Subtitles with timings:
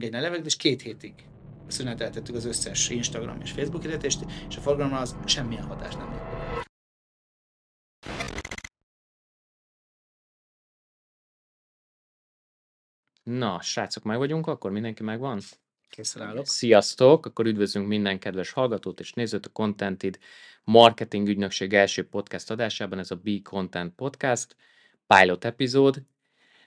[0.00, 1.14] egy levegőt, és két hétig
[1.66, 6.70] szüneteltettük az összes Instagram és Facebook hirdetést, és a forgalomra az semmilyen hatás nem lett.
[13.22, 15.40] Na, srácok, meg vagyunk, akkor mindenki megvan?
[15.88, 16.46] Készen állok.
[16.46, 17.26] Sziasztok!
[17.26, 20.18] Akkor üdvözlünk minden kedves hallgatót és nézőt a Contentid
[20.64, 24.56] marketing ügynökség első podcast adásában, ez a Be Content Podcast,
[25.06, 26.02] pilot epizód.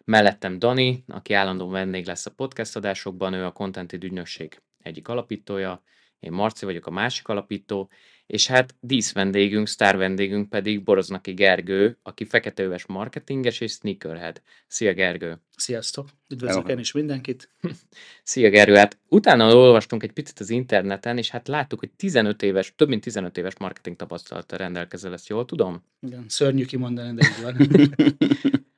[0.06, 5.84] Mellettem Dani, aki állandó vendég lesz a podcast adásokban, ő a Contentid ügynökség egyik alapítója,
[6.20, 7.90] én Marci vagyok a másik alapító,
[8.26, 14.42] és hát dísz vendégünk, sztár vendégünk pedig Boroznaki Gergő, aki feketeöves marketinges és sneakerhead.
[14.68, 15.42] Szia Gergő!
[15.56, 16.10] Sziasztok!
[16.30, 17.50] Üdvözlök én is mindenkit!
[18.24, 18.76] Szia Gergő!
[18.76, 23.04] Hát utána olvastunk egy picit az interneten, és hát láttuk, hogy 15 éves, több mint
[23.04, 25.84] 15 éves marketing tapasztalattal rendelkezel, ezt jól tudom?
[26.02, 28.64] Igen, szörnyű kimondani, de így van.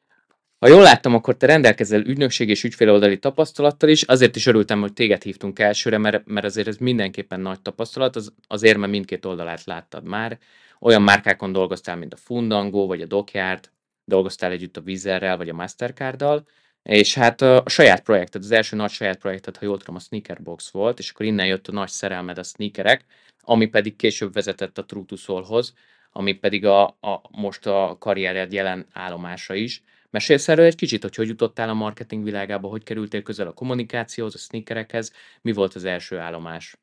[0.59, 4.93] Ha jól láttam, akkor te rendelkezel ügynökség és ügyféloldali tapasztalattal is, azért is örültem, hogy
[4.93, 9.63] téged hívtunk elsőre, mert, mert azért ez mindenképpen nagy tapasztalat, az, azért, mert mindkét oldalát
[9.63, 10.37] láttad már.
[10.79, 13.71] Olyan márkákon dolgoztál, mint a Fundango vagy a Dockyard,
[14.05, 16.47] dolgoztál együtt a Vizerrel vagy a Mastercarddal,
[16.83, 20.71] és hát a saját projekted, az első nagy saját projekted, ha jól tudom, a Sneakerbox
[20.71, 23.05] volt, és akkor innen jött a nagy szerelmed a sneakerek,
[23.41, 25.73] ami pedig később vezetett a True to Soul-hoz,
[26.11, 29.81] ami pedig a, a, most a karriered jelen állomása is.
[30.09, 34.35] Mesélsz erről egy kicsit, hogy hogy jutottál a marketing világába, hogy kerültél közel a kommunikációhoz,
[34.35, 36.77] a sneakerekhez, mi volt az első állomás?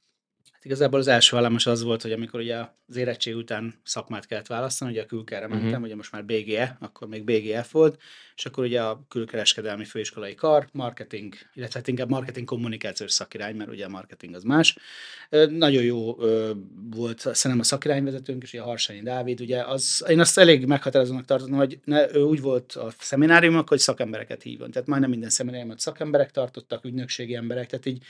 [0.64, 2.56] Igazából az első állomás az volt, hogy amikor ugye
[2.88, 5.84] az érettség után szakmát kellett választani, ugye a külkerre mentem, uh-huh.
[5.84, 8.00] ugye most már BGE, akkor még BGF volt,
[8.36, 13.70] és akkor ugye a külkereskedelmi főiskolai kar, marketing, illetve hát inkább marketing kommunikációs szakirány, mert
[13.70, 14.76] ugye a marketing az más.
[15.48, 16.14] Nagyon jó
[16.90, 21.24] volt szerintem a szakirányvezetőnk, és ugye a Harsányi Dávid, ugye az, én azt elég meghatározónak
[21.24, 24.70] tartottam, hogy ne, ő úgy volt a szemináriumok, hogy szakembereket hívjon.
[24.70, 28.04] Tehát majdnem minden szemináriumot szakemberek tartottak, ügynökségi emberek, tehát így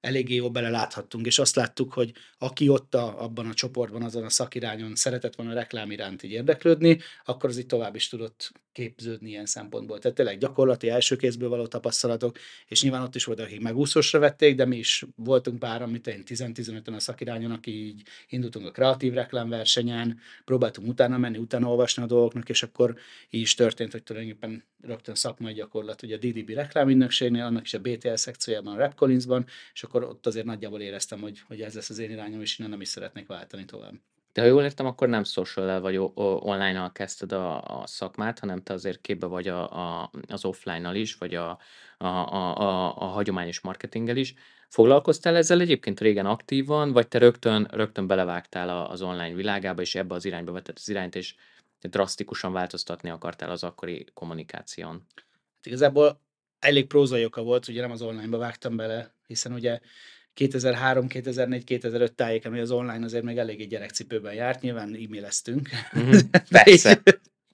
[0.00, 4.30] eléggé jól beleláthattunk, és azt láttuk, hogy aki ott a, abban a csoportban, azon a
[4.30, 9.28] szakirányon szeretett volna a reklám iránt így érdeklődni, akkor az így tovább is tudott képződni
[9.28, 9.98] ilyen szempontból.
[9.98, 14.56] Tehát tényleg gyakorlati első kézből való tapasztalatok, és nyilván ott is voltak, akik megúszósra vették,
[14.56, 19.12] de mi is voltunk pár, amit én 10-15-en a szakirányon, aki így indultunk a kreatív
[19.12, 22.96] reklámversenyen, próbáltunk utána menni, utána olvasni a dolgoknak, és akkor
[23.30, 27.80] így is történt, hogy tulajdonképpen rögtön szakmai gyakorlat, ugye a DDB reklámügynökségnél, annak is a
[27.80, 31.90] BTL szekciójában, a Rap Collinsban, és akkor ott azért nagyjából éreztem, hogy, hogy ez lesz
[31.90, 33.94] az én irányom, és innen nem is szeretnék váltani tovább.
[34.38, 39.00] Ha jól értem, akkor nem social vagy online-nal kezdted a, a szakmát, hanem te azért
[39.00, 39.72] képbe vagy a,
[40.02, 41.58] a, az offline-nal is, vagy a,
[41.98, 44.34] a, a, a, a hagyományos marketinggel is.
[44.68, 50.14] Foglalkoztál ezzel egyébként régen aktívan, vagy te rögtön, rögtön belevágtál az online világába, és ebbe
[50.14, 51.34] az irányba vetted az irányt, és
[51.80, 55.06] drasztikusan változtatni akartál az akkori kommunikáción?
[55.56, 56.20] Hát igazából
[56.58, 59.80] elég prózai oka volt, ugye nem az online-ba vágtam bele, hiszen ugye
[60.34, 65.68] 2003, 2004, 2005 tájéken, hogy az online azért még eléggé gyerekcipőben járt, nyilván e-maileztünk.
[65.98, 66.18] Mm,
[66.50, 67.02] persze.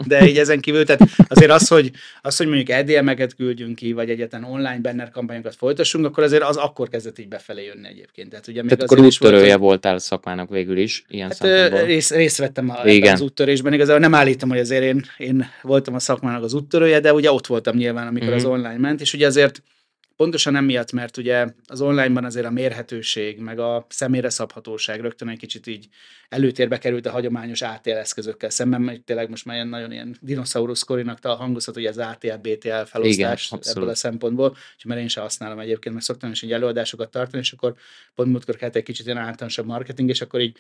[0.07, 1.91] De így ezen kívül, tehát azért az, hogy,
[2.23, 6.57] az, hogy mondjuk EDM-eket küldjünk ki, vagy egyetlen online banner kampányokat folytassunk, akkor azért az
[6.57, 8.31] akkor kezdett így befelé jönni egyébként.
[8.31, 12.11] Tehát, ugye még tehát akkor úttörője volt, voltál a szakmának végül is, ilyen hát, rész,
[12.11, 16.43] részt vettem a, az úttörésben, igazából nem állítom, hogy azért én, én voltam a szakmának
[16.43, 18.37] az úttörője, de ugye ott voltam nyilván, amikor mm-hmm.
[18.37, 19.63] az online ment, és ugye azért
[20.17, 25.39] Pontosan emiatt, mert ugye az onlineban azért a mérhetőség, meg a személyre szabhatóság rögtön egy
[25.39, 25.89] kicsit így
[26.29, 30.83] előtérbe került a hagyományos ATL eszközökkel szemben, mert tényleg most már ilyen nagyon ilyen dinoszaurusz
[30.83, 35.23] korinak hangozhat, hogy az ATL, BTL felosztás Igen, ebből a szempontból, és mert én sem
[35.23, 37.75] használom egyébként, mert szoktam is így előadásokat tartani, és akkor
[38.15, 40.57] pont múltkor kellett egy kicsit ilyen általánosabb marketing, és akkor így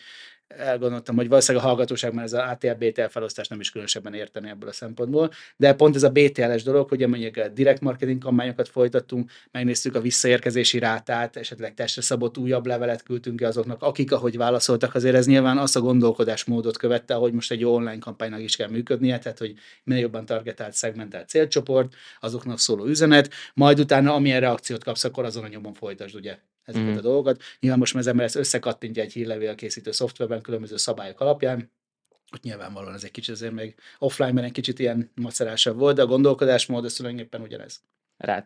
[0.49, 4.69] elgondoltam, hogy valószínűleg a hallgatóság már ez az ATL-BTL felosztás nem is különösebben érteni ebből
[4.69, 9.31] a szempontból, de pont ez a BTL-es dolog, hogy mondjuk a direct marketing kampányokat folytattunk,
[9.51, 14.95] megnéztük a visszaérkezési rátát, esetleg testre szabott újabb levelet küldtünk ki azoknak, akik ahogy válaszoltak,
[14.95, 18.69] azért ez nyilván azt a gondolkodásmódot követte, hogy most egy jó online kampánynak is kell
[18.69, 24.85] működnie, tehát hogy minél jobban targetált, szegmentált célcsoport, azoknak szóló üzenet, majd utána amilyen reakciót
[24.85, 26.97] kapsz, akkor azon a nyomon folytasd ugye ezeket mm.
[26.97, 27.43] a dolgokat.
[27.61, 31.71] Nyilván most már az ember ezt összekattintja egy hírlevél készítő szoftverben különböző szabályok alapján,
[32.33, 36.07] ott nyilvánvalóan ez egy kicsit azért még offline-ben egy kicsit ilyen macerásabb volt, de a
[36.07, 37.83] gondolkodásmód az tulajdonképpen ugyanez.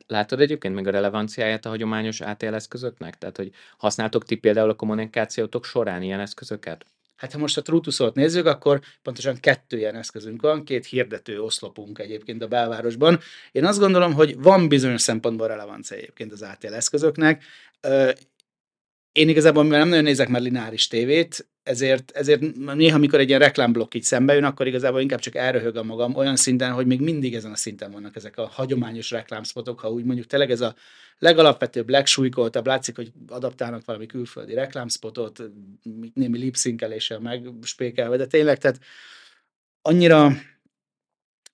[0.07, 3.19] Látod egyébként még a relevanciáját a hagyományos ATL eszközöknek?
[3.19, 6.87] Tehát, hogy használtok ti például a kommunikációtok során ilyen eszközöket?
[7.19, 11.99] Hát ha most a Trutusot nézzük, akkor pontosan kettő ilyen eszközünk van, két hirdető oszlopunk
[11.99, 13.21] egyébként a belvárosban.
[13.53, 17.45] Én azt gondolom, hogy van bizonyos szempontból relevancia egyébként az ATL eszközöknek.
[19.19, 22.41] Én igazából, mivel nem nagyon nézek már lineáris tévét, ezért, ezért
[22.75, 26.15] néha, amikor egy ilyen reklámblokk így szembe jön, akkor igazából inkább csak elröhög a magam
[26.15, 30.05] olyan szinten, hogy még mindig ezen a szinten vannak ezek a hagyományos reklámspotok, ha úgy
[30.05, 30.75] mondjuk tényleg ez a
[31.19, 35.43] legalapvetőbb, legsúlykoltabb, látszik, hogy adaptálnak valami külföldi reklámspotot,
[36.15, 38.79] némi lipszinkeléssel meg spékelve, de tényleg, tehát
[39.83, 40.33] annyira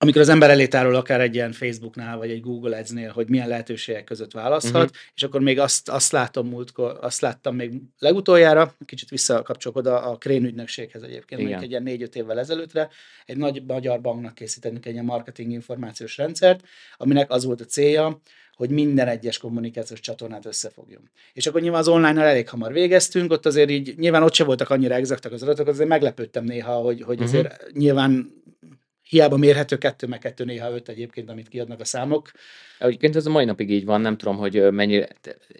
[0.05, 3.47] amikor az ember elé tárol akár egy ilyen Facebooknál, vagy egy Google Ads-nél, hogy milyen
[3.47, 4.97] lehetőségek között választhat, uh-huh.
[5.15, 10.17] és akkor még azt, azt látom múltkor, azt láttam még legutoljára, kicsit visszakapcsolok oda a
[10.17, 11.61] Krén ügynökséghez egyébként, Igen.
[11.61, 12.89] egy ilyen négy-öt évvel ezelőttre,
[13.25, 16.63] egy nagy magyar banknak készítettünk egy ilyen marketing információs rendszert,
[16.97, 18.21] aminek az volt a célja,
[18.55, 21.09] hogy minden egyes kommunikációs csatornát összefogjon.
[21.33, 24.69] És akkor nyilván az online-nal elég hamar végeztünk, ott azért így, nyilván ott se voltak
[24.69, 27.33] annyira exaktak az adatok, azért meglepődtem néha, hogy, hogy uh-huh.
[27.33, 28.43] azért nyilván
[29.09, 32.31] hiába mérhető kettő, meg kettő néha öt egyébként, amit kiadnak a számok.
[32.79, 35.07] Egyébként ez a mai napig így van, nem tudom, hogy mennyire.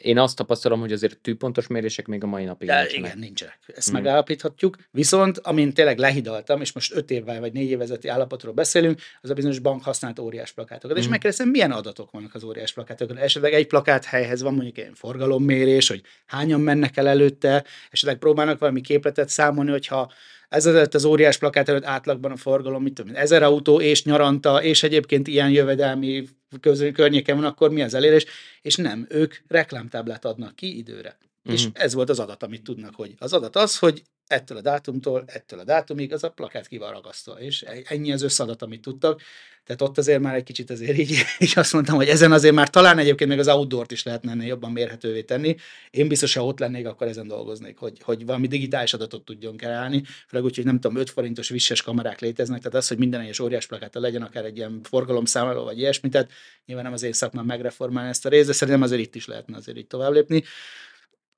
[0.01, 3.05] Én azt tapasztalom, hogy azért tűpontos mérések még a mai napig De nincsenek.
[3.05, 3.57] Igen, nincsenek.
[3.75, 4.01] Ezt hmm.
[4.01, 4.77] megállapíthatjuk.
[4.91, 9.33] Viszont, amint tényleg lehidaltam, és most öt évvel vagy négy évezeti állapotról beszélünk, az a
[9.33, 10.91] bizonyos bank használt óriás plakátokat.
[10.91, 11.05] Hmm.
[11.05, 13.17] És megkérdezem, milyen adatok vannak az óriás plakátokon.
[13.17, 18.59] Esetleg egy plakát helyhez van mondjuk egy forgalommérés, hogy hányan mennek el előtte, esetleg próbálnak
[18.59, 20.11] valami képletet számolni, hogyha
[20.55, 20.65] ez
[20.95, 25.27] az óriás plakát előtt átlagban a forgalom, mit tudom, ezer autó és nyaranta, és egyébként
[25.27, 26.27] ilyen jövedelmi
[26.59, 28.25] közül, környéken van, akkor mi az elérés?
[28.61, 31.17] És nem, ők reklámtáblát adnak ki időre.
[31.49, 31.53] Mm.
[31.53, 31.81] És mhm.
[31.81, 35.59] ez volt az adat, amit tudnak, hogy az adat az, hogy ettől a dátumtól, ettől
[35.59, 39.21] a dátumig az a plakát ki van ragasztva, és e- ennyi az összadat, amit tudtak.
[39.65, 42.69] Tehát ott azért már egy kicsit azért így, így azt mondtam, hogy ezen azért már
[42.69, 45.55] talán egyébként még az outdoort is lehetne ennél jobban mérhetővé tenni.
[45.91, 50.03] Én biztos, ha ott lennék, akkor ezen dolgoznék, hogy, hogy valami digitális adatot tudjon kreálni,
[50.27, 53.39] főleg úgy, hogy nem tudom, 5 forintos visses kamerák léteznek, tehát az, hogy minden egyes
[53.39, 56.31] óriás plakáta legyen akár egy ilyen forgalomszámoló vagy ilyesmi, tehát
[56.65, 59.57] nyilván nem az én szakmám megreformálni ezt a részt, de szerintem azért itt is lehetne
[59.57, 60.43] azért így tovább lépni.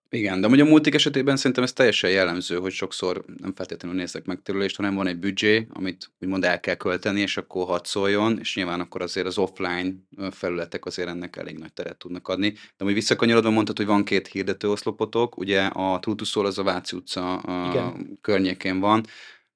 [0.09, 4.25] Igen, de hogy a multik esetében szerintem ez teljesen jellemző, hogy sokszor nem feltétlenül néznek
[4.25, 8.55] megtérülést, hanem van egy büdzsé, amit úgymond el kell költeni, és akkor hadd szóljon, és
[8.55, 9.93] nyilván akkor azért az offline
[10.31, 12.53] felületek azért ennek elég nagy teret tudnak adni.
[12.77, 17.35] De hogy visszakanyarodva mondtad, hogy van két hirdetőoszlopotok, ugye a Trutuszól az a Váci utca
[17.37, 19.05] a környékén van,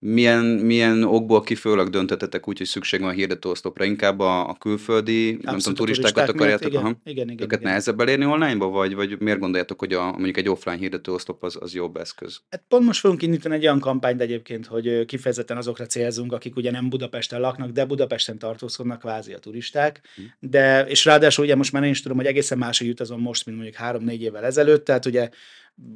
[0.03, 3.83] milyen, milyen okból kifőleg döntetetek úgy, hogy szükség van hirdetőoszlopra?
[3.83, 6.69] Inkább a, a külföldi, Abszolút nem tudom, turistákat akarjátok?
[6.71, 6.95] Igen, aha.
[7.03, 7.69] igen, igen, Őket igen.
[7.69, 11.73] nehezebb elérni online-ba, vagy, vagy miért gondoljátok, hogy a, mondjuk egy offline hirdetőoszlop az, az
[11.73, 12.41] jobb eszköz?
[12.49, 16.71] Hát pont most fogunk indítani egy olyan kampányt egyébként, hogy kifejezetten azokra célzunk, akik ugye
[16.71, 20.01] nem Budapesten laknak, de Budapesten tartózkodnak kvázi a turisták.
[20.15, 20.21] Hm.
[20.39, 23.57] De, és ráadásul ugye most már én is tudom, hogy egészen máshogy utazom most, mint
[23.57, 25.29] mondjuk három-négy évvel ezelőtt, tehát ugye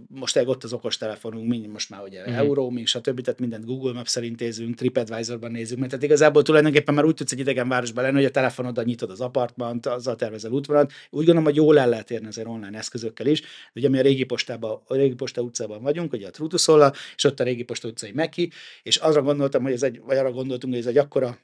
[0.08, 2.34] most ott az okostelefonunk, mind most már ugye mm-hmm.
[2.34, 3.22] euró, még stb.
[3.22, 7.40] Tehát mindent Google Maps-el intézünk, TripAdvisor-ban nézzük, mert tehát igazából tulajdonképpen már úgy tudsz egy
[7.40, 10.92] idegen városban lenni, hogy a telefonoddal nyitod az apartmant, azzal tervezel útvonalat.
[11.10, 13.42] Úgy gondolom, hogy jól el lehet érni azért online eszközökkel is.
[13.42, 17.24] De ugye mi a régi, postában, a régi posta utcában vagyunk, ugye a Trutuszolla, és
[17.24, 18.52] ott a régi posta utcai Meki,
[18.84, 21.38] és arra gondoltam, hogy ez egy, vagy arra gondoltunk, hogy ez egy akkora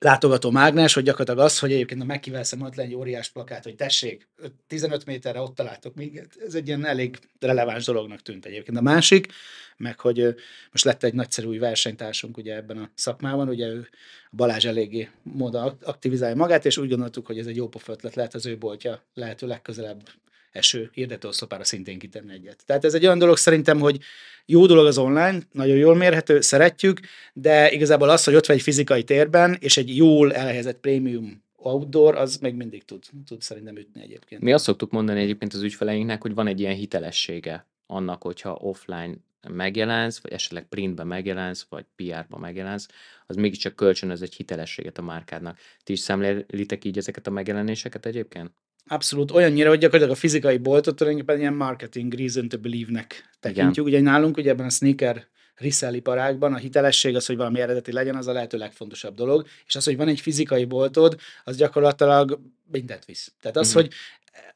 [0.00, 4.28] látogató mágnes, hogy gyakorlatilag az, hogy egyébként a Mekivel szemben egy óriás plakát, hogy tessék,
[4.66, 6.36] 15 méterre ott találtok minket.
[6.46, 8.76] Ez egy ilyen elég releváns dolognak tűnt egyébként.
[8.76, 9.32] A másik,
[9.76, 10.34] meg hogy
[10.72, 13.88] most lett egy nagyszerű új versenytársunk ugye ebben a szakmában, ugye ő
[14.32, 18.46] Balázs eléggé módon aktivizálja magát, és úgy gondoltuk, hogy ez egy jó pofötlet lehet az
[18.46, 20.08] ő boltja lehető legközelebb
[20.50, 22.62] eső hirdetőoszlopára szintén kitenni egyet.
[22.66, 23.98] Tehát ez egy olyan dolog szerintem, hogy
[24.46, 27.00] jó dolog az online, nagyon jól mérhető, szeretjük,
[27.32, 32.14] de igazából az, hogy ott vagy egy fizikai térben, és egy jól elhelyezett prémium outdoor,
[32.14, 34.42] az még mindig tud, tud szerintem ütni egyébként.
[34.42, 39.14] Mi azt szoktuk mondani egyébként az ügyfeleinknek, hogy van egy ilyen hitelessége annak, hogyha offline
[39.48, 42.88] megjelensz, vagy esetleg printben megjelensz, vagy PR-ban megjelensz,
[43.26, 45.58] az mégiscsak kölcsönöz egy hitelességet a márkádnak.
[45.82, 48.50] Ti is szemlélitek így ezeket a megjelenéseket egyébként?
[48.92, 53.86] Abszolút olyannyira, hogy gyakorlatilag a fizikai boltot tulajdonképpen ilyen marketing reason to believe-nek tekintjük.
[53.86, 54.00] Igen.
[54.00, 58.16] Ugye nálunk ugye ebben a sneaker resell iparágban a hitelesség az, hogy valami eredeti legyen,
[58.16, 63.04] az a lehető legfontosabb dolog, és az, hogy van egy fizikai boltod, az gyakorlatilag mindent
[63.04, 63.32] visz.
[63.40, 63.82] Tehát az, uh-huh.
[63.82, 63.92] hogy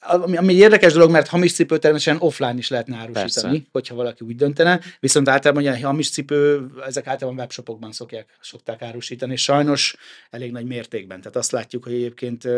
[0.00, 3.69] ami, ami érdekes dolog, mert hamis cipő természetesen offline is lehetne árusítani, Persze.
[3.73, 9.33] hogyha valaki úgy döntene, viszont általában ugye hamis cipő, ezek általában webshopokban szokják, szokták árusítani,
[9.33, 9.97] és sajnos
[10.31, 11.19] elég nagy mértékben.
[11.19, 12.49] Tehát azt látjuk, hogy egyébként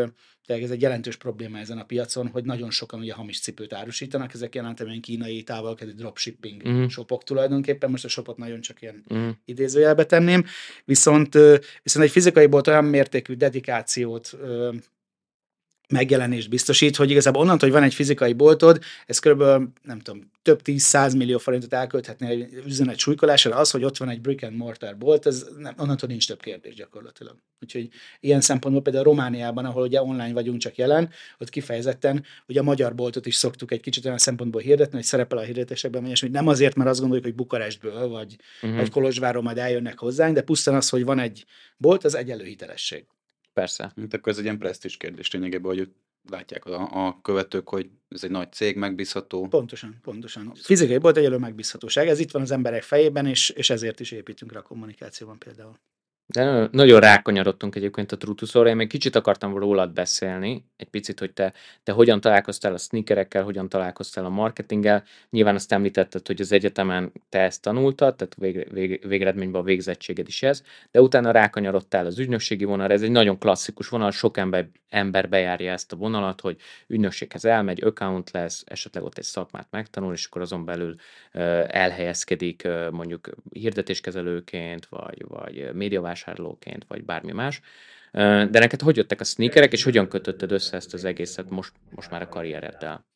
[0.46, 4.34] tehát ez egy jelentős probléma ezen a piacon, hogy nagyon sokan ugye hamis cipőt árusítanak,
[4.34, 6.88] ezek jelentően kínai távolkedő dropshipping uh-huh.
[6.88, 9.28] shopok tulajdonképpen, most a shopot nagyon csak ilyen uh-huh.
[9.44, 10.44] idézőjelbe tenném,
[10.84, 11.34] viszont,
[11.82, 14.36] viszont egy fizikai bolt olyan mértékű dedikációt
[15.88, 20.62] megjelenést biztosít, hogy igazából onnantól, hogy van egy fizikai boltod, ez körülbelül, nem tudom, több
[20.62, 24.56] tíz száz millió forintot elkölthetni egy üzenet súlykolásra, az, hogy ott van egy brick and
[24.56, 27.36] mortar bolt, ez nem, onnantól nincs több kérdés gyakorlatilag.
[27.60, 27.88] Úgyhogy
[28.20, 32.94] ilyen szempontból például Romániában, ahol ugye online vagyunk csak jelen, ott kifejezetten ugye a magyar
[32.94, 36.74] boltot is szoktuk egy kicsit olyan szempontból hirdetni, hogy szerepel a hirdetésekben, és nem azért,
[36.74, 38.78] mert azt gondoljuk, hogy Bukarestből vagy, uh-huh.
[38.78, 41.44] vagy Kolozsváról majd eljönnek hozzánk, de pusztán az, hogy van egy
[41.76, 43.04] bolt, az egy előhitelesség.
[43.60, 43.92] Persze.
[43.96, 45.88] Hát akkor ez egy ilyen presztis kérdés lényegében, hogy
[46.30, 49.48] látják a, a követők, hogy ez egy nagy cég, megbízható.
[49.48, 50.52] Pontosan, pontosan.
[50.54, 54.52] Fizikai bolt egyelő megbízhatóság, ez itt van az emberek fejében, és, és ezért is építünk
[54.52, 55.78] rá a kommunikációban például.
[56.28, 61.32] De nagyon rákanyarodtunk egyébként a Trutuszóra, én még kicsit akartam rólad beszélni, egy picit, hogy
[61.32, 61.52] te,
[61.82, 65.04] te hogyan találkoztál a sneakerekkel, hogyan találkoztál a marketinggel.
[65.30, 70.28] Nyilván azt említetted, hogy az egyetemen te ezt tanultad, tehát vég, vég, végeredményben a végzettséged
[70.28, 74.68] is ez, de utána rákanyarodtál az ügynökségi vonal, ez egy nagyon klasszikus vonal, sok ember,
[74.88, 76.56] ember bejárja ezt a vonalat, hogy
[76.86, 80.94] ügynökséghez elmegy, account lesz, esetleg ott egy szakmát megtanul, és akkor azon belül
[81.34, 86.15] uh, elhelyezkedik uh, mondjuk hirdetéskezelőként, vagy, vagy médiavásárlóként,
[86.88, 87.60] vagy bármi más.
[88.12, 92.10] De neked hogy jöttek a sneakerek, és hogyan kötötted össze ezt az egészet most, most
[92.10, 93.06] már a karriereddel?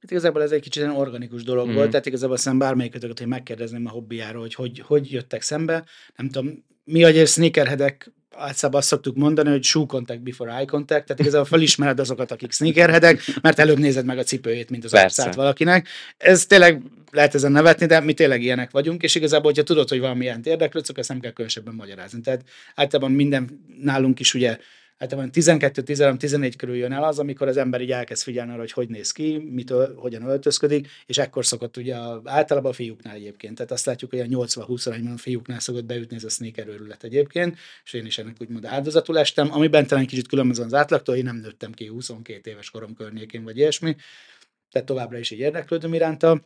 [0.00, 1.74] Hát igazából ez egy kicsit egy organikus dolog mm.
[1.74, 5.84] volt, tehát igazából aztán bármelyikötöket, hogy megkérdezném a hobbiáról, hogy, hogy hogy jöttek szembe.
[6.16, 11.04] Nem tudom, mi a sneakerheadek általában azt szoktuk mondani, hogy shoe contact before eye contact,
[11.04, 15.34] tehát igazából felismered azokat, akik sneakerheadek, mert előbb nézed meg a cipőjét, mint az arcát
[15.34, 15.88] valakinek.
[16.16, 20.00] Ez tényleg lehet ezen nevetni, de mi tényleg ilyenek vagyunk, és igazából, hogyha tudod, hogy
[20.00, 22.20] valamilyen érdeklődsz, akkor ezt nem kell különösebben magyarázni.
[22.20, 22.44] Tehát
[22.74, 24.58] általában minden nálunk is ugye
[24.98, 28.88] általában 12-13-14 körül jön el az, amikor az ember így elkezd figyelni arra, hogy hogy
[28.88, 33.54] néz ki, mit, hogyan öltözködik, és ekkor szokott ugye általában a fiúknál egyébként.
[33.54, 37.04] Tehát azt látjuk, hogy a 80-20 arányban a fiúknál szokott beütni ez a sneaker őrület
[37.04, 41.24] egyébként, és én is ennek úgymond áldozatul estem, amiben talán kicsit különböző az átlagtól, én
[41.24, 43.96] nem nőttem ki 22 éves korom környékén, vagy ilyesmi,
[44.70, 46.42] tehát továbbra is így érdeklődöm iránta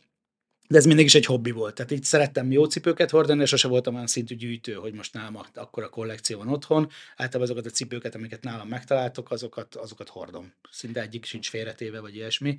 [0.67, 1.75] de ez mindig is egy hobbi volt.
[1.75, 5.39] Tehát így szerettem jó cipőket hordani, és sose voltam olyan szintű gyűjtő, hogy most nálam
[5.53, 6.89] akkor a kollekció van otthon.
[7.11, 10.53] Általában azokat a cipőket, amiket nálam megtaláltok, azokat, azokat hordom.
[10.71, 12.57] Szinte egyik sincs félretéve, vagy ilyesmi.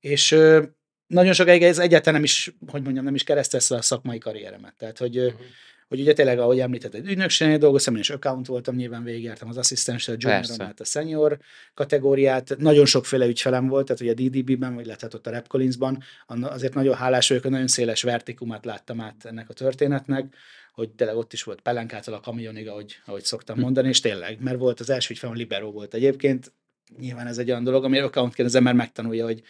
[0.00, 0.62] És ö,
[1.06, 4.74] nagyon sokáig ez egyáltalán nem is, hogy mondjam, nem is keresztezte a szakmai karrieremet.
[4.76, 5.40] Tehát, hogy uh-huh
[5.88, 10.14] hogy ugye tényleg, ahogy említetted, ügynökségnél dolgoztam, én is account voltam, nyilván végigjártam az asszisztenssel,
[10.14, 11.38] a junior át a senior
[11.74, 16.02] kategóriát, nagyon sokféle ügyfelem volt, tehát ugye a DDB-ben, vagy lehet ott a Rap Collins-ban,
[16.26, 20.34] azért nagyon hálás vagyok, hogy nagyon széles vertikumát láttam át ennek a történetnek,
[20.72, 23.62] hogy tényleg ott is volt pelenkától a kamionig, ahogy, ahogy szoktam hm.
[23.62, 26.52] mondani, és tényleg, mert volt az első ügyfelem, Libero volt egyébként,
[26.98, 29.42] nyilván ez egy olyan dolog, ami accountként az ember megtanulja, hogy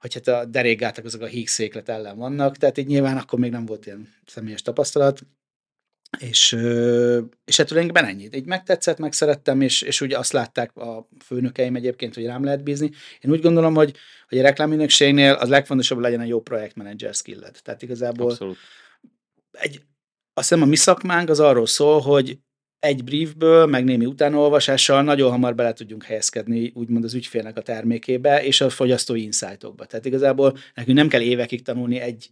[0.00, 3.66] hogy hát a derékgátak azok a hígszéklet ellen vannak, tehát így nyilván akkor még nem
[3.66, 5.20] volt ilyen személyes tapasztalat,
[6.18, 6.52] és,
[7.44, 8.36] és hát tulajdonképpen ennyit.
[8.36, 12.90] Így megtetszett, megszerettem, és, és ugye azt látták a főnökeim egyébként, hogy rám lehet bízni.
[13.20, 13.96] Én úgy gondolom, hogy,
[14.28, 17.58] hogy a reklámügynökségnél az legfontosabb legyen a jó projektmenedzser skilled.
[17.62, 18.56] Tehát igazából Abszolút.
[19.50, 19.80] egy,
[20.34, 22.38] azt hiszem a mi szakmánk az arról szól, hogy
[22.78, 28.44] egy briefből, meg némi utánolvasással nagyon hamar bele tudjunk helyezkedni úgymond az ügyfélnek a termékébe
[28.44, 29.84] és a fogyasztói insightokba.
[29.84, 32.30] Tehát igazából nekünk nem kell évekig tanulni egy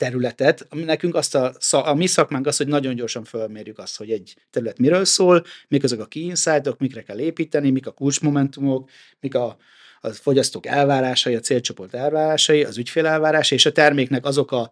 [0.00, 4.36] területet, nekünk azt a, a mi szakmánk az, hogy nagyon gyorsan fölmérjük azt, hogy egy
[4.50, 8.90] terület miről szól, mik azok a key insightok, mikre kell építeni, mik a kulcsmomentumok,
[9.20, 9.56] mik a,
[10.00, 14.70] a fogyasztók elvárásai, a célcsoport elvárásai, az ügyfél elvárásai, és a terméknek azok a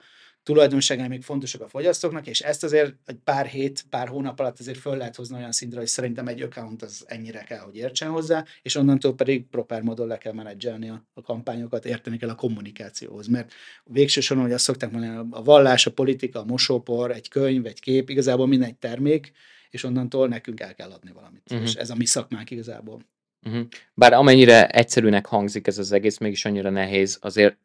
[0.48, 4.78] tulajdonságai még fontosak a fogyasztóknak, és ezt azért egy pár hét, pár hónap alatt azért
[4.78, 8.44] föl lehet hozni olyan szintre, hogy szerintem egy account az ennyire kell, hogy értsen hozzá,
[8.62, 13.26] és onnantól pedig proper módon le kell menedzselni a, a kampányokat, érteni kell a kommunikációhoz,
[13.26, 13.52] mert
[13.84, 17.80] végső soron, hogy azt szokták mondani, a vallás, a politika, a mosópor, egy könyv, egy
[17.80, 19.32] kép, igazából minden egy termék,
[19.70, 21.42] és onnantól nekünk el kell adni valamit.
[21.50, 21.66] Uh-huh.
[21.66, 23.06] És ez a mi szakmánk igazából.
[23.46, 23.66] Uh-huh.
[23.94, 27.58] Bár amennyire egyszerűnek hangzik ez az egész, mégis annyira nehéz, azért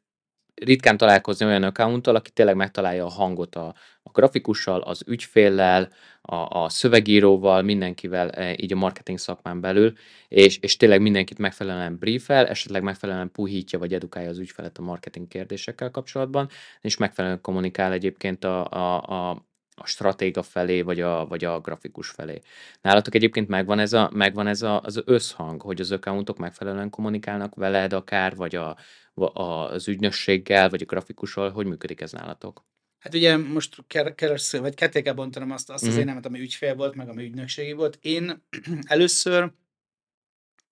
[0.55, 5.89] ritkán találkozni olyan accounttal, aki tényleg megtalálja a hangot a, a grafikussal, az ügyféllel,
[6.21, 9.93] a, a szövegíróval, mindenkivel e, így a marketing szakmán belül,
[10.27, 15.27] és, és tényleg mindenkit megfelelően briefel, esetleg megfelelően puhítja vagy edukálja az ügyfelet a marketing
[15.27, 16.49] kérdésekkel kapcsolatban,
[16.81, 19.45] és megfelelően kommunikál egyébként a, a, a
[19.75, 22.41] a stratéga felé, vagy a, vagy a grafikus felé.
[22.81, 27.55] Nálatok egyébként megvan ez, a, megvan ez a, az összhang, hogy az accountok megfelelően kommunikálnak
[27.55, 28.77] veled akár, vagy a,
[29.15, 32.65] az ügynösséggel, vagy a grafikussal, hogy működik ez nálatok?
[32.99, 33.75] Hát ugye most
[34.15, 35.93] kereső, vagy ketté kell bontanom azt, azt mm-hmm.
[35.93, 37.97] az énemet, ami ügyfél volt, meg ami ügynökségi volt.
[38.01, 38.43] Én
[38.81, 39.51] először,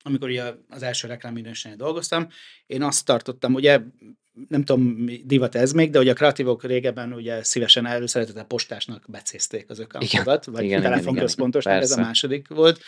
[0.03, 2.27] amikor ugye az első reklámügynökségnél dolgoztam,
[2.65, 3.79] én azt tartottam, ugye
[4.47, 9.69] nem tudom, divat ez még, de ugye a kreatívok régebben ugye szívesen előszeretettel postásnak becézték
[9.69, 12.81] az ökánkodat, vagy telefonközpontosnak, ez a második volt.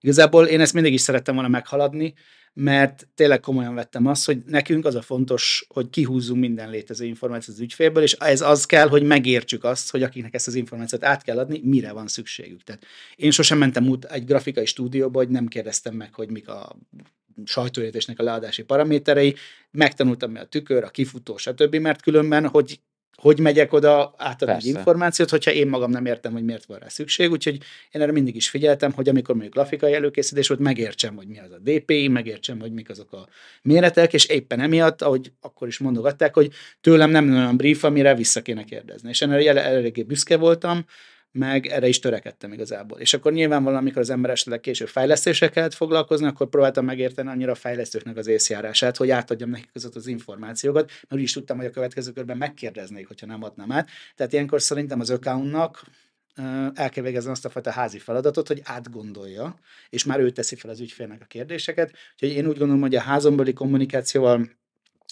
[0.00, 2.14] Igazából én ezt mindig is szerettem volna meghaladni,
[2.54, 7.56] mert tényleg komolyan vettem azt, hogy nekünk az a fontos, hogy kihúzzunk minden létező információt
[7.56, 11.22] az ügyfélből, és ez az kell, hogy megértsük azt, hogy akiknek ezt az információt át
[11.22, 12.62] kell adni, mire van szükségük.
[12.62, 12.84] Tehát
[13.16, 16.76] én sosem mentem út egy grafikai stúdióba, hogy nem kérdeztem meg, hogy mik a
[17.44, 19.34] sajtóértésnek a leadási paraméterei,
[19.70, 22.80] megtanultam mi a tükör, a kifutó, stb., mert különben, hogy
[23.24, 26.88] hogy megyek oda átadni egy információt, hogyha én magam nem értem, hogy miért van rá
[26.88, 27.30] szükség.
[27.30, 27.58] Úgyhogy
[27.90, 31.50] én erre mindig is figyeltem, hogy amikor mondjuk grafikai előkészítés volt, megértsem, hogy mi az
[31.50, 33.28] a DPI, megértsem, hogy mik azok a
[33.62, 38.42] méretek, és éppen emiatt, ahogy akkor is mondogatták, hogy tőlem nem olyan brief, amire vissza
[38.42, 39.08] kéne kérdezni.
[39.08, 40.84] És erre eléggé büszke voltam,
[41.38, 42.98] meg erre is törekedtem igazából.
[42.98, 47.52] És akkor nyilvánvalóan, amikor az ember esetleg később fejlesztésre kellett foglalkozni, akkor próbáltam megérteni annyira
[47.52, 51.66] a fejlesztőknek az észjárását, hogy átadjam nekik között az információkat, mert úgy is tudtam, hogy
[51.66, 53.88] a következő körben megkérdeznék, hogyha nem adnam át.
[54.16, 55.84] Tehát ilyenkor szerintem az accountnak
[56.74, 59.58] el kell végezni azt a fajta házi feladatot, hogy átgondolja,
[59.90, 61.92] és már ő teszi fel az ügyfélnek a kérdéseket.
[62.12, 64.48] Úgyhogy én úgy gondolom, hogy a házombeli kommunikációval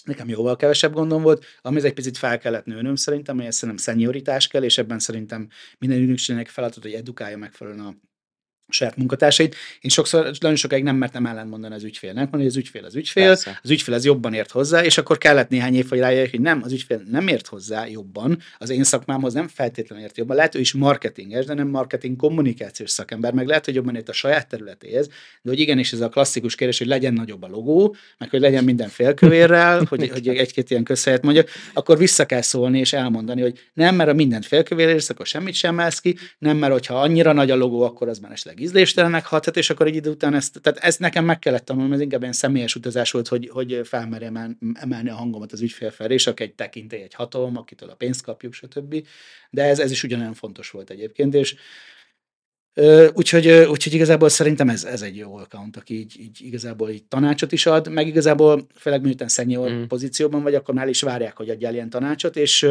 [0.03, 4.47] Nekem jóval kevesebb gondom volt, ami egy picit fel kellett nőnöm szerintem, mert szerintem szenioritás
[4.47, 5.47] kell, és ebben szerintem
[5.79, 7.95] minden ügynökségnek feladat, hogy edukálja megfelelően a
[8.73, 9.55] saját munkatársait.
[9.81, 13.59] Én sokszor, nagyon sokáig nem mertem ellentmondani az ügyfélnek, hogy az ügyfél az ügyfél, Persze.
[13.63, 16.61] az ügyfél az jobban ért hozzá, és akkor kellett néhány év, hogy rájöjjek, hogy nem,
[16.63, 20.35] az ügyfél nem ért hozzá jobban, az én szakmámhoz nem feltétlenül ért jobban.
[20.35, 24.13] Lehet, hogy is marketinges, de nem marketing kommunikációs szakember, meg lehet, hogy jobban ért a
[24.13, 25.07] saját területéhez,
[25.41, 28.63] de hogy igenis ez a klasszikus kérdés, hogy legyen nagyobb a logó, meg hogy legyen
[28.63, 33.59] minden félkövérrel, hogy, hogy egy-két ilyen közhelyet mondjak, akkor vissza kell szólni és elmondani, hogy
[33.73, 37.51] nem, mert a mindent félkövérrel akkor semmit sem emelsz ki, nem, mert hogyha annyira nagy
[37.51, 40.79] a logó, akkor az már esetleg ízléstelenek hathat, és akkor egy idő után ezt, tehát
[40.79, 45.09] ez nekem meg kellett tanulnom, ez inkább ilyen személyes utazás volt, hogy, hogy felmerjem emelni
[45.09, 48.53] a hangomat az ügyfél felé, és aki egy tekintély, egy hatalom, akitől a pénzt kapjuk,
[48.53, 49.07] stb.
[49.49, 51.55] De ez, ez is ugyanolyan fontos volt egyébként, és
[53.13, 57.51] Úgyhogy, úgyhogy igazából szerintem ez, ez egy jó account, aki így, így igazából így tanácsot
[57.51, 59.83] is ad, meg igazából főleg miután senior mm.
[59.83, 62.67] pozícióban vagy, akkor már is várják, hogy adjál ilyen tanácsot, és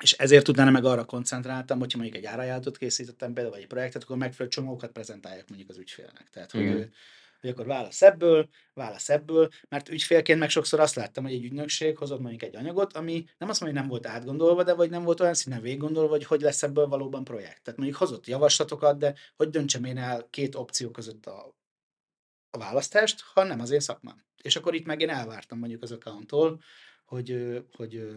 [0.00, 4.02] és ezért utána meg arra koncentráltam, hogyha mondjuk egy árajátot készítettem például, vagy egy projektet,
[4.02, 6.30] akkor megfelelő csomókat prezentáljak mondjuk az ügyfélnek.
[6.30, 6.80] Tehát, hogy, mm.
[7.40, 11.96] hogy akkor válasz ebből, válasz ebből, mert ügyfélként meg sokszor azt láttam, hogy egy ügynökség
[11.96, 15.02] hozott mondjuk egy anyagot, ami nem azt mondja, hogy nem volt átgondolva, de vagy nem
[15.02, 17.62] volt olyan színen végiggondolva, hogy hogy lesz ebből valóban projekt.
[17.62, 21.56] Tehát mondjuk hozott javaslatokat, de hogy döntsem én el két opció között a,
[22.50, 24.24] a választást, ha nem az én szakmám.
[24.42, 26.60] És akkor itt meg én elvártam mondjuk az accounttól,
[27.04, 28.16] hogy, hogy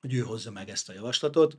[0.00, 1.58] hogy ő hozza meg ezt a javaslatot.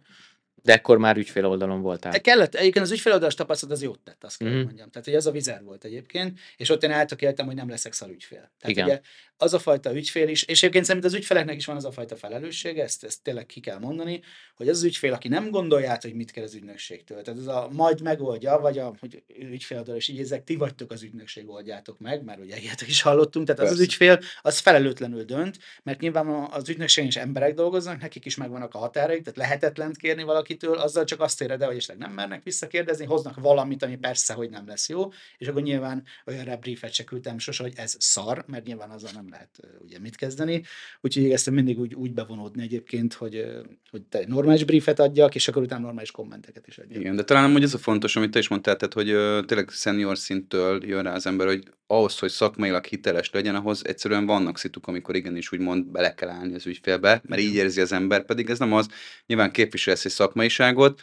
[0.63, 2.21] De ekkor már ügyfél oldalon voltál.
[2.21, 4.63] Kellett, egyébként az ügyfél oldalas tapasztalat az jót tett, azt kell mm.
[4.63, 4.89] mondjam.
[4.89, 8.09] Tehát, hogy ez a vizer volt egyébként, és ott én eltökéltem, hogy nem leszek szal
[8.09, 8.51] ügyfél.
[8.59, 8.85] Tehát Igen.
[8.85, 8.99] ugye
[9.41, 12.15] az a fajta ügyfél is, és egyébként szerintem az ügyfeleknek is van az a fajta
[12.15, 14.21] felelősség, ezt, ezt tényleg ki kell mondani,
[14.55, 17.21] hogy az az ügyfél, aki nem gondolja át, hogy mit kell az ügynökségtől.
[17.21, 21.49] Tehát ez a majd megoldja, vagy a hogy ügyfél is ezek, ti vagytok az ügynökség,
[21.49, 23.45] oldjátok meg, mert ugye ilyetek is hallottunk.
[23.45, 23.75] Tehát Persze.
[23.75, 28.35] az az ügyfél, az felelőtlenül dönt, mert nyilván az ügynökség is emberek dolgoznak, nekik is
[28.35, 32.11] megvannak a határaik, tehát lehetetlen kérni valakitől, azzal csak azt éred el, hogy esetleg nem
[32.11, 36.93] mernek visszakérdezni, hoznak valamit, ami persze, hogy nem lesz jó, és akkor nyilván olyan briefet
[36.93, 40.63] se küldtem sose, hogy ez szar, mert nyilván azzal nem lehet ugye mit kezdeni.
[41.01, 43.45] Úgyhogy igyekeztem mindig úgy, úgy bevonódni egyébként, hogy,
[43.89, 46.99] hogy te normális briefet adjak, és akkor utána normális kommenteket is adjak.
[46.99, 50.17] Igen, de talán amúgy ez a fontos, amit te is mondtál, tehát, hogy tényleg senior
[50.17, 54.87] szinttől jön rá az ember, hogy ahhoz, hogy szakmailag hiteles legyen, ahhoz egyszerűen vannak szituk,
[54.87, 58.59] amikor igenis úgymond bele kell állni az ügyfélbe, mert így érzi az ember, pedig ez
[58.59, 58.87] nem az,
[59.25, 60.11] nyilván képviselsz egy
[60.49, 61.01] szakmaiságot,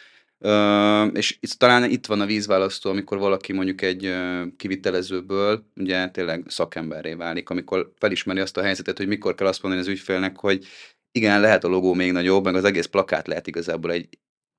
[1.16, 4.14] és itt, talán itt van a vízválasztó, amikor valaki mondjuk egy
[4.56, 9.84] kivitelezőből ugye tényleg szakemberré válik, amikor felismeri azt a helyzetet, hogy mikor kell azt mondani
[9.84, 10.66] az ügyfélnek, hogy
[11.12, 14.08] igen, lehet a logó még nagyobb, meg az egész plakát lehet igazából egy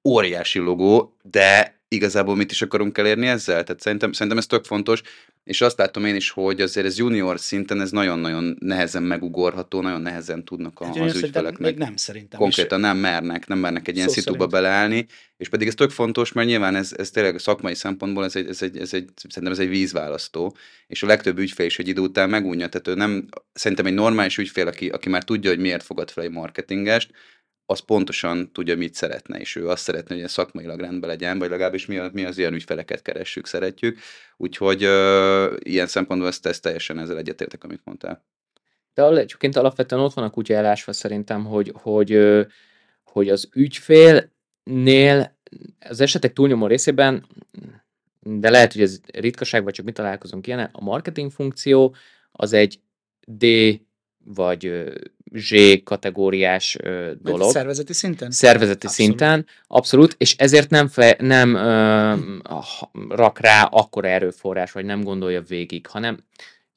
[0.08, 3.64] óriási logó, de igazából mit is akarunk elérni ezzel?
[3.64, 5.02] Tehát szerintem, szerintem ez tök fontos,
[5.50, 10.02] és azt látom én is, hogy azért ez junior szinten ez nagyon-nagyon nehezen megugorható, nagyon
[10.02, 12.86] nehezen tudnak a, hát, az ügyfelek még nem szerintem Konkrétan is.
[12.86, 14.52] nem mernek, nem mernek egy ilyen szó szituba szerint.
[14.52, 15.06] beleállni,
[15.38, 18.62] és pedig ez tök fontos, mert nyilván ez, ez tényleg szakmai szempontból ez egy, ez
[18.62, 20.56] egy, ez egy, szerintem ez egy vízválasztó,
[20.88, 24.38] és a legtöbb ügyfél is egy idő után megunja, tehát ő nem, szerintem egy normális
[24.38, 27.12] ügyfél, aki, aki már tudja, hogy miért fogad fel egy marketingest,
[27.70, 31.86] az pontosan tudja, mit szeretne, és ő azt szeretne, hogy szakmailag rendben legyen, vagy legalábbis
[31.86, 34.00] mi, mi az ilyen ügyfeleket keressük, szeretjük.
[34.38, 38.26] Úgyhogy uh, ilyen szempontból ezt, ezt teljesen ezzel egyetértek, amit mondtál.
[38.94, 42.20] De egyébként alapvetően ott van a kutya elásva szerintem, hogy, hogy,
[43.04, 45.38] hogy az ügyfélnél
[45.80, 47.26] az esetek túlnyomó részében,
[48.20, 51.96] de lehet, hogy ez ritkaság, vagy csak mi találkozunk ilyen, a marketing funkció
[52.32, 52.80] az egy
[53.26, 53.46] D
[54.26, 54.84] vagy
[55.34, 56.78] Z kategóriás
[57.22, 57.40] dolog.
[57.40, 58.32] Vagy szervezeti szinten?
[58.32, 58.96] Szervezeti abszolút.
[58.96, 62.14] szinten, abszolút, és ezért nem, fe, nem ö,
[63.10, 66.18] rak rá akkora erőforrás, vagy nem gondolja végig, hanem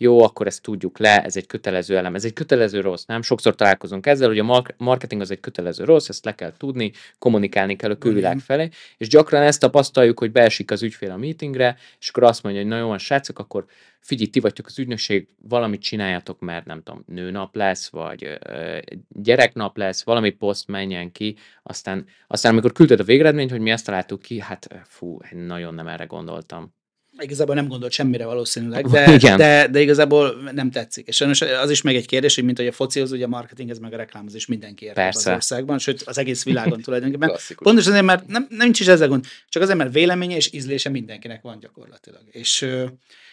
[0.02, 3.22] jó, akkor ezt tudjuk le, ez egy kötelező elem, ez egy kötelező rossz, nem?
[3.22, 7.76] Sokszor találkozunk ezzel, hogy a marketing az egy kötelező rossz, ezt le kell tudni, kommunikálni
[7.76, 12.08] kell a külvilág felé, és gyakran ezt tapasztaljuk, hogy beesik az ügyfél a meetingre, és
[12.08, 13.64] akkor azt mondja, hogy na jó, srácok, akkor
[14.00, 19.76] figyelj, ti vagytok az ügynökség, valamit csináljatok, mert nem tudom, nőnap lesz, vagy ö, gyereknap
[19.76, 24.22] lesz, valami poszt menjen ki, aztán, aztán amikor küldted a végeredményt, hogy mi ezt találtuk
[24.22, 26.74] ki, hát fú, nagyon nem erre gondoltam
[27.22, 31.06] igazából nem gondolt semmire valószínűleg, de, de, de igazából nem tetszik.
[31.06, 33.70] És sajnos az is meg egy kérdés, hogy mint hogy a focihoz, ugye a marketing,
[33.70, 37.36] ez meg a reklámozás mindenki ért az országban, sőt az egész világon tulajdonképpen.
[37.56, 41.42] Pontosan azért, mert nem, nem is ezzel gond, csak azért, mert véleménye és ízlése mindenkinek
[41.42, 42.22] van gyakorlatilag.
[42.30, 42.66] És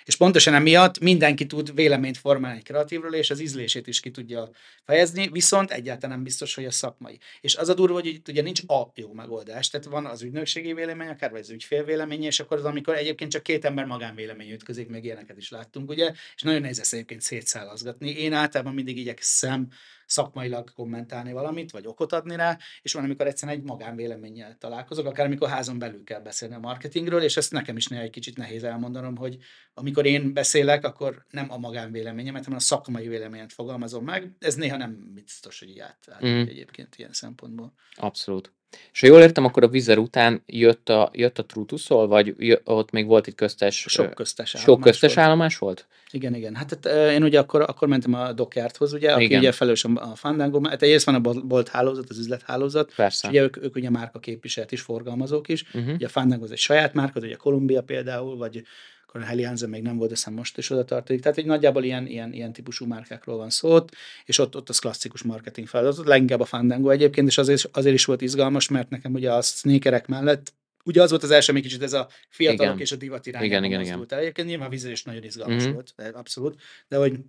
[0.10, 4.50] és pontosan emiatt mindenki tud véleményt formálni egy kreatívról, és az ízlését is ki tudja
[4.84, 7.20] fejezni, viszont egyáltalán nem biztos, hogy a szakmai.
[7.42, 9.70] És az a durva, hogy itt ugye nincs a jó megoldás.
[9.70, 13.32] Tehát van az ügynökségi vélemény, akár vagy az ügyfél véleménye, és akkor az, amikor egyébként
[13.32, 17.22] csak két ember magánvélemény ütközik, meg ilyeneket is láttunk, ugye, és nagyon nehéz ezt egyébként
[17.22, 18.10] szétszálazgatni.
[18.10, 19.68] Én általában mindig igyekszem
[20.06, 25.26] szakmailag kommentálni valamit, vagy okot adni rá, és van, amikor egyszerűen egy magánvéleménnyel találkozok, akár
[25.26, 28.64] amikor házon belül kell beszélni a marketingről, és ezt nekem is néha egy kicsit nehéz
[28.64, 29.38] elmondanom, hogy
[29.74, 34.32] amikor én beszélek, akkor nem a magánvéleményemet, hanem a szakmai véleményet fogalmazom meg.
[34.40, 36.42] Ez néha nem biztos, hogy így át, át mm.
[36.42, 37.74] egyébként ilyen szempontból.
[37.96, 38.54] Abszolút.
[38.94, 42.92] És ha jól értem, akkor a Vizer után jött a, jött a Trutuszol, vagy ott
[42.92, 43.86] még volt egy köztes...
[43.88, 45.28] Sok köztes állomás Sok köztes volt.
[45.28, 45.88] állomás volt?
[46.12, 46.56] Igen, igen.
[46.56, 49.40] Hát, hát én ugye akkor, akkor mentem a Dockyardhoz, ugye, aki igen.
[49.40, 53.28] ugye felelős a Fandango, hát egyrészt van a bolt hálózat, az üzlethálózat, Persze.
[53.28, 55.64] és ugye ők, ők ugye márka képviselet is, forgalmazók is.
[55.74, 55.94] Uh-huh.
[55.94, 58.64] Ugye a Fandango az egy saját márka, ugye Columbia például, vagy
[59.10, 61.22] akkor a Helly Hansen még nem volt, hiszem most is oda tartozik.
[61.22, 63.80] Tehát egy nagyjából ilyen, ilyen, ilyen típusú márkákról van szó,
[64.26, 68.06] és ott, ott az klasszikus marketing feladat, leginkább a Fandango egyébként, és azért, azért is
[68.06, 71.84] volt izgalmas, mert nekem ugye a sneakerek mellett Ugye az volt az első, még kicsit
[71.84, 72.80] ez a fiatalok igen.
[72.80, 74.06] és a divat irányába igen, igen, igen.
[74.10, 74.20] el.
[74.20, 75.74] Egyébként nyilván vízzel is nagyon izgalmas mm-hmm.
[75.74, 77.20] volt, abszolút, de hogy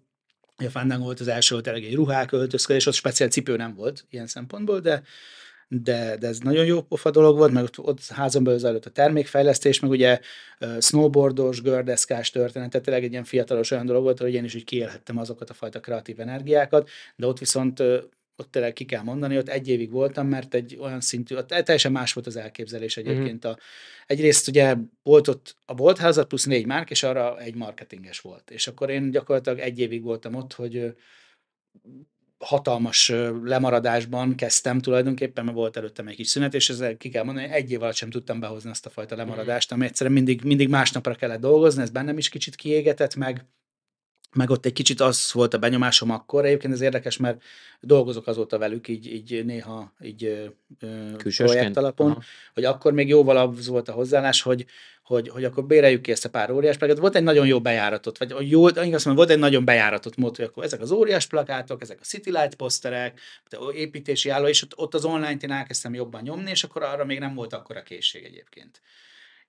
[0.56, 4.26] a Fandango volt az első, volt egy ruhák, öltözködés, ott speciál cipő nem volt ilyen
[4.26, 5.02] szempontból, de
[5.72, 8.90] de, de ez nagyon jó pofa dolog volt, meg ott, ott házon belül zajlott a
[8.90, 10.20] termékfejlesztés, meg ugye
[10.80, 14.64] snowboardos, gördeszkás történet, tehát tényleg egy ilyen fiatalos olyan dolog volt, hogy én is úgy
[14.64, 17.80] kiélhettem azokat a fajta kreatív energiákat, de ott viszont
[18.36, 21.92] ott tényleg ki kell mondani, ott egy évig voltam, mert egy olyan szintű, ott teljesen
[21.92, 23.08] más volt az elképzelés mhm.
[23.08, 23.44] egyébként.
[23.44, 23.58] A,
[24.06, 28.50] egyrészt ugye volt ott a boltházat plusz négy márk, és arra egy marketinges volt.
[28.50, 30.94] És akkor én gyakorlatilag egy évig voltam ott, hogy
[32.44, 33.12] hatalmas
[33.44, 37.56] lemaradásban kezdtem tulajdonképpen, mert volt előttem egy kis szünet, és ezzel ki kell mondani, hogy
[37.56, 39.24] egy év alatt sem tudtam behozni ezt a fajta mhm.
[39.24, 43.44] lemaradást, ami egyszerűen mindig, mindig másnapra kellett dolgozni, ez bennem is kicsit kiégetett meg,
[44.32, 47.42] meg ott egy kicsit az volt a benyomásom akkor, egyébként ez érdekes, mert
[47.80, 50.50] dolgozok azóta velük, így, így néha így
[51.36, 52.22] projekt alapon, Aha.
[52.54, 54.66] hogy akkor még jóval az volt a hozzáállás, hogy,
[55.02, 57.00] hogy, hogy akkor béreljük ki ezt a pár óriás plakátot.
[57.00, 60.44] Volt egy nagyon jó bejáratot, vagy jó, igaz, mondom, volt egy nagyon bejáratott mód, hogy
[60.44, 63.20] akkor ezek az óriás plakátok, ezek a City Light poszterek,
[63.74, 67.18] építési álló, és ott, ott az online-t én elkezdtem jobban nyomni, és akkor arra még
[67.18, 68.80] nem volt akkor a készség egyébként.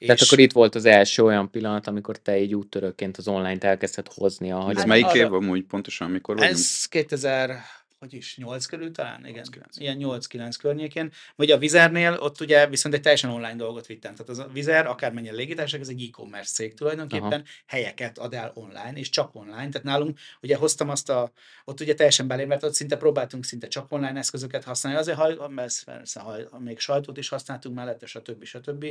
[0.05, 0.27] Tehát és...
[0.27, 4.51] akkor itt volt az első olyan pillanat, amikor te egy úttörőként az online-t elkezdted hozni.
[4.51, 4.71] Ahogy...
[4.71, 6.53] Ez hát melyik év amúgy pontosan, amikor vagyunk?
[6.53, 7.63] Ez 2000
[8.01, 9.25] hogy is, 8 körül talán?
[9.25, 9.65] Igen, 8-9.
[9.75, 11.11] ilyen 8-9 környékén.
[11.35, 14.15] Vagy a Vizernél ott ugye viszont egy teljesen online dolgot vittem.
[14.15, 17.43] Tehát az a Vizer, akármennyire légitársaság, ez egy e-commerce cég tulajdonképpen, Aha.
[17.65, 19.55] helyeket ad el online, és csak online.
[19.55, 21.31] Tehát nálunk ugye hoztam azt a,
[21.65, 24.99] ott ugye teljesen belém, mert ott szinte próbáltunk szinte csak online eszközöket használni.
[24.99, 25.51] Azért, ha,
[25.85, 28.43] persze, ha még sajtót is használtunk mellette, stb.
[28.43, 28.85] stb.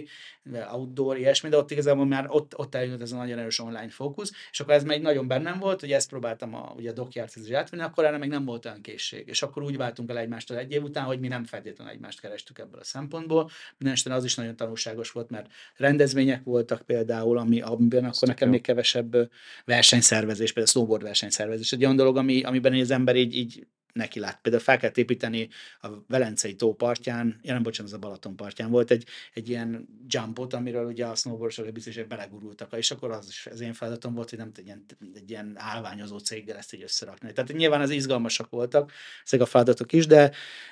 [0.71, 4.33] outdoor, ilyesmi, de ott igazából már ott, ott eljött ez a nagyon erős online fókusz,
[4.51, 7.09] és akkor ez még nagyon bennem volt, hogy ezt próbáltam a, ugye a
[7.45, 9.29] is átvenni, akkor erre még nem volt olyan kés készség.
[9.29, 12.59] És akkor úgy váltunk el egymástól egy év után, hogy mi nem feltétlenül egymást kerestük
[12.59, 13.51] ebből a szempontból.
[13.77, 18.61] Mindenesetre az is nagyon tanulságos volt, mert rendezvények voltak például, ami, amiben akkor nekem még
[18.61, 19.31] kevesebb
[19.65, 21.73] versenyszervezés, például snowboard versenyszervezés.
[21.73, 24.39] Egy olyan dolog, ami, amiben az ember így, így neki lát.
[24.43, 25.49] Például fel kell építeni
[25.81, 29.89] a Velencei tó partján, ja nem bocsánat, az a Balaton partján volt egy, egy ilyen
[30.09, 34.15] jumpot, amiről ugye a snowboardosok biztos, hogy belegurultak, és akkor az is az én feladatom
[34.15, 37.33] volt, hogy nem egy ilyen, egy ilyen állványozó céggel ezt így összerakni.
[37.33, 38.93] Tehát nyilván az izgalmasak voltak
[39.25, 40.31] ezek a feladatok is, de,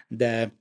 [0.09, 0.53] de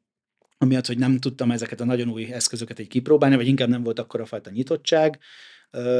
[0.57, 3.99] amiatt, hogy nem tudtam ezeket a nagyon új eszközöket így kipróbálni, vagy inkább nem volt
[3.99, 5.19] akkor a fajta nyitottság,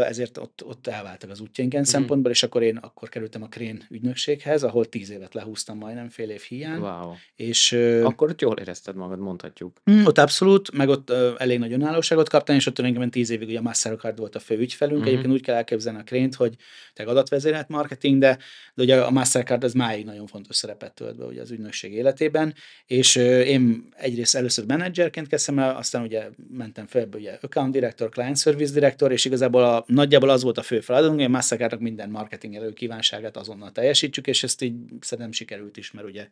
[0.06, 1.82] ezért ott, ott elváltak az útjaink mm.
[1.82, 6.30] szempontból, és akkor én akkor kerültem a Krén ügynökséghez, ahol tíz évet lehúztam majdnem fél
[6.30, 6.80] év hiány.
[6.80, 7.14] Wow.
[7.36, 7.72] És,
[8.04, 9.82] akkor ott jól érezted magad, mondhatjuk.
[9.92, 13.60] Mm, ott abszolút, meg ott elég nagy önállóságot kaptam, és ott tulajdonképpen tíz évig ugye
[13.60, 15.08] a Mastercard volt a fő ügyfelünk, mm-hmm.
[15.08, 16.56] egyébként úgy kell elképzelni a Krént, hogy
[16.94, 18.38] te adatvezérelt marketing, de,
[18.74, 22.54] de ugye a Mastercard az máig nagyon fontos szerepet tölt be ugye az ügynökség életében,
[22.86, 28.38] és én egyrészt először menedzserként kezdtem el, aztán ugye mentem fel, ugye account director, client
[28.38, 31.82] service director, és igazából igazából a, nagyjából az volt a fő feladatunk, hogy a mastercard
[31.82, 36.30] minden marketing elő kívánságát azonnal teljesítsük, és ezt így szerintem sikerült is, mert ugye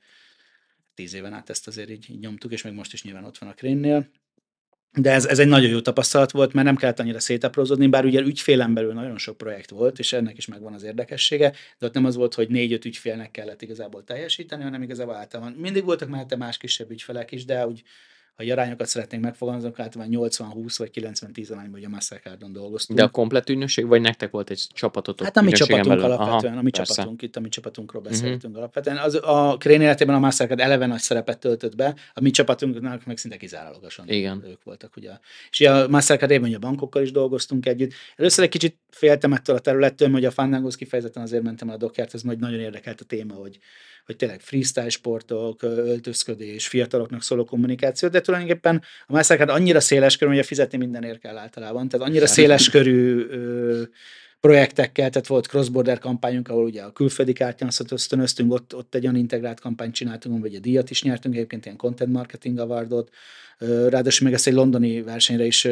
[0.93, 3.49] tíz éven át ezt azért így, így nyomtuk, és még most is nyilván ott van
[3.49, 4.09] a Krénnél.
[4.97, 8.21] De ez, ez egy nagyon jó tapasztalat volt, mert nem kellett annyira szétaprózódni, bár ugye
[8.21, 12.05] ügyfélen belül nagyon sok projekt volt, és ennek is megvan az érdekessége, de ott nem
[12.05, 16.57] az volt, hogy négy-öt ügyfélnek kellett igazából teljesíteni, hanem igazából általában mindig voltak mellette más
[16.57, 17.83] kisebb ügyfelek is, de úgy
[18.35, 22.99] ha arányokat szeretnénk megfogalmazni, akkor általában 80-20 vagy 90-10 arányban, hogy a Mastercardon dolgoztunk.
[22.99, 25.25] De a komplet ügynökség, vagy nektek volt egy csapatotok?
[25.25, 26.03] Hát a mi csapatunk belül?
[26.03, 26.93] alapvetően, Aha, a mi persze.
[26.93, 28.11] csapatunk, itt a mi csapatunkról mhm.
[28.11, 28.57] beszéltünk uh-huh.
[28.57, 28.97] alapvetően.
[28.97, 33.17] Az, a Crane életében a Mastercard eleve nagy szerepet töltött be, a mi csapatunknak meg
[33.17, 34.43] szinte kizárólagosan Igen.
[34.47, 34.95] ők voltak.
[34.95, 35.11] Ugye.
[35.49, 37.93] És a Mastercard évben a bankokkal is dolgoztunk együtt.
[38.15, 42.13] Először egy kicsit féltem ettől a területtől, hogy a Fandangos kifejezetten azért mentem a Dockert,
[42.13, 43.59] ez nagyon érdekelt a téma, hogy
[44.05, 50.31] hogy tényleg freestyle sportok, öltözködés, fiataloknak szóló kommunikáció, de tulajdonképpen a Mastercard annyira széles körű,
[50.31, 51.89] hogy a fizetni mindenért kell általában.
[51.89, 53.25] Tehát annyira széles körű
[54.39, 59.15] projektekkel, tehát volt cross-border kampányunk, ahol ugye a külföldi kártyánszatot ösztönöztünk, ott, ott egy olyan
[59.15, 63.09] integrált kampányt csináltunk, vagy a díjat is nyertünk, egyébként ilyen content marketing awardot,
[63.89, 65.67] ráadásul még ezt egy londoni versenyre is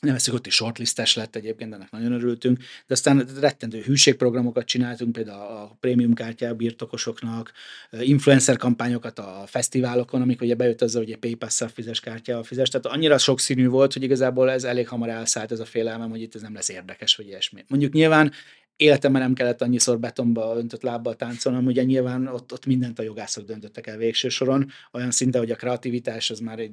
[0.00, 5.12] nem veszük, ott is shortlistes lett egyébként, ennek nagyon örültünk, de aztán rettentő hűségprogramokat csináltunk,
[5.12, 7.52] például a prémium kártya birtokosoknak,
[7.90, 12.86] influencer kampányokat a fesztiválokon, amikor ugye bejött azzal, hogy egy PayPass-szel fizes kártyával fizes, tehát
[12.86, 16.42] annyira sokszínű volt, hogy igazából ez elég hamar elszállt ez a félelmem, hogy itt ez
[16.42, 17.64] nem lesz érdekes, vagy ilyesmi.
[17.68, 18.32] Mondjuk nyilván
[18.76, 23.44] életemben nem kellett annyiszor betonba öntött lábbal táncolnom, ugye nyilván ott, ott mindent a jogászok
[23.44, 26.72] döntöttek el végső soron, olyan szinte, hogy a kreativitás az már egy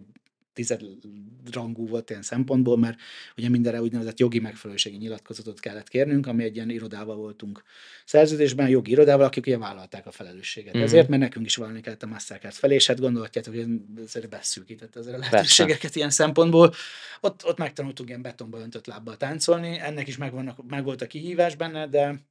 [0.54, 3.00] tizedrangú volt ilyen szempontból, mert
[3.38, 7.63] ugye mindenre úgynevezett jogi megfelelőségi nyilatkozatot kellett kérnünk, ami egy ilyen irodával voltunk
[8.06, 10.74] szerződésben, jogi irodával, akik ugye vállalták a felelősséget.
[10.76, 10.86] Mm-hmm.
[10.86, 13.68] Ezért, mert nekünk is valami kellett a Mastercard felé, és hát gondolhatjátok, hogy
[14.06, 15.98] ezért beszűkített ezzel a lehetőségeket Persze.
[15.98, 16.74] ilyen szempontból.
[17.22, 21.56] Ott, ott megtanultunk ilyen betonba öntött lábbal táncolni, ennek is megvannak, meg volt a kihívás
[21.56, 22.22] benne, de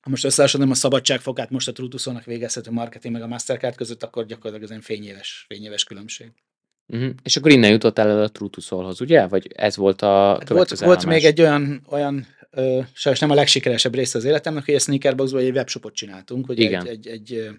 [0.00, 4.26] ha most összehasonlítom a szabadságfokát most a Trutuszónak végezhető marketing meg a Mastercard között, akkor
[4.26, 6.32] gyakorlatilag ez egy fényéves, fényéves különbség.
[6.92, 7.10] Uh-huh.
[7.22, 9.26] És akkor innen jutottál el a Trutuszolhoz, ugye?
[9.26, 13.34] Vagy ez volt a hát volt, volt még egy olyan, olyan ö, sajnos nem a
[13.34, 16.86] legsikeresebb része az életemnek, hogy a Sneakerboxból egy webshopot csináltunk, hogy Igen.
[16.86, 17.50] egy, egy, egy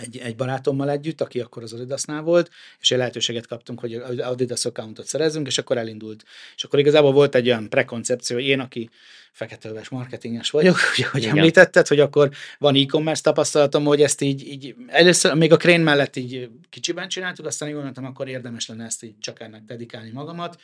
[0.00, 4.64] egy, egy barátommal együtt, aki akkor az Adidasnál volt, és egy lehetőséget kaptunk, hogy Adidas
[4.64, 6.24] accountot szerezzünk, és akkor elindult.
[6.56, 8.90] És akkor igazából volt egy olyan prekoncepció, hogy én, aki
[9.32, 11.36] feketőves marketinges vagyok, ugye, hogy Igen.
[11.36, 16.16] említetted, hogy akkor van e-commerce tapasztalatom, hogy ezt így, így először még a Crane mellett
[16.16, 20.60] így kicsiben csináltuk, aztán jól mondtam, akkor érdemes lenne ezt így csak ennek dedikálni magamat.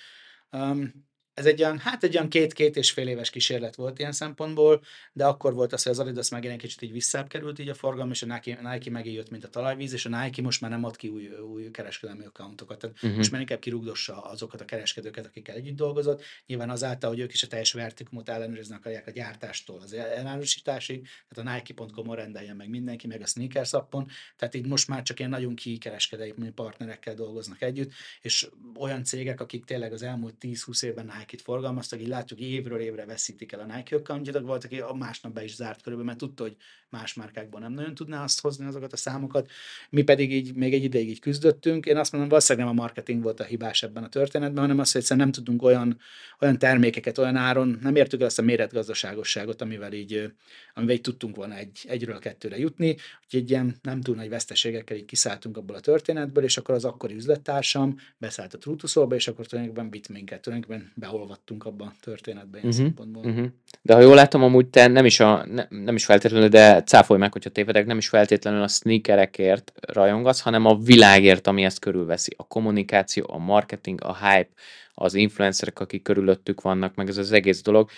[0.52, 4.82] Um, ez egy olyan, hát egy olyan két-két és fél éves kísérlet volt ilyen szempontból,
[5.12, 7.74] de akkor volt az, hogy az Adidas meg egy kicsit így visszább került így a
[7.74, 10.84] forgalom, és a Nike, Nike megijött, mint a talajvíz, és a Nike most már nem
[10.84, 12.78] ad ki új, új kereskedelmi accountokat.
[12.78, 13.16] Tehát uh-huh.
[13.16, 16.22] most már inkább kirúgdossa azokat a kereskedőket, akikkel együtt dolgozott.
[16.46, 21.50] Nyilván azáltal, hogy ők is a teljes vertikumot ellenőrizni akarják a gyártástól az elárusításig, tehát
[21.50, 25.30] a Nike.com-on rendeljen meg mindenki, meg a sneakers appon, tehát így most már csak ilyen
[25.30, 31.42] nagyon kikereskedői partnerekkel dolgoznak együtt, és olyan cégek, akik tényleg az elmúlt 10-20 évben Nike-t
[31.42, 35.44] forgalmaztak, így látjuk, évről évre veszítik el a Nike accountját, volt, aki a másnap be
[35.44, 36.56] is zárt körülbelül, mert tudta, hogy
[36.88, 39.50] más márkákban nem nagyon tudná azt hozni azokat a számokat.
[39.90, 41.86] Mi pedig így még egy ideig így küzdöttünk.
[41.86, 44.92] Én azt mondom, valószínűleg nem a marketing volt a hibás ebben a történetben, hanem az,
[44.92, 45.98] hogy egyszerűen nem tudunk olyan,
[46.40, 50.32] olyan termékeket, olyan áron, nem értük el azt a méretgazdaságosságot, amivel így,
[50.74, 52.88] amivel így tudtunk volna egy, egyről kettőre jutni.
[53.24, 56.84] Úgyhogy egy ilyen nem túl nagy veszteségekkel így kiszálltunk abból a történetből, és akkor az
[56.84, 62.58] akkori üzlettársam beszállt a Trutuszolba, és akkor tulajdonképpen vitt minket, tulajdonképpen beolvattunk abba a történetbe
[62.58, 63.24] ilyen uh-huh, szempontból.
[63.24, 63.46] Uh-huh.
[63.82, 67.20] De ha jól látom, amúgy te nem is, a, ne, nem is feltétlenül, de cáfolj
[67.20, 72.34] meg, hogyha tévedek, nem is feltétlenül a sneakerekért rajongasz, hanem a világért, ami ezt körülveszi.
[72.36, 74.50] A kommunikáció, a marketing, a hype,
[74.94, 77.90] az influencerek, akik körülöttük vannak, meg ez az egész dolog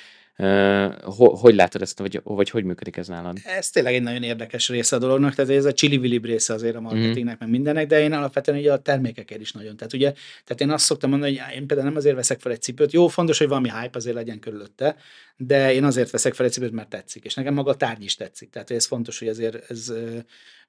[1.15, 3.39] hogy látod ezt, vagy, vagy hogy működik ez nálad?
[3.45, 6.75] Ez tényleg egy nagyon érdekes része a dolognak, tehát ez a chili vilib része azért
[6.75, 6.95] a mhm.
[6.95, 7.39] marketingnek, mm.
[7.39, 9.77] meg mindennek, de én alapvetően ugye a termékekért is nagyon.
[9.77, 10.13] Tehát ugye,
[10.45, 13.09] tehát én azt szoktam mondani, hogy én például nem azért veszek fel egy cipőt, jó,
[13.09, 14.97] fontos, hogy valami hype azért legyen körülötte,
[15.37, 18.15] de én azért veszek fel egy cipőt, mert tetszik, és nekem maga a tárgy is
[18.15, 18.51] tetszik.
[18.51, 19.93] Tehát ez fontos, hogy azért ez,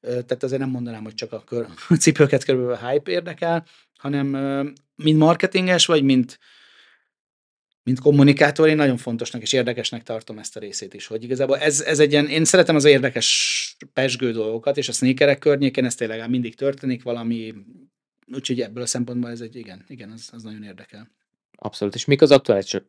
[0.01, 3.65] tehát azért nem mondanám, hogy csak a, kör, a cipőket körülbelül a hype érdekel,
[3.97, 4.27] hanem
[4.95, 6.39] mind marketinges, vagy mint
[7.83, 11.81] mint kommunikátor, én nagyon fontosnak és érdekesnek tartom ezt a részét is, hogy igazából ez,
[11.81, 16.29] ez egy ilyen, én szeretem az érdekes pesgő dolgokat, és a sneakerek környékén ez tényleg
[16.29, 17.53] mindig történik valami,
[18.33, 21.11] úgyhogy ebből a szempontból ez egy, igen, igen, az, az nagyon érdekel.
[21.55, 21.95] Abszolút.
[21.95, 22.39] És mik az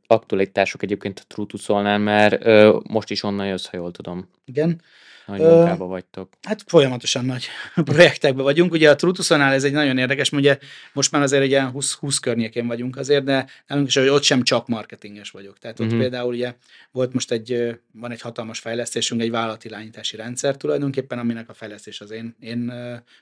[0.06, 4.28] aktualitások egyébként a Trutuszolnál, mert ö, most is onnan jössz, ha jól tudom.
[4.44, 4.82] Igen.
[5.26, 6.28] Nagy munkában vagytok.
[6.42, 7.46] Hát folyamatosan nagy
[7.84, 8.72] projektekben vagyunk.
[8.72, 10.58] Ugye a Trutusonál ez egy nagyon érdekes, ugye
[10.92, 14.42] most már azért egy 20, 20 környékén vagyunk azért, de nem is, hogy ott sem
[14.42, 15.58] csak marketinges vagyok.
[15.58, 16.00] Tehát ott uh-huh.
[16.00, 16.54] például ugye
[16.90, 22.10] volt most egy, van egy hatalmas fejlesztésünk, egy vállalatirányítási rendszer tulajdonképpen, aminek a fejlesztés az
[22.10, 22.72] én, én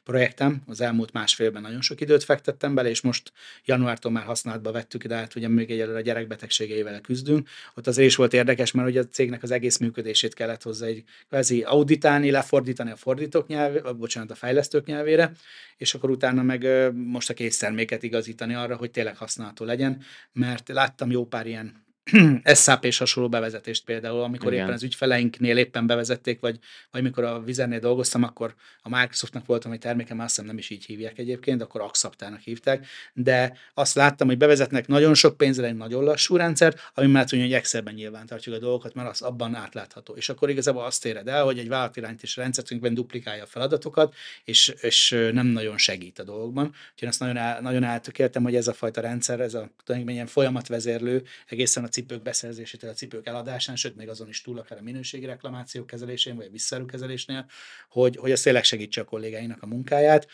[0.05, 0.63] projektem.
[0.67, 3.33] Az elmúlt másfélben nagyon sok időt fektettem bele, és most
[3.65, 7.49] januártól már használatba vettük, de hát ugye még egyelőre a gyerekbetegségeivel küzdünk.
[7.75, 11.05] Ott azért is volt érdekes, mert ugye a cégnek az egész működését kellett hozzá egy
[11.29, 15.33] kvázi auditálni, lefordítani a fordítók nyelvére, bocsánat, a fejlesztők nyelvére,
[15.77, 20.03] és akkor utána meg most a készterméket igazítani arra, hogy tényleg használható legyen,
[20.33, 21.85] mert láttam jó pár ilyen
[22.55, 24.65] SAP és hasonló bevezetést például, amikor Igen.
[24.65, 26.59] éppen az ügyfeleinknél éppen bevezették, vagy,
[26.91, 30.59] vagy mikor a Vizernél dolgoztam, akkor a Microsoftnak voltam egy terméke, már azt hiszem nem
[30.59, 35.67] is így hívják egyébként, akkor Axaptának hívták, de azt láttam, hogy bevezetnek nagyon sok pénzre
[35.67, 39.23] egy nagyon lassú rendszert, ami már tudja, hogy Excelben nyilván tartjuk a dolgokat, mert az
[39.23, 40.15] abban átlátható.
[40.15, 45.11] És akkor igazából azt éred el, hogy egy vállalatirányítási rendszerünkben duplikálja a feladatokat, és, és
[45.33, 46.75] nem nagyon segít a dolgokban.
[46.93, 51.23] Úgyhogy azt nagyon, el, nagyon eltökéltem, hogy ez a fajta rendszer, ez a tulajdonképpen folyamatvezérlő
[51.47, 55.27] egészen a cipők beszerzésétől a cipők eladásán, sőt, még azon is túl akár a minőségi
[55.27, 57.47] reklamációk kezelésén, vagy a visszarukezelésnél,
[57.89, 60.29] hogy, hogy ez tényleg segítse a kollégáinak a munkáját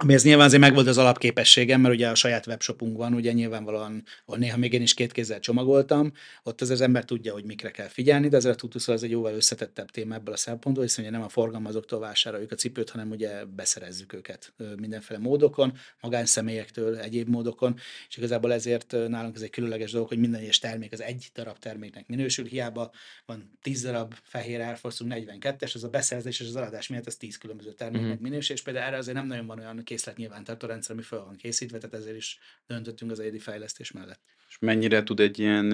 [0.00, 4.04] ami ez nyilván azért megvolt az alapképességem, mert ugye a saját webshopunk van, ugye nyilvánvalóan,
[4.24, 7.70] ahol néha még én is két kézzel csomagoltam, ott az, az ember tudja, hogy mikre
[7.70, 11.04] kell figyelni, de azért a tutuszal az egy jóval összetettebb téma ebből a szempontból, hiszen
[11.04, 17.28] ugye nem a forgalmazóktól vásároljuk a cipőt, hanem ugye beszerezzük őket mindenféle módokon, magánszemélyektől, egyéb
[17.28, 17.76] módokon,
[18.08, 21.58] és igazából ezért nálunk ez egy különleges dolog, hogy minden egyes termék az egy darab
[21.58, 22.90] terméknek minősül, hiába
[23.26, 27.16] van 10 darab fehér Air Force 42-es, az a beszerzés és az eladás miatt ez
[27.16, 28.22] 10 különböző terméknek mm-hmm.
[28.22, 31.36] minősül, és például erre azért nem nagyon van olyan készlet nyilvántartó rendszer, ami fel van
[31.36, 34.20] készítve, tehát ezért is döntöttünk az egyedi fejlesztés mellett.
[34.48, 35.72] És mennyire tud egy ilyen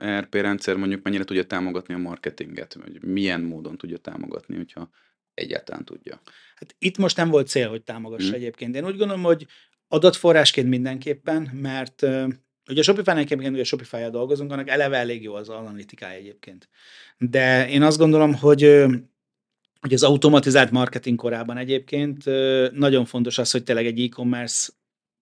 [0.00, 4.90] ERP rendszer mondjuk, mennyire tudja támogatni a marketinget, vagy milyen módon tudja támogatni, hogyha
[5.34, 6.20] egyáltalán tudja?
[6.54, 8.36] Hát itt most nem volt cél, hogy támogassa hmm.
[8.36, 8.76] egyébként.
[8.76, 9.46] Én úgy gondolom, hogy
[9.88, 12.06] adatforrásként mindenképpen, mert
[12.68, 16.68] Ugye a Shopify-nál egyébként ugye Shopify-jal dolgozunk, annak eleve elég jó az analitikája egyébként.
[17.18, 18.84] De én azt gondolom, hogy
[19.80, 22.24] hogy az automatizált marketing korában egyébként
[22.72, 24.72] nagyon fontos az, hogy tényleg egy e-commerce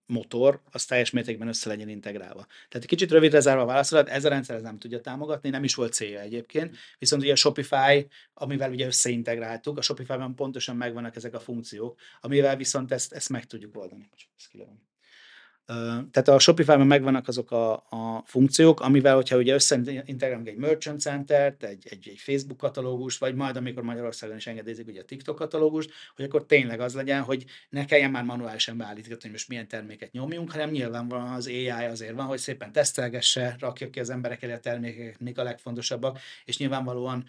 [0.07, 2.47] motor, az teljes mértékben össze legyen integrálva.
[2.47, 5.65] Tehát egy kicsit rövidre zárva a válaszolat, ez a rendszer ez nem tudja támogatni, nem
[5.65, 11.17] is volt célja egyébként, viszont ugye a Shopify, amivel ugye összeintegráltuk, a Shopify-ban pontosan megvannak
[11.17, 14.11] ezek a funkciók, amivel viszont ezt, ezt meg tudjuk oldani.
[14.37, 14.51] Ezt
[15.67, 21.65] tehát a Shopify-ban megvannak azok a, a funkciók, amivel, hogyha ugye összeintegrálunk egy Merchant Center-t,
[21.65, 25.91] egy, egy, egy Facebook katalógust, vagy majd amikor Magyarországon is engedélyezik ugye a TikTok katalógust,
[26.17, 30.13] hogy akkor tényleg az legyen, hogy ne kelljen már manuálisan beállítani, hogy most milyen terméket
[30.13, 34.53] nyomjunk, hanem nyilvánvalóan az AI azért van, hogy szépen tesztelgesse, rakja ki az emberek elé
[34.53, 37.25] a termékeket, mik a legfontosabbak, és nyilvánvalóan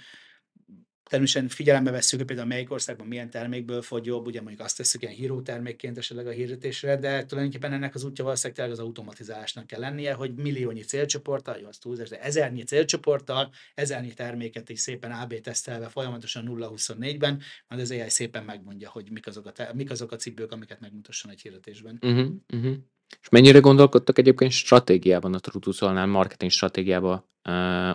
[1.10, 5.02] Természetesen figyelembe vesszük, hogy például melyik országban milyen termékből fogy jobb, ugye mondjuk azt tesszük
[5.02, 9.80] ilyen híró termékként esetleg a hirdetésre, de tulajdonképpen ennek az útja valószínűleg az automatizálásnak kell
[9.80, 15.34] lennie, hogy milliónyi célcsoporttal, jó az túlzás, de ezernyi célcsoporttal, ezernyi terméket is szépen AB
[15.39, 20.12] tesztelve folyamatosan 0-24-ben, majd az AI szépen megmondja, hogy mik azok a, te- mik azok
[20.12, 21.98] a cipők, amiket megmutasson egy hirdetésben.
[22.02, 22.76] Uh-huh, uh-huh.
[23.22, 27.26] És mennyire gondolkodtak egyébként stratégiában, a Trutuszolnál, marketing stratégiában,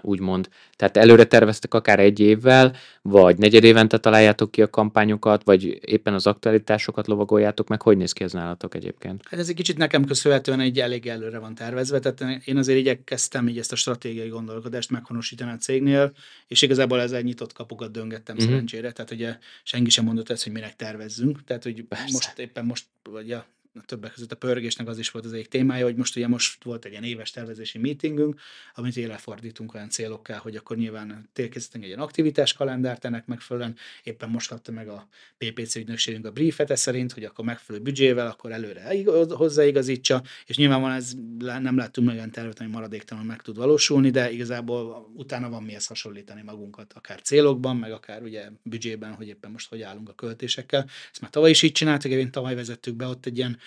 [0.00, 0.48] úgymond?
[0.76, 6.14] Tehát előre terveztek akár egy évvel, vagy negyed évente találjátok ki a kampányokat, vagy éppen
[6.14, 7.82] az aktualitásokat lovagoljátok meg?
[7.82, 9.22] Hogy néz ki ez nálatok egyébként?
[9.28, 13.48] Hát ez egy kicsit nekem köszönhetően egy elég előre van tervezve, tehát én azért igyekeztem
[13.48, 16.12] így ezt a stratégiai gondolkodást meghonosítani a cégnél,
[16.48, 18.46] és igazából ezzel nyitott kapukat döngettem mm-hmm.
[18.46, 22.12] szerencsére, tehát ugye senki sem mondott ezt, hogy minek tervezzünk, tehát hogy Persze.
[22.12, 25.48] most éppen most, vagy ja, a többek között a pörgésnek az is volt az egyik
[25.48, 28.40] témája, hogy most ugye most volt egy ilyen éves tervezési meetingünk,
[28.74, 33.76] amit éle fordítunk olyan célokká, hogy akkor nyilván térkészítünk egy ilyen aktivitás kalendárt ennek megfelelően.
[34.02, 38.52] Éppen most kapta meg a PPC ügynökségünk a briefet szerint, hogy akkor megfelelő büdzsével, akkor
[38.52, 38.94] előre
[39.28, 44.30] hozzáigazítsa, és nyilván van ez, nem láttunk olyan tervet, ami maradéktalanul meg tud valósulni, de
[44.30, 49.68] igazából utána van mihez hasonlítani magunkat, akár célokban, meg akár ugye büdzsében, hogy éppen most
[49.68, 50.88] hogy állunk a költésekkel.
[51.12, 53.58] Ezt már tavaly is így csináltuk, én tavaly vezettük be ott egy ilyen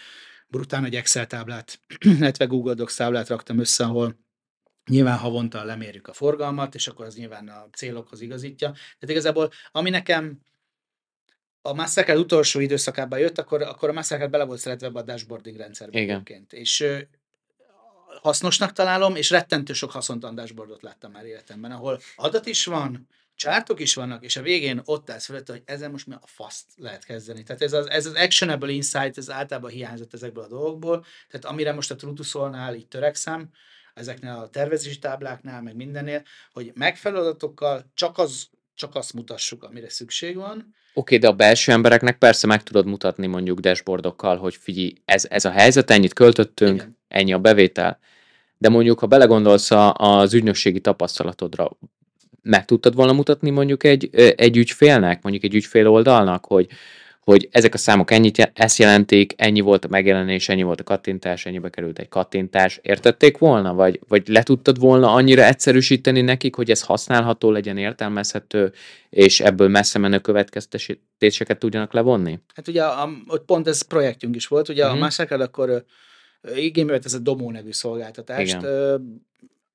[0.48, 1.80] brutál nagy Excel táblát,
[2.18, 4.22] illetve Google Docs táblát raktam össze, ahol
[4.90, 8.72] nyilván havonta lemérjük a forgalmat, és akkor az nyilván a célokhoz igazítja.
[8.72, 10.40] Tehát igazából, ami nekem
[11.62, 16.00] a Mastercard utolsó időszakában jött, akkor, akkor a Mastercard bele volt szeretve a dashboarding rendszerbe
[16.00, 16.48] Igen.
[16.50, 16.86] És
[18.22, 23.08] hasznosnak találom, és rettentő sok haszontalan dashboardot láttam már életemben, ahol adat is van,
[23.44, 26.66] csártok is vannak, és a végén ott állsz felett, hogy ezen most mi a faszt
[26.76, 27.44] lehet kezdeni.
[27.44, 31.74] Tehát ez az, ez az actionable insight, ez általában hiányzott ezekből a dolgokból, tehát amire
[31.74, 33.50] most a Trutuszolnál így törekszem,
[33.94, 39.90] ezeknél a tervezési tábláknál, meg mindennél, hogy megfelelő adatokkal csak az csak azt mutassuk, amire
[39.90, 40.56] szükség van.
[40.56, 45.26] Oké, okay, de a belső embereknek persze meg tudod mutatni mondjuk dashboardokkal, hogy figyelj, ez,
[45.30, 46.98] ez a helyzet, ennyit költöttünk, Igen.
[47.08, 48.00] ennyi a bevétel.
[48.58, 51.78] De mondjuk, ha belegondolsz az ügynökségi tapasztalatodra,
[52.44, 56.68] meg tudtad volna mutatni mondjuk egy, egy ügyfélnek, mondjuk egy ügyfél oldalnak, hogy,
[57.20, 61.46] hogy ezek a számok ennyit ezt jelentik, ennyi volt a megjelenés, ennyi volt a kattintás,
[61.46, 62.80] ennyibe került egy kattintás.
[62.82, 63.74] Értették volna?
[63.74, 68.72] Vagy, vagy le tudtad volna annyira egyszerűsíteni nekik, hogy ez használható legyen, értelmezhető,
[69.10, 72.40] és ebből messze menő következtetéseket tudjanak levonni?
[72.56, 74.92] Hát ugye a, ott pont ez projektünk is volt, ugye mm-hmm.
[74.92, 75.04] a mhm.
[75.04, 75.86] Mastercard akkor
[76.56, 78.58] igénybe vett ez a Domo nevű szolgáltatást.
[78.58, 79.22] Igen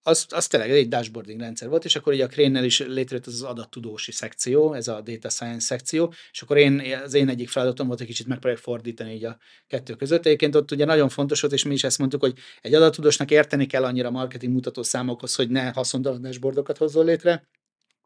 [0.08, 3.32] az, az tényleg egy dashboarding rendszer volt, és akkor ugye a crane is létrejött az,
[3.32, 7.86] az adattudósi szekció, ez a data science szekció, és akkor én, az én egyik feladatom
[7.86, 10.26] volt, hogy kicsit megpróbáljuk fordítani így a kettő között.
[10.26, 13.66] Egyébként ott ugye nagyon fontos volt, és mi is ezt mondtuk, hogy egy adattudósnak érteni
[13.66, 17.48] kell annyira marketing mutató számokhoz, hogy ne haszontalan dashboardokat hozzon létre,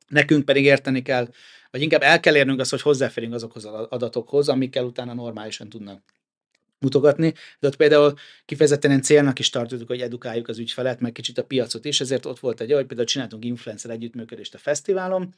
[0.08, 1.28] nekünk pedig érteni kell,
[1.70, 6.02] vagy inkább el kell érnünk azt, hogy hozzáférünk azokhoz az adatokhoz, amikkel utána normálisan tudnak
[6.82, 8.14] mutogatni, de ott például
[8.44, 12.26] kifejezetten én célnak is tartottuk, hogy edukáljuk az ügyfelet, meg kicsit a piacot is, ezért
[12.26, 15.34] ott volt egy, hogy például csináltunk influencer együttműködést a fesztiválon,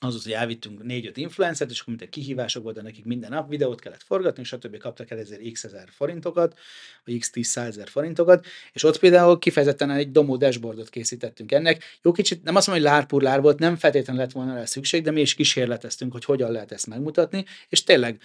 [0.00, 3.80] az az, hogy elvittünk négy-öt influencert, és akkor mint kihívások volt, nekik minden nap videót
[3.80, 4.76] kellett forgatni, és stb.
[4.76, 6.58] kaptak el ezért x ezer forintokat,
[7.04, 11.82] vagy x 10 ezer forintokat, és ott például kifejezetten egy domó dashboardot készítettünk ennek.
[12.02, 15.10] Jó kicsit, nem azt mondom, hogy lárpurlár volt, nem feltétlenül lett volna rá szükség, de
[15.10, 18.20] mi is kísérleteztünk, hogy hogyan lehet ezt megmutatni, és tényleg,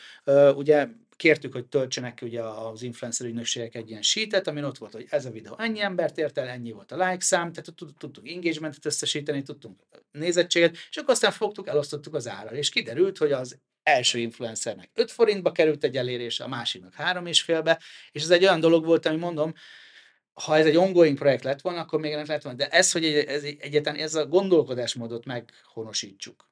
[0.56, 0.88] ugye
[1.22, 5.06] kértük, hogy töltsenek ki ugye az influencer ügynökségek egy ilyen sheetet, amin ott volt, hogy
[5.10, 8.86] ez a videó ennyi embert ért el, ennyi volt a like szám, tehát tudtunk engagementet
[8.86, 9.80] összesíteni, tudtunk
[10.12, 15.12] nézettséget, és akkor aztán fogtuk, elosztottuk az árat, és kiderült, hogy az első influencernek 5
[15.12, 17.80] forintba került egy elérése, a másiknak 3 és félbe,
[18.12, 19.54] és ez egy olyan dolog volt, ami mondom,
[20.34, 22.58] ha ez egy ongoing projekt lett volna, akkor még nem lett volna.
[22.58, 26.51] De ez, hogy ez, egyetlen ez a gondolkodásmódot meghonosítsuk,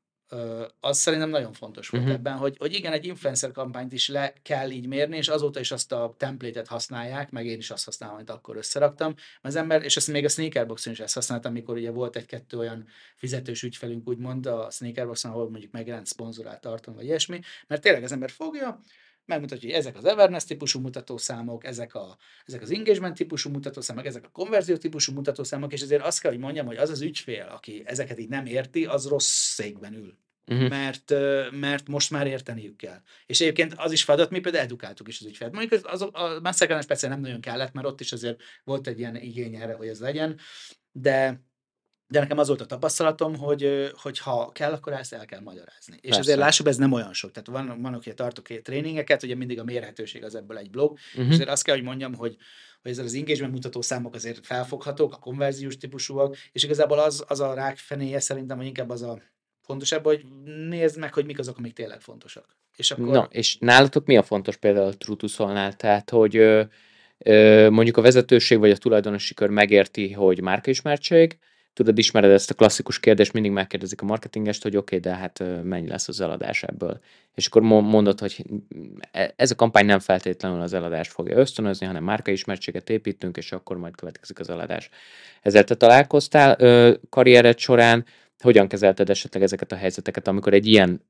[0.80, 2.18] az szerintem nagyon fontos volt uh-huh.
[2.18, 5.72] ebben, hogy, hogy igen, egy influencer kampányt is le kell így mérni, és azóta is
[5.72, 9.16] azt a templétet használják, meg én is azt használom, amit akkor összeraktam.
[9.42, 12.88] Az ember, és ezt még a Sneakerboxon is ezt használtam, amikor ugye volt egy-kettő olyan
[13.16, 18.12] fizetős ügyfelünk, úgymond a Sneakerboxon, ahol mondjuk megjelent szponzorált tartom, vagy ilyesmi, mert tényleg az
[18.12, 18.82] ember fogja,
[19.30, 24.26] megmutatja, hogy ezek az awareness típusú mutatószámok, ezek, a, ezek az engagement típusú mutatószámok, ezek
[24.26, 27.84] a konverzió típusú mutatószámok, és azért azt kell, hogy mondjam, hogy az az ügyfél, aki
[27.86, 30.18] ezeket így nem érti, az rossz székben ül.
[30.48, 30.70] Uh-huh.
[30.70, 31.14] Mert,
[31.52, 33.02] mert most már érteniük kell.
[33.26, 35.54] És egyébként az is feladat, mi például edukáltuk is az ügyfelet.
[35.54, 39.00] Mondjuk az, az, a Mastercard speciál nem nagyon kellett, mert ott is azért volt egy
[39.00, 40.40] ilyen igény erre, hogy ez legyen,
[40.92, 41.44] de
[42.12, 45.94] de nekem az volt a tapasztalatom, hogy, hogy ha kell, akkor ezt el kell magyarázni.
[45.96, 46.20] És Persze.
[46.20, 47.32] azért lássuk, ez nem olyan sok.
[47.32, 51.28] Tehát van, van hogy tartok tréningeket, ugye mindig a mérhetőség az ebből egy blog, uh-huh.
[51.28, 52.38] és azért azt kell, hogy mondjam, hogy,
[52.82, 57.40] hogy ezzel az engagement mutató számok azért felfoghatók, a konverziós típusúak, és igazából az, az
[57.40, 59.22] a rák fenéje szerintem, hogy inkább az a
[59.62, 60.26] fontosabb, hogy
[60.70, 62.58] nézd meg, hogy mik azok, amik tényleg fontosak.
[62.76, 63.08] És akkor...
[63.08, 65.76] Na, és nálatok mi a fontos például a Trutusolnál?
[65.76, 66.64] Tehát, hogy ö,
[67.18, 71.38] ö, mondjuk a vezetőség vagy a tulajdonosi kör megérti, hogy márkaismertség,
[71.80, 75.44] tudod, ismered ezt a klasszikus kérdést, mindig megkérdezik a marketingest, hogy oké, okay, de hát
[75.64, 77.00] mennyi lesz az eladás ebből.
[77.36, 78.46] És akkor mondod, hogy
[79.12, 83.78] e, ez a kampány nem feltétlenül az eladást fogja ösztönözni, hanem márkaismertséget építünk, és akkor
[83.78, 84.90] majd következik az eladás.
[85.42, 86.58] Ezzel te találkoztál
[87.10, 88.06] karriered során,
[88.40, 91.02] hogyan kezelted esetleg ezeket a helyzeteket, amikor egy ilyen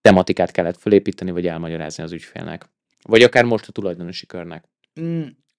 [0.00, 2.64] tematikát kellett felépíteni, vagy elmagyarázni az ügyfélnek?
[3.02, 4.64] Vagy akár most a tulajdonosi körnek?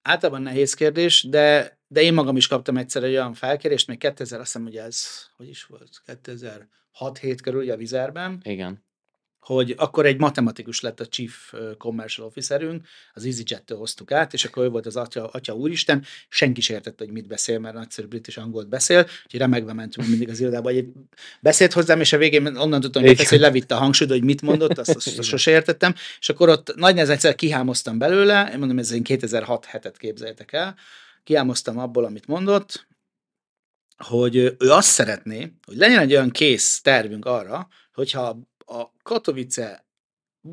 [0.02, 4.40] Általában nehéz kérdés, de, de én magam is kaptam egyszer egy olyan felkérést, még 2000,
[4.40, 8.40] azt hiszem, hogy ez, hogy is volt, 2006-7 körül ugye a vizerben.
[8.42, 8.88] Igen
[9.40, 14.64] hogy akkor egy matematikus lett a Chief Commercial Officerünk, az EasyJet-től hoztuk át, és akkor
[14.64, 18.26] ő volt az atya, atya úristen, senki sem értette, hogy mit beszél, mert nagyszerű brit
[18.26, 20.86] és angolt beszél, úgyhogy remegve mentünk mindig az irodába, hogy
[21.40, 24.78] beszélt hozzám, és a végén onnan tudtam, hogy, hogy levitte a hangsúlyt, hogy mit mondott,
[24.78, 28.78] azt, azt, azt sose értettem, és akkor ott nagy nehezen egyszer kihámoztam belőle, én mondom,
[28.78, 30.76] ez én 2006 hetet képzeljétek el,
[31.24, 32.88] kihámoztam abból, amit mondott,
[34.04, 39.86] hogy ő azt szeretné, hogy legyen egy olyan kész tervünk arra, hogyha a Katowice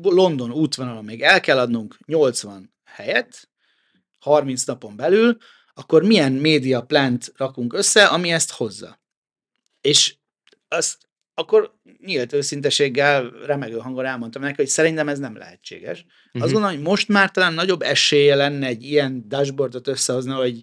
[0.02, 3.48] London útvonalon még el kell adnunk 80 helyet,
[4.18, 5.36] 30 napon belül,
[5.74, 9.00] akkor milyen média plant rakunk össze, ami ezt hozza.
[9.80, 10.16] És
[10.68, 15.98] azt akkor nyílt őszinteséggel, remegő hangon elmondtam neki, hogy szerintem ez nem lehetséges.
[16.00, 16.42] Uh-huh.
[16.42, 16.52] Azt mhm.
[16.52, 20.62] gondolom, hogy most már talán nagyobb esélye lenne egy ilyen dashboardot összehozni, hogy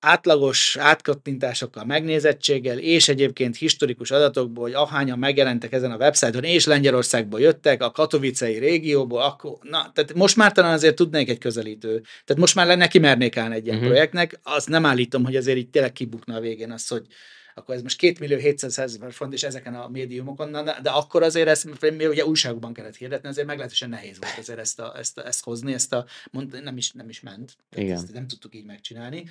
[0.00, 7.40] átlagos átkattintásokkal, megnézettséggel, és egyébként historikus adatokból, hogy ahányan megjelentek ezen a websájton, és Lengyelországból
[7.40, 12.02] jöttek, a katovicei régióból, akkor, na, tehát most már talán azért tudnék egy közelítő.
[12.24, 13.90] Tehát most már neki mernék állni egy ilyen uh-huh.
[13.90, 17.06] projektnek, azt nem állítom, hogy azért így tényleg kibukna a végén az, hogy
[17.54, 21.48] akkor ez most 2 millió 700 ezer font, és ezeken a médiumokon, de akkor azért
[21.48, 25.26] ezt mi ugye újságban kellett hirdetni, azért meglehetősen nehéz volt azért ezt, a, ezt, a,
[25.26, 27.56] ezt hozni, ezt a, mond, nem, is, nem is ment.
[27.74, 27.94] Igen.
[27.94, 29.24] Ezt nem tudtuk így megcsinálni.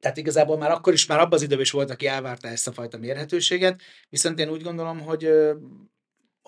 [0.00, 2.72] Tehát igazából már akkor is, már abban az időben is volt, aki elvárta ezt a
[2.72, 5.30] fajta mérhetőséget, viszont én úgy gondolom, hogy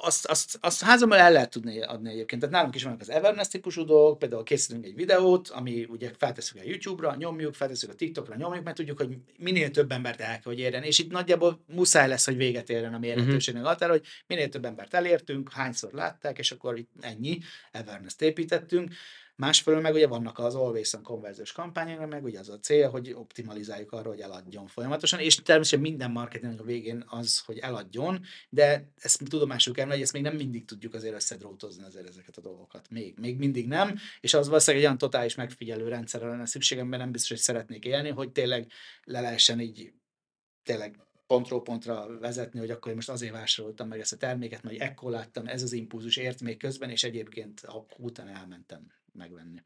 [0.03, 2.41] azt, azt, azt házamban el lehet tudni adni egyébként.
[2.41, 6.57] Tehát nálunk is vannak az Everness típusú dolgok, például készítünk egy videót, ami ugye feltesszük
[6.61, 10.41] a YouTube-ra, nyomjuk, feltesszük a TikTokra, nyomjuk, mert tudjuk, hogy minél több embert el kell,
[10.45, 10.83] hogy érjen.
[10.83, 13.79] És itt nagyjából muszáj lesz, hogy véget érjen a mérhetőségnek uh-huh.
[13.79, 17.39] határa, hogy minél több embert elértünk, hányszor látták, és akkor itt ennyi
[17.73, 18.93] Everness-t építettünk.
[19.41, 23.13] Másfelől meg ugye vannak az Always on konverziós kampányok, meg ugye az a cél, hogy
[23.13, 28.93] optimalizáljuk arra, hogy eladjon folyamatosan, és természetesen minden marketing a végén az, hogy eladjon, de
[28.97, 32.91] ezt tudomásul kell, hogy ezt még nem mindig tudjuk azért összedrótozni azért ezeket a dolgokat.
[32.91, 37.03] Még, még mindig nem, és az valószínűleg egy olyan totális megfigyelő rendszerre lenne szükségem, mert
[37.03, 38.71] nem biztos, hogy szeretnék élni, hogy tényleg
[39.05, 39.93] le lehessen így
[40.63, 44.81] tényleg pontról pontra vezetni, hogy akkor én most azért vásároltam meg ezt a terméket, mert
[44.81, 47.67] ekkor láttam, ez az impulzus ért még közben, és egyébként
[47.99, 49.63] utána elmentem megvenni.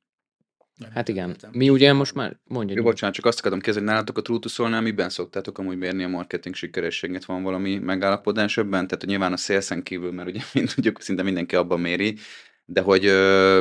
[0.74, 1.50] Nem hát igen, értem.
[1.54, 2.78] mi ugye most már mondjuk.
[2.78, 6.54] Jó, bocsánat, csak azt akartam kérdezni, nálatok a Trutuszolnál miben szoktátok amúgy mérni a marketing
[6.54, 7.24] sikerességet?
[7.24, 8.86] Van valami megállapodás ebben?
[8.86, 12.16] Tehát nyilván a szélszen kívül, mert ugye mint tudjuk, szinte mindenki abban méri,
[12.64, 13.02] de hogy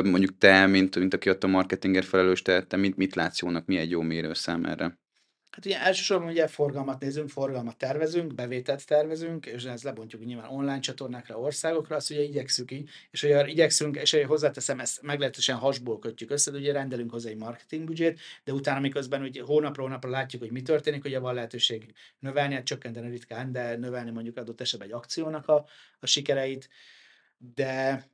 [0.04, 3.66] mondjuk te, mint, mint aki ott a marketingért felelős, te, te mit, mit látsz jónak,
[3.66, 4.98] mi egy jó mérőszám erre?
[5.54, 10.78] Hát ugye elsősorban ugye forgalmat nézünk, forgalmat tervezünk, bevételt tervezünk, és ezt lebontjuk nyilván online
[10.78, 15.98] csatornákra, országokra, azt ugye igyekszünk így, és ugye igyekszünk, és ugye hozzáteszem, ezt meglehetősen hasból
[15.98, 20.10] kötjük össze, de ugye rendelünk hozzá egy marketing budget, de utána miközben ugye hónapról hónapra
[20.10, 24.60] látjuk, hogy mi történik, ugye van lehetőség növelni, hát csökkenteni ritkán, de növelni mondjuk adott
[24.60, 25.66] esetben egy akciónak a,
[25.98, 26.68] a sikereit,
[27.54, 28.04] de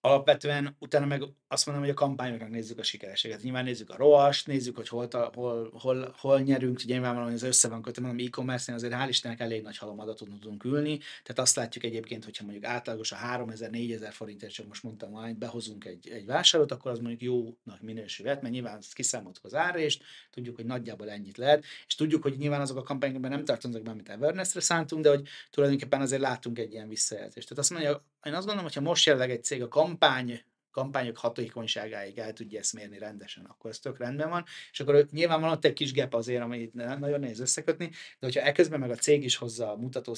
[0.00, 3.42] alapvetően utána meg azt mondom, hogy a kampányoknak nézzük a sikerességet.
[3.42, 7.68] Nyilván nézzük a roas, nézzük, hogy hol, hol, hol, hol nyerünk, ugye nyilvánvalóan ez össze
[7.68, 11.84] van kötve, mondom, e-commerce-nél azért hál' Istennek elég nagy halomadatot tudunk ülni, tehát azt látjuk
[11.84, 16.72] egyébként, hogyha mondjuk átlagos a 3000-4000 forintért, csak most mondtam, hogy behozunk egy, egy vásárlót,
[16.72, 21.64] akkor az mondjuk jónak minősülhet, mert nyilván kiszámoltuk az árést, tudjuk, hogy nagyjából ennyit lehet,
[21.86, 25.28] és tudjuk, hogy nyilván azok a kampányokban nem tartoznak be, amit Everness-re szántunk, de hogy
[25.50, 27.48] tulajdonképpen azért látunk egy ilyen visszajelzést.
[27.48, 27.90] Tehát azt mondja,
[28.22, 30.40] én azt gondolom, hogy ha most jelenleg egy cég a kampány
[30.76, 35.40] kampányok hatékonyságáig el tudja ezt mérni rendesen, akkor ez tök rendben van, és akkor nyilván
[35.40, 38.94] van ott egy kis gap azért, amit nagyon nehéz összekötni, de hogyha eközben meg a
[38.94, 40.14] cég is hozza a mutató,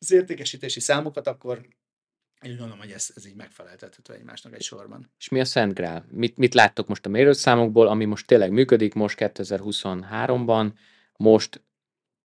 [0.00, 1.68] az értékesítési számokat, akkor
[2.42, 5.12] én gondolom, hogy ez, ez így megfeleltethető egymásnak egy sorban.
[5.18, 6.06] És mi a Szent Grál?
[6.10, 10.72] Mit, mit láttok most a mérőszámokból, ami most tényleg működik, most 2023-ban,
[11.16, 11.62] most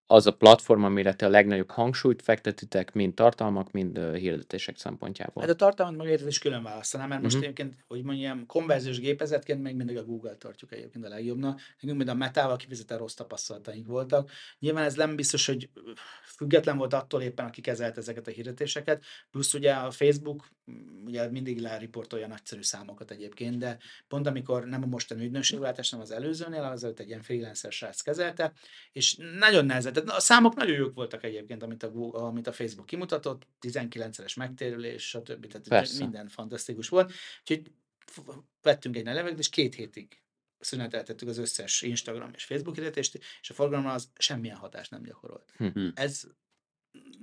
[0.08, 5.42] az a platform, amire te a legnagyobb hangsúlyt fektetitek, mind tartalmak, mind uh, hirdetések szempontjából?
[5.42, 7.52] Hát a tartalmat meg is külön választanám, mert most uh-huh.
[7.52, 11.60] egyébként, hogy mondjam, konverziós gépezetként még mindig a Google tartjuk egyébként a legjobbnak.
[11.80, 14.32] Nekünk mind a Metával kifejezetten rossz tapasztalataink voltak.
[14.60, 15.70] Nyilván ez nem biztos, hogy
[16.24, 20.50] független volt attól éppen, aki kezelt ezeket a hirdetéseket, plusz ugye a Facebook
[21.06, 23.78] ugye mindig leriportolja nagyszerű számokat egyébként, de
[24.08, 28.02] pont amikor nem a mostani ügynökségváltás, nem az előzőnél, az előtt egy ilyen freelancer srác
[28.02, 28.54] kezelte,
[28.92, 32.52] és nagyon nehezen tehát a számok nagyon jók voltak egyébként, amit a, Google, amit a
[32.52, 35.48] Facebook kimutatott, 19-es megtérülés, stb.
[35.48, 36.04] Tehát Persze.
[36.04, 37.12] minden fantasztikus volt.
[37.40, 37.72] Úgyhogy
[38.62, 40.22] vettünk egy levegőt, és két hétig
[40.60, 45.54] szüneteltettük az összes Instagram és Facebook hirdetést, és a forgalomra az semmilyen hatást nem gyakorolt.
[45.58, 45.88] Hm.
[45.94, 46.24] Ez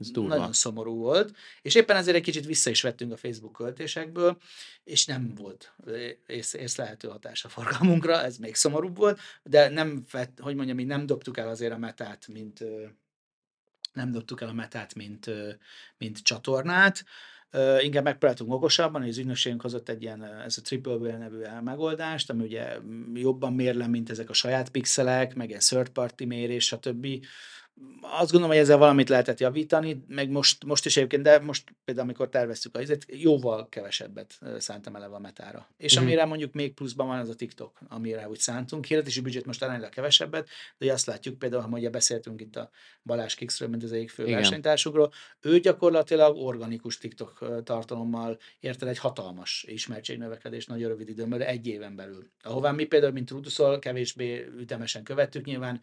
[0.00, 0.36] ez durva.
[0.36, 4.38] nagyon szomorú volt, és éppen ezért egy kicsit vissza is vettünk a Facebook költésekből,
[4.84, 5.74] és nem volt
[6.26, 10.84] ész, észlehető hatás a forgalmunkra, ez még szomorúbb volt, de nem, vett, hogy mondjam, mi
[10.84, 12.64] nem dobtuk el azért a metát, mint
[13.92, 15.30] nem dobtuk el a metát, mint,
[15.98, 17.04] mint csatornát,
[17.54, 21.42] Uh, inkább megpróbáltunk okosabban, hogy az ügynökségünk hozott egy ilyen, ez a Triple Whale nevű
[21.64, 22.78] megoldást, ami ugye
[23.14, 27.06] jobban mérlem, mint ezek a saját pixelek, meg egy third party mérés, stb
[28.00, 32.06] azt gondolom, hogy ezzel valamit lehetett javítani, meg most, most is egyébként, de most például
[32.06, 35.68] amikor terveztük a izet, jóval kevesebbet szántam eleve a metára.
[35.76, 36.02] És mm.
[36.02, 38.84] amire mondjuk még pluszban van az a TikTok, amire úgy szántunk.
[38.84, 40.48] Hirdetési büdzsét most aránylag kevesebbet,
[40.78, 42.70] de azt látjuk például, ha ugye beszéltünk itt a
[43.02, 44.62] Balázs Kixről, mint az egyik fő Igen.
[45.40, 51.66] ő gyakorlatilag organikus TikTok tartalommal ért el egy hatalmas ismertségnövekedés nagyon rövid időn belül, egy
[51.66, 52.30] éven belül.
[52.42, 55.80] Ahová mi például, mint Ruduszol, kevésbé ütemesen követtük, nyilván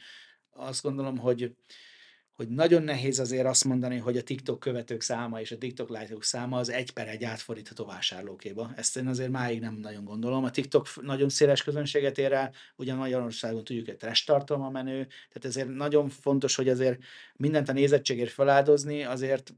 [0.52, 1.56] azt gondolom, hogy
[2.40, 6.24] hogy nagyon nehéz azért azt mondani, hogy a TikTok követők száma és a TikTok lájtok
[6.24, 8.72] száma az egy per egy átfordítható vásárlókéba.
[8.76, 10.44] Ezt én azért máig nem nagyon gondolom.
[10.44, 15.46] A TikTok nagyon széles közönséget ér el, ugyan Magyarországon tudjuk, hogy trash tartalma menő, tehát
[15.46, 17.00] ezért nagyon fontos, hogy azért
[17.36, 19.54] mindent a nézettségért feláldozni, azért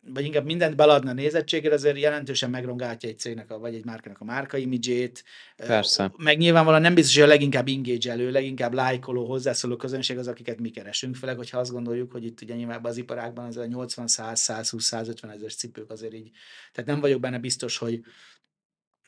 [0.00, 4.20] vagy inkább mindent beladna a nézettségére, azért jelentősen megrongálja egy cégnek, a, vagy egy márkának
[4.20, 5.24] a márka imidzsét.
[5.56, 6.12] Persze.
[6.16, 10.70] Meg nyilvánvalóan nem biztos, hogy a leginkább engage leginkább lájkoló, hozzászóló közönség az, akiket mi
[10.70, 14.40] keresünk, főleg, hogyha azt gondoljuk, hogy itt ugye nyilván az iparágban az a 80, 100,
[14.40, 16.30] 120, 150 ezer cipők azért így.
[16.72, 18.00] Tehát nem vagyok benne biztos, hogy,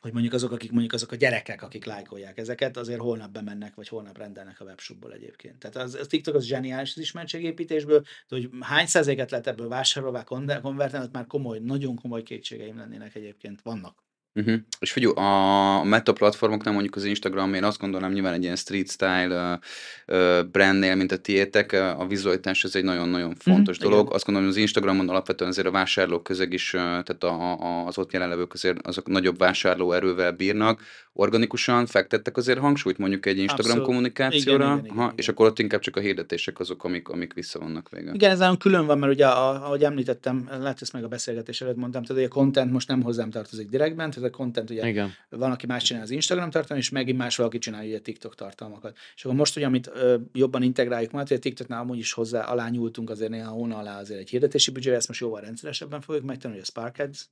[0.03, 3.89] hogy mondjuk azok, akik mondjuk azok a gyerekek, akik lájkolják ezeket, azért holnap bemennek, vagy
[3.89, 5.59] holnap rendelnek a webshopból egyébként.
[5.59, 10.25] Tehát az, az TikTok az zseniális az ismertségépítésből, de hogy hány százaléket lehet ebből vásárolva
[10.63, 14.05] konvertálni, ott már komoly, nagyon komoly kétségeim lennének egyébként, vannak.
[14.35, 14.55] Uh-huh.
[14.81, 18.91] És figyelj, a meta platformoknál mondjuk az Instagram, én azt gondolom, nyilván egy ilyen street
[18.91, 19.59] style
[20.07, 24.05] uh, brandnél, mint a tiétek, a vizualitás ez egy nagyon-nagyon fontos uh-huh, dolog.
[24.05, 24.17] Igen.
[24.17, 27.99] Azt gondolom, hogy az Instagramon alapvetően azért a vásárlók közeg is, tehát a, a, az
[27.99, 30.81] ott jelenlevők azért azok nagyobb vásárló erővel bírnak,
[31.13, 33.87] organikusan fektettek azért hangsúlyt mondjuk egy Instagram Abszolút.
[33.87, 35.15] kommunikációra, igen, igen, igen, ha, igen.
[35.17, 38.15] és akkor ott inkább csak a hirdetések azok, amik, amik visszavonnak végül.
[38.15, 41.77] Igen, ez nagyon külön van, mert ugye, ahogy említettem, lehet ezt meg a beszélgetés előtt
[41.77, 45.13] mondtam, tehát a content most nem hozzám tartozik direktben, tehát a content ugye igen.
[45.29, 48.97] van, aki más csinál az Instagram tartalmat, és megint más valaki csinálja ugye TikTok tartalmakat.
[49.15, 52.45] És akkor most ugye, amit ö, jobban integráljuk majd, hogy a TikToknál amúgy is hozzá
[52.45, 56.25] alá nyúltunk azért néha hóna alá azért egy hirdetési büdzsére, ezt most jóval rendszeresebben fogjuk
[56.25, 57.29] megtenni, hogy a Spark Ads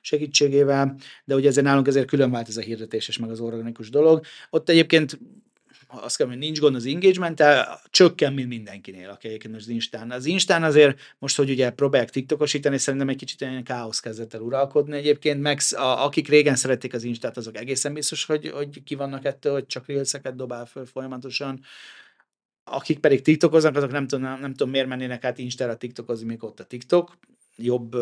[0.00, 4.24] segítségével, de ugye ezért nálunk ezért külön vált ez a hirdetéses meg az organikus dolog.
[4.50, 5.18] Ott egyébként
[5.88, 7.42] azt kell, hogy nincs gond az engagement
[7.90, 10.10] csökken, mint mindenkinél, aki egyébként az Instán.
[10.10, 14.40] Az Instán azért most, hogy ugye próbálják TikTokosítani, szerintem egy kicsit ilyen káosz kezdett el
[14.40, 18.94] uralkodni egyébként, meg a, akik régen szerették az Instát, azok egészen biztos, hogy, hogy ki
[18.94, 21.60] vannak ettől, hogy csak reelseket dobál föl folyamatosan
[22.70, 26.60] akik pedig TikTokoznak, azok nem tudom, nem tudom miért mennének át Instára TikTokozni, még ott
[26.60, 27.18] a TikTok
[27.58, 27.96] jobb,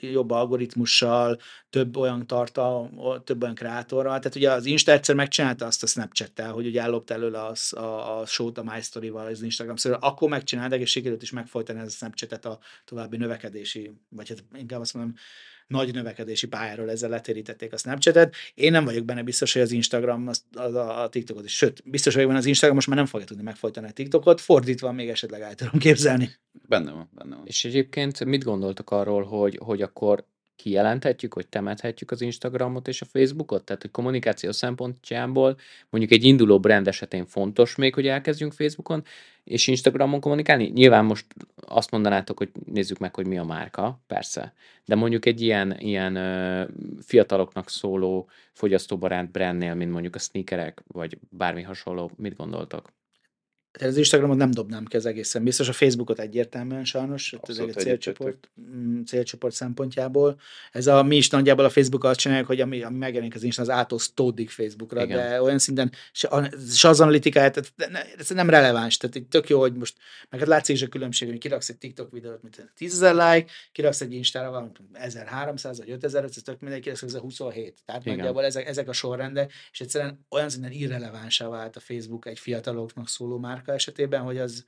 [0.00, 1.38] jobb algoritmussal,
[1.70, 4.18] több olyan tartalom, több olyan kreátorral.
[4.18, 8.18] Tehát ugye az Insta egyszer megcsinálta azt a Snapchat-tel, hogy ugye ellopta előle az, a,
[8.18, 11.86] a show a My Story-val az Instagram szóval akkor megcsinálták, és sikerült is megfojtani ez
[11.86, 15.14] a Snapchat-et a további növekedési, vagy hát inkább azt mondom,
[15.72, 18.34] nagy növekedési pályáról ezzel letérítették a Snapchat-et.
[18.54, 21.56] Én nem vagyok benne biztos, hogy az Instagram az, az a, a TikTokot is.
[21.56, 24.92] Sőt, biztos vagyok benne az Instagram most már nem fogja tudni megfojtani a TikTokot, fordítva
[24.92, 26.30] még esetleg el tudom képzelni.
[26.68, 27.46] Benne van, benne van.
[27.46, 30.24] És egyébként mit gondoltok arról, hogy, hogy akkor
[30.56, 33.64] kijelenthetjük, hogy temethetjük az Instagramot és a Facebookot?
[33.64, 35.56] Tehát, hogy kommunikáció szempontjából
[35.90, 39.04] mondjuk egy induló brand esetén fontos még, hogy elkezdjünk Facebookon
[39.44, 40.66] és Instagramon kommunikálni?
[40.66, 41.26] Nyilván most
[41.56, 44.52] azt mondanátok, hogy nézzük meg, hogy mi a márka, persze.
[44.84, 46.64] De mondjuk egy ilyen, ilyen ö,
[47.00, 52.92] fiataloknak szóló fogyasztóbarát brandnél, mint mondjuk a sneakerek, vagy bármi hasonló, mit gondoltok?
[53.80, 58.50] Az Instagramot nem dobnám ki az egészen biztos, a Facebookot egyértelműen sajnos, ez egy célcsoport,
[58.60, 60.40] mm, célcsoport szempontjából.
[60.72, 63.62] Ez a, mi is nagyjából a Facebook azt csináljuk, hogy ami, ami megjelenik az Insta,
[63.62, 65.16] az átosztódik Facebookra, Igen.
[65.16, 65.92] de olyan szinten,
[66.72, 67.72] se az analitikáját,
[68.18, 69.96] ez nem releváns, tehát itt tök jó, hogy most,
[70.30, 73.52] meg hát látszik is a különbség, hogy kiraksz egy TikTok videót, mint 10 ezer like,
[73.72, 77.82] kiraksz egy Instára valamit 1300 vagy 5000, ez tök mindegy, kiraksz ez a 27.
[77.84, 78.16] Tehát Igen.
[78.16, 83.08] nagyjából ezek, ezek a sorrendek, és egyszerűen olyan szinten irrelevánsá vált a Facebook egy fiataloknak
[83.08, 84.64] szóló már márka esetében, hogy az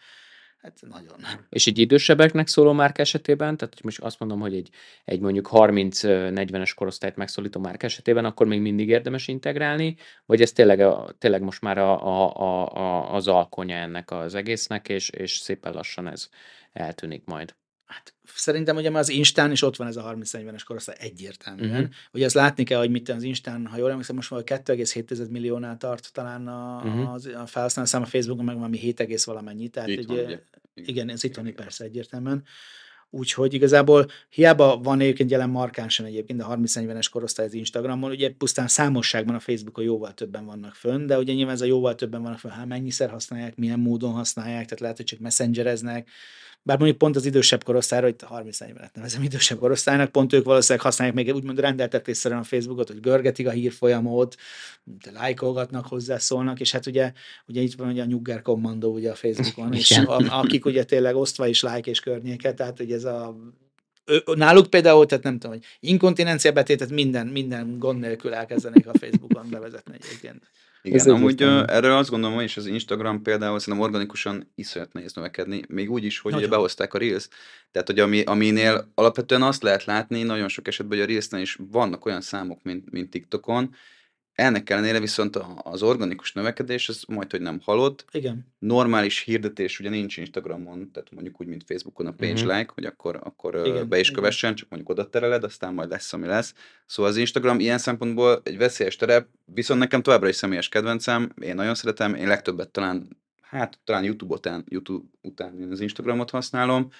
[0.62, 1.16] hát nagyon.
[1.48, 4.70] És egy idősebbeknek szóló márka esetében, tehát most azt mondom, hogy egy,
[5.04, 10.80] egy mondjuk 30-40-es korosztályt megszólító márka esetében, akkor még mindig érdemes integrálni, vagy ez tényleg,
[10.80, 15.72] a, tényleg most már a, a, a, az alkonya ennek az egésznek, és, és szépen
[15.72, 16.28] lassan ez
[16.72, 17.54] eltűnik majd.
[17.86, 21.70] Hát szerintem ugye már az Instán is ott van ez a 30-40-es korosztály egyértelműen.
[21.70, 21.94] Uh-huh.
[22.12, 25.76] Ugye azt látni kell, hogy mit az Instán, ha jól emlékszem, most már 2,7 milliónál
[25.76, 27.12] tart talán a, uh-huh.
[27.12, 29.68] az, a felhasználó szám a Facebookon, meg valami 7, valamennyi.
[29.68, 30.40] Tehát itt ugye, van, ugye.
[30.74, 32.44] igen, ez itt van persze egyértelműen.
[33.10, 38.68] Úgyhogy igazából hiába van egyébként jelen markánsan egyébként a 30-40-es korosztály az Instagramon, ugye pusztán
[38.68, 42.38] számosságban a Facebookon jóval többen vannak fönn, de ugye nyilván ez a jóval többen vannak
[42.38, 46.08] fönn, hát mennyiszer használják, milyen módon használják, tehát lehet, hogy csak messengereznek,
[46.66, 50.84] bár mondjuk pont az idősebb korosztályra, hogy 30 évet nevezem idősebb korosztálynak, pont ők valószínűleg
[50.84, 54.36] használják még úgymond rendeltetésszerűen a Facebookot, hogy görgetik a hírfolyamot,
[55.12, 57.12] lájkolgatnak, hozzászólnak, és hát ugye,
[57.46, 61.16] ugye itt van ugye a nyugger kommandó ugye a Facebookon, és a, akik ugye tényleg
[61.16, 63.36] osztva is like és környéket, tehát ugye ez a
[64.34, 69.50] náluk például, tehát nem tudom, hogy inkontinencia betétet minden, minden gond nélkül elkezdenék a Facebookon
[69.50, 70.42] bevezetni egyébként.
[70.86, 75.12] Igen, Ez amúgy uh, erről azt gondolom, hogy az Instagram például szerintem organikusan iszonyat nehéz
[75.12, 77.28] növekedni, még úgy is, hogy ugye behozták a Reels.
[77.70, 81.58] Tehát, hogy ami, aminél alapvetően azt lehet látni nagyon sok esetben, hogy a Reelsnél is
[81.70, 83.74] vannak olyan számok, mint, mint TikTokon,
[84.34, 88.04] ennek ellenére viszont az organikus növekedés, ez majd, hogy nem halott.
[88.12, 88.46] Igen.
[88.58, 92.56] Normális hirdetés ugye nincs Instagramon, tehát mondjuk úgy, mint Facebookon a page uh-huh.
[92.56, 94.20] like, hogy akkor, akkor Igen, be is igen.
[94.20, 96.54] kövessen, csak mondjuk oda tereled, aztán majd lesz, ami lesz.
[96.86, 101.54] Szóval az Instagram ilyen szempontból egy veszélyes terep, viszont nekem továbbra is személyes kedvencem, én
[101.54, 106.90] nagyon szeretem, én legtöbbet talán, hát talán YouTube után, YouTube után én az Instagramot használom,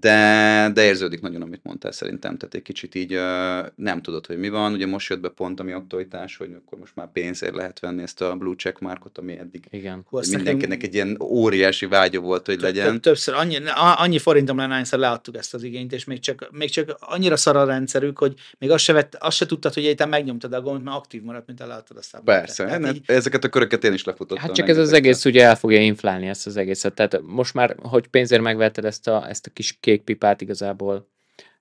[0.00, 4.38] de, de érződik nagyon, amit mondtál szerintem, tehát egy kicsit így uh, nem tudod, hogy
[4.38, 4.72] mi van.
[4.72, 8.02] Ugye most jött be pont a mi aktualitás, hogy akkor most már pénzért lehet venni
[8.02, 10.06] ezt a blue check markot, ami eddig Igen.
[10.30, 12.90] Mindenkinek egy ilyen óriási vágya volt, hogy legyen.
[12.90, 13.56] Több, többször, annyi,
[13.96, 17.56] annyi forintom lenne, hányszor leadtuk ezt az igényt, és még csak, még csak annyira szar
[17.56, 20.84] a rendszerük, hogy még azt se, vett, azt se tudtad, hogy te megnyomtad a gombot,
[20.84, 22.34] mert aktív maradt, mint leadtad a számokat.
[22.34, 23.02] Persze, hát így...
[23.06, 24.44] ezeket a köröket én is lefutottam.
[24.44, 26.94] Hát csak ez az egész ugye el fogja inflálni ezt az egészet.
[26.94, 31.10] Tehát most már, hogy pénzért megvetted ezt a, ezt a kis kék pipát, igazából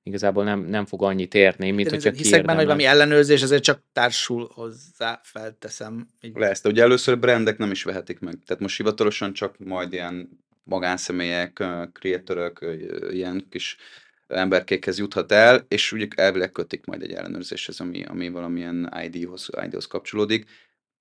[0.03, 3.83] igazából nem, nem fog annyit érni, mint hogyha Hiszek benne, hogy valami ellenőrzés, ezért csak
[3.93, 6.07] társul hozzá, felteszem.
[6.21, 6.35] Így.
[6.35, 8.37] Lesz, de ugye először brandek nem is vehetik meg.
[8.45, 10.29] Tehát most hivatalosan csak majd ilyen
[10.63, 11.63] magánszemélyek,
[11.93, 12.65] kreatörök,
[13.11, 13.77] ilyen kis
[14.27, 19.85] emberkékhez juthat el, és ugye elvileg kötik majd egy ellenőrzéshez, ami, ami valamilyen ID-hoz, ID-hoz
[19.85, 20.49] kapcsolódik.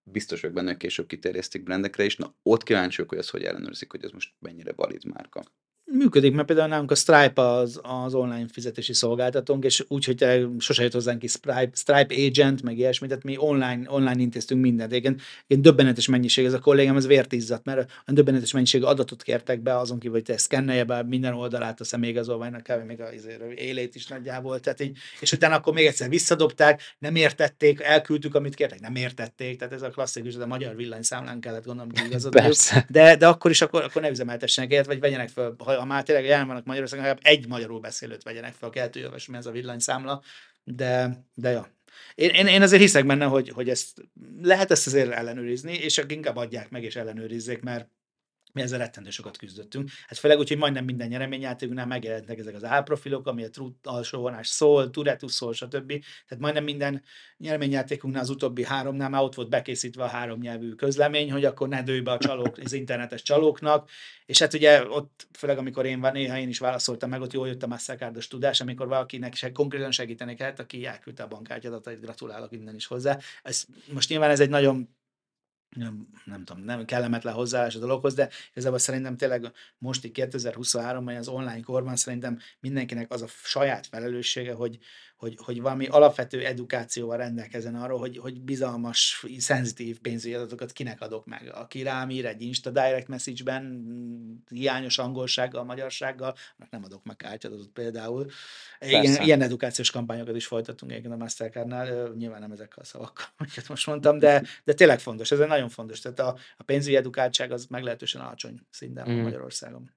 [0.03, 2.17] Biztos vagyok benne, hogy később kiterjesztik brandekre is.
[2.17, 5.45] Na, ott kíváncsiak, hogy ez hogy ellenőrzik, hogy ez most mennyire valid márka
[5.93, 10.83] működik, mert például nálunk a Stripe az, az online fizetési szolgáltatónk, és úgy, hogy sose
[10.83, 14.93] jött hozzánk ki Stripe, Stripe agent, meg ilyesmi, tehát mi online, online intéztünk mindent.
[14.93, 19.23] Igen, igen döbbenetes mennyiség, ez a kollégám, ez vért izzat, mert a döbbenetes mennyiség adatot
[19.23, 22.87] kértek be, azon kívül, hogy te szkennelje be minden oldalát a személyigazolványnak, kb.
[22.87, 27.81] még az élét is nagyjából, tehát így, és utána akkor még egyszer visszadobták, nem értették,
[27.81, 31.91] elküldtük, amit kértek, nem értették, tehát ez a klasszikus, de a magyar villanyszámlán kellett gondolom
[32.07, 32.55] igazodniuk,
[32.89, 36.25] de, de akkor is akkor, akkor ne üzemeltessenek ilyet, vagy vegyenek fel, ha már tényleg
[36.25, 40.23] jelen vannak Magyarországon, legalább egy magyarul beszélőt vegyenek fel a keltőjövesmi, ez a villanyszámla,
[40.65, 41.79] de, de ja.
[42.15, 44.03] Én, én, én azért hiszek benne, hogy, hogy ezt
[44.41, 47.89] lehet ezt azért ellenőrizni, és inkább adják meg és ellenőrizzék, mert
[48.53, 49.91] mi ezzel rettentő sokat küzdöttünk.
[50.07, 54.21] Hát főleg úgy, hogy majdnem minden nyereményjátékunknál megjelentek ezek az álprofilok, ami a trut alsó
[54.21, 55.89] vonás szól, Turetus szól, stb.
[56.29, 57.03] Tehát majdnem minden
[57.37, 61.83] nyereményjátékunknál az utóbbi háromnál már ott volt bekészítve a három nyelvű közlemény, hogy akkor ne
[61.83, 63.91] dőj be a csalók, az internetes csalóknak.
[64.27, 67.63] És hát ugye ott, főleg amikor én néha én is válaszoltam meg, ott jól jött
[67.63, 72.75] a Mastercardos tudás, amikor valakinek se, konkrétan segíteni kellett, aki elküldte a bankkártyadatait, gratulálok innen
[72.75, 73.19] is hozzá.
[73.43, 74.89] Ez, most nyilván ez egy nagyon
[75.77, 81.19] nem, nem tudom, nem kellemetlen hozzáállás a dologhoz, de igazából szerintem tényleg most így 2023-ban
[81.19, 84.79] az online korban szerintem mindenkinek az a saját felelőssége, hogy,
[85.21, 91.27] hogy, hogy valami alapvető edukációval rendelkezzen arról, hogy, hogy bizalmas, szenzitív pénzügyi adatokat kinek adok
[91.27, 91.51] meg.
[91.55, 93.85] Aki rám ír egy Insta Direct Message-ben
[94.49, 98.27] hiányos angolsággal, magyarsággal, annak nem adok meg kártyadatot például.
[98.79, 103.69] Igen, ilyen edukációs kampányokat is folytatunk egyébként a Mastercardnál, nyilván nem ezekkel a szavakkal, amiket
[103.69, 106.01] most mondtam, de, de tényleg fontos, ez egy nagyon fontos.
[106.01, 109.23] Tehát a, a pénzügyi edukáltság az meglehetősen alacsony szinten mm.
[109.23, 109.91] Magyarországon.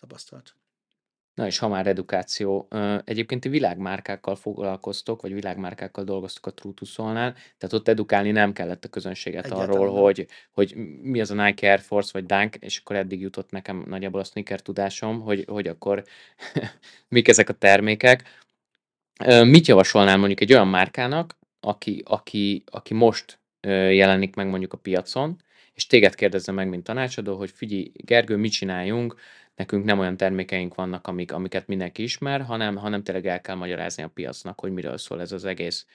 [0.00, 0.54] tapasztalt.
[1.34, 2.68] Na és ha már edukáció,
[3.04, 9.44] egyébként világmárkákkal foglalkoztok, vagy világmárkákkal dolgoztok a Trutusolnál, tehát ott edukálni nem kellett a közönséget
[9.44, 13.20] Egyáltalán arról, hogy, hogy mi az a Nike Air Force vagy Dunk, és akkor eddig
[13.20, 16.04] jutott nekem nagyjából a sneaker tudásom, hogy, hogy akkor
[17.08, 18.22] mik ezek a termékek.
[19.44, 25.36] Mit javasolnál mondjuk egy olyan márkának, aki, aki, aki most jelenik meg mondjuk a piacon,
[25.74, 29.14] és téged kérdezze meg, mint tanácsadó, hogy figyelj, Gergő, mit csináljunk,
[29.56, 34.02] nekünk nem olyan termékeink vannak, amik, amiket mindenki ismer, hanem, hanem tényleg el kell magyarázni
[34.02, 35.86] a piacnak, hogy miről szól ez az egész.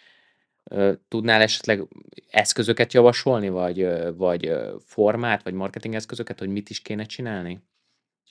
[1.08, 1.82] Tudnál esetleg
[2.30, 7.62] eszközöket javasolni, vagy, vagy formát, vagy marketing eszközöket, hogy mit is kéne csinálni?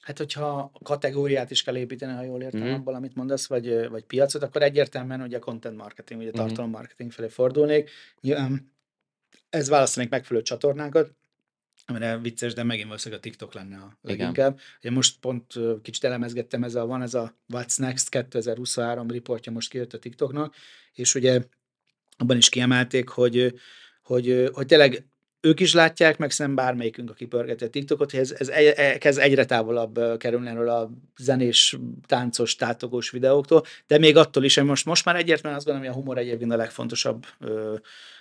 [0.00, 2.72] Hát, hogyha kategóriát is kell építeni, ha jól értem mm.
[2.72, 6.34] abból, amit mondasz, vagy, vagy piacot, akkor egyértelműen ugye content marketing, ugye mm.
[6.34, 7.90] tartalom marketing felé fordulnék.
[9.50, 11.14] Ez választanék megfelelő csatornákat,
[11.86, 14.60] amire vicces, de megint valószínűleg a TikTok lenne a leginkább.
[14.78, 19.70] Ugye most pont kicsit elemezgettem, ez a, van ez a What's Next 2023 riportja most
[19.70, 20.54] kijött a TikToknak,
[20.92, 21.42] és ugye
[22.16, 23.54] abban is kiemelték, hogy,
[24.02, 25.06] hogy, hogy tényleg
[25.40, 29.18] ők is látják, meg szerintem bármelyikünk, aki pörgeti a TikTokot, hogy ez, ez egy, kezd
[29.18, 31.76] egyre távolabb kerülni erről a zenés,
[32.06, 35.98] táncos, tátogós videóktól, de még attól is, hogy most, most már egyértelműen azt gondolom, hogy
[35.98, 37.76] a humor egyébként a legfontosabb ö,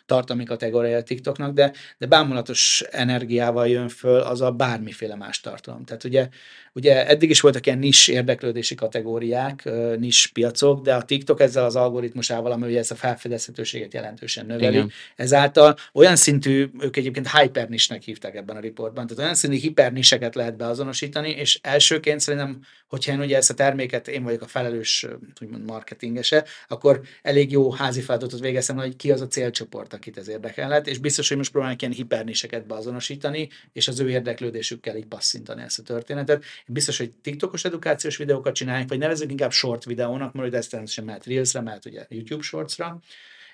[0.05, 5.83] tartalmi kategóriája a TikToknak, de, de bámulatos energiával jön föl az a bármiféle más tartalom.
[5.83, 6.27] Tehát ugye,
[6.73, 11.75] ugye eddig is voltak ilyen nis érdeklődési kategóriák, nis piacok, de a TikTok ezzel az
[11.75, 14.91] algoritmusával, ami ugye ezt a felfedezhetőséget jelentősen növeli, Igen.
[15.15, 20.57] ezáltal olyan szintű, ők egyébként hypernisnek hívták ebben a riportban, tehát olyan szintű hiperniseket lehet
[20.57, 25.05] beazonosítani, és elsőként szerintem, hogyha én ugye ezt a terméket, én vagyok a felelős
[25.41, 30.27] úgymond marketingese, akkor elég jó házi feladatot végeztem, hogy ki az a célcsoport, akit ez
[30.27, 35.61] érdekelhet, és biztos, hogy most próbálnak ilyen hiperniseket beazonosítani, és az ő érdeklődésükkel így passzintani
[35.61, 36.43] ezt a történetet.
[36.67, 41.25] Biztos, hogy TikTokos edukációs videókat csinálják, vagy nevezünk inkább short videónak, mert ez természetesen mehet
[41.25, 42.99] Reelsre, mehet ugye YouTube Shortsra,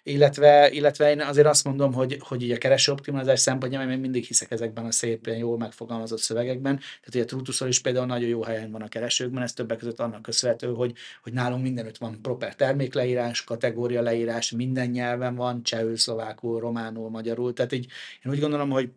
[0.03, 4.23] illetve, illetve én azért azt mondom, hogy, hogy így a kereső optimalizás szempontjából még mindig
[4.23, 6.75] hiszek ezekben a szépen jól megfogalmazott szövegekben.
[6.75, 9.99] Tehát ugye a Trutuszol is például nagyon jó helyen van a keresőkben, ez többek között
[9.99, 10.93] annak köszönhető, hogy,
[11.23, 17.53] hogy nálunk mindenütt van proper termékleírás, kategória leírás, minden nyelven van, csehül, szlovákul, románul, magyarul.
[17.53, 17.87] Tehát így
[18.23, 18.89] én úgy gondolom, hogy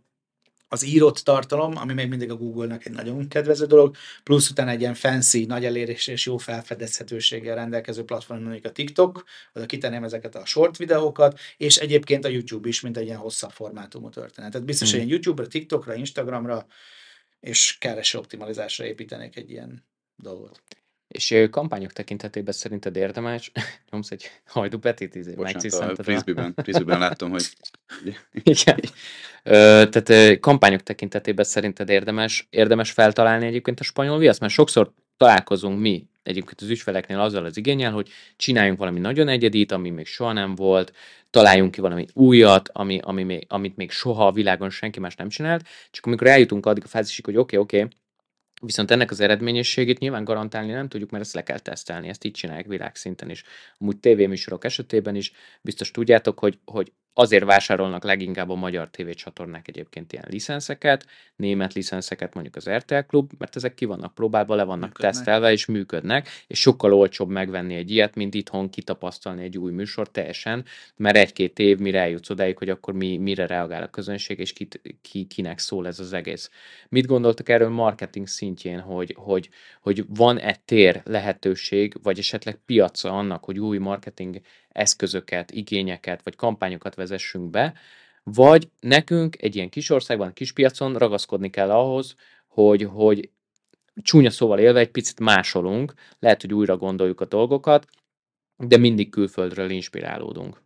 [0.68, 4.80] az írott tartalom, ami még mindig a Google-nak egy nagyon kedvező dolog, plusz utána egy
[4.80, 10.34] ilyen fancy, nagy elérés és jó felfedezhetőséggel rendelkező platform, mondjuk a TikTok, oda kitenném ezeket
[10.34, 14.50] a short videókat, és egyébként a YouTube is, mint egy ilyen hosszabb formátumú történet.
[14.50, 15.00] Tehát biztos, hmm.
[15.00, 16.66] hogy YouTube-ra, TikTokra, Instagramra
[17.40, 19.84] és kereső optimalizásra építenék egy ilyen
[20.16, 20.62] dolgot.
[21.08, 23.52] És kampányok tekintetében szerinted érdemes?
[23.90, 27.44] Nyomsz egy hajdu petit, izé, Bocsánat, a frisbee-ben, frisbee láttam, hogy...
[28.42, 28.80] Igen.
[29.90, 34.40] Tehát kampányok tekintetében szerinted érdemes, érdemes feltalálni egyébként a spanyol viaszt?
[34.40, 39.72] Mert sokszor találkozunk mi egyébként az ügyfeleknél azzal az igényel, hogy csináljunk valami nagyon egyedit,
[39.72, 40.92] ami még soha nem volt,
[41.30, 45.28] találjunk ki valami újat, ami, ami még, amit még soha a világon senki más nem
[45.28, 47.98] csinált, csak amikor eljutunk addig a fázisig, hogy oké, okay, oké, okay,
[48.60, 52.32] Viszont ennek az eredményességét nyilván garantálni nem tudjuk, mert ezt le kell tesztelni, ezt így
[52.32, 53.42] csinálják világszinten is.
[53.78, 60.12] Amúgy tévéműsorok esetében is biztos tudjátok, hogy, hogy azért vásárolnak leginkább a magyar tévécsatornák egyébként
[60.12, 61.06] ilyen licenszeket,
[61.36, 65.12] német licenszeket mondjuk az RTL Klub, mert ezek ki vannak próbálva, le vannak működnek.
[65.12, 70.10] tesztelve és működnek, és sokkal olcsóbb megvenni egy ilyet, mint itthon kitapasztalni egy új műsor
[70.10, 70.64] teljesen,
[70.96, 74.68] mert egy-két év mire eljutsz odáig, hogy akkor mi, mire reagál a közönség, és ki,
[75.02, 76.50] ki, kinek szól ez az egész.
[76.88, 79.48] Mit gondoltak erről marketing szintjén, hogy, hogy,
[79.80, 84.40] hogy van-e tér, lehetőség, vagy esetleg piaca annak, hogy új marketing
[84.74, 87.74] eszközöket, igényeket vagy kampányokat vezessünk be,
[88.22, 92.14] vagy nekünk egy ilyen kis országban, kis piacon ragaszkodni kell ahhoz,
[92.46, 93.30] hogy, hogy
[94.02, 97.86] csúnya szóval élve egy picit másolunk, lehet, hogy újra gondoljuk a dolgokat,
[98.56, 100.62] de mindig külföldről inspirálódunk.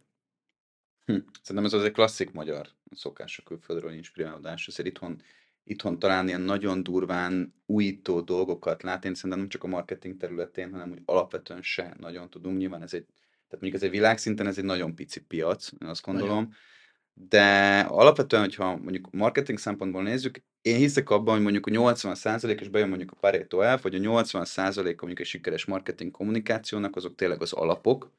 [1.05, 1.17] Hm.
[1.43, 4.69] Szerintem ez az egy klasszik magyar szokás a külföldről inspirálódás.
[4.69, 5.23] Ezért itthon,
[5.65, 10.91] itthon talán ilyen nagyon durván újító dolgokat látni, szerintem nem csak a marketing területén, hanem
[10.91, 12.59] úgy alapvetően se nagyon tudunk.
[12.59, 13.07] Nyilván ez egy
[13.49, 16.35] tehát mondjuk ez egy világszinten ez egy nagyon pici piac, én azt gondolom.
[16.35, 16.55] Nagyon.
[17.29, 22.69] De alapvetően, hogyha mondjuk marketing szempontból nézzük, én hiszek abban, hogy mondjuk a 80% és
[22.69, 27.43] bejön mondjuk a Pareto elf, vagy a 80% mondjuk egy sikeres marketing kommunikációnak, azok tényleg
[27.43, 28.11] az alapok,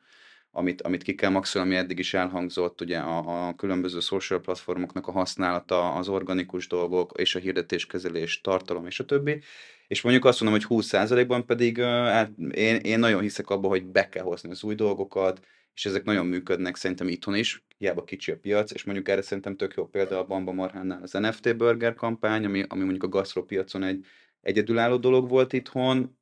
[0.51, 5.07] amit, amit ki kell maxolni, ami eddig is elhangzott, ugye a, a különböző social platformoknak
[5.07, 9.41] a használata, az organikus dolgok, és a hirdetéskezelés, tartalom, és a többi.
[9.89, 14.09] És mondjuk azt mondom, hogy 20%-ban pedig uh, én, én nagyon hiszek abban, hogy be
[14.09, 15.39] kell hozni az új dolgokat,
[15.73, 19.55] és ezek nagyon működnek szerintem itthon is, hiába kicsi a piac, és mondjuk erre szerintem
[19.55, 23.83] tök jó példa a Bamba Marhánnál az NFT Burger kampány, ami, ami mondjuk a gasztropiacon
[23.83, 24.05] egy
[24.41, 26.17] egyedülálló dolog volt itthon,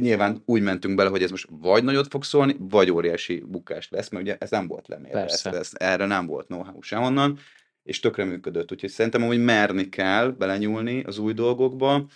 [0.00, 4.08] nyilván úgy mentünk bele, hogy ez most vagy nagyot fog szólni, vagy óriási bukás lesz,
[4.08, 7.38] mert ugye ez nem volt lemérve, ez, ez, erre nem volt know-how sehonnan,
[7.82, 8.72] és tökre működött.
[8.72, 12.06] Úgyhogy szerintem hogy merni kell belenyúlni az új dolgokba,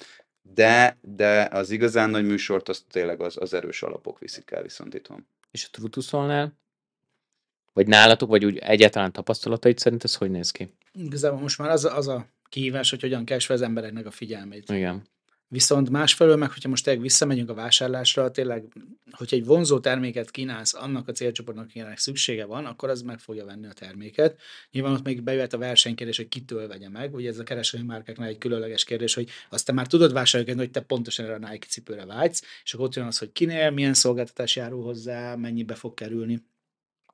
[0.55, 4.94] de, de az igazán nagy műsort az tényleg az, az erős alapok viszik el viszont
[4.94, 5.26] itthon.
[5.51, 6.59] És a Trutuszolnál?
[7.72, 10.74] Vagy nálatok, vagy úgy egyáltalán tapasztalatait szerint ez hogy néz ki?
[10.92, 14.70] Igazából most már az, az a kihívás, hogy hogyan keresve az embereknek a figyelmét.
[14.70, 15.09] Igen.
[15.49, 18.64] Viszont másfelől meg, hogyha most tényleg visszamegyünk a vásárlásra, tényleg,
[19.11, 23.44] hogyha egy vonzó terméket kínálsz annak a célcsoportnak, akinek szüksége van, akkor az meg fogja
[23.44, 24.40] venni a terméket.
[24.70, 27.14] Nyilván ott még bejöhet a versenykérdés, hogy kitől vegye meg.
[27.14, 30.70] Ugye ez a kereskedelmi márkáknál egy különleges kérdés, hogy azt te már tudod vásárolni, hogy
[30.70, 33.94] te pontosan erre a Nike cipőre vágysz, és akkor ott jön az, hogy kinél, milyen
[33.94, 36.42] szolgáltatás járul hozzá, mennyibe fog kerülni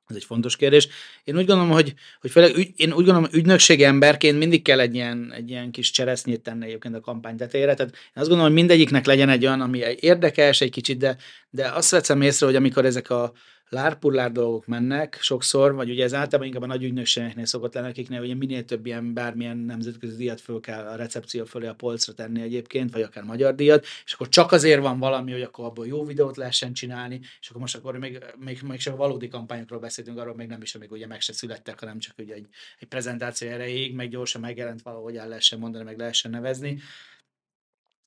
[0.07, 0.87] ez egy fontos kérdés.
[1.23, 4.79] Én úgy gondolom, hogy, hogy főleg ügy, én úgy gondolom, hogy ügynökségi emberként mindig kell
[4.79, 7.73] egy ilyen, egy ilyen kis cseresznyét tenni egyébként a kampány tetejére.
[7.73, 11.17] Tehát én azt gondolom, hogy mindegyiknek legyen egy olyan, ami érdekes egy kicsit, de,
[11.49, 13.33] de azt veszem észre, hogy amikor ezek a,
[13.73, 18.21] lárpullár dolgok mennek sokszor, vagy ugye ez általában inkább a nagy ügynökségeknél szokott lenni, akiknél
[18.21, 22.41] ugye minél több ilyen bármilyen nemzetközi díjat föl kell a recepció fölé a polcra tenni
[22.41, 26.05] egyébként, vagy akár magyar díjat, és akkor csak azért van valami, hogy akkor abból jó
[26.05, 30.35] videót lehessen csinálni, és akkor most akkor még, még, még csak valódi kampányokról beszélünk, arról
[30.35, 32.47] még nem is, amíg ugye meg se születtek, hanem csak ugye egy,
[32.79, 36.81] egy prezentáció erejéig, meg gyorsan megjelent valahogy el lehessen mondani, meg lehessen nevezni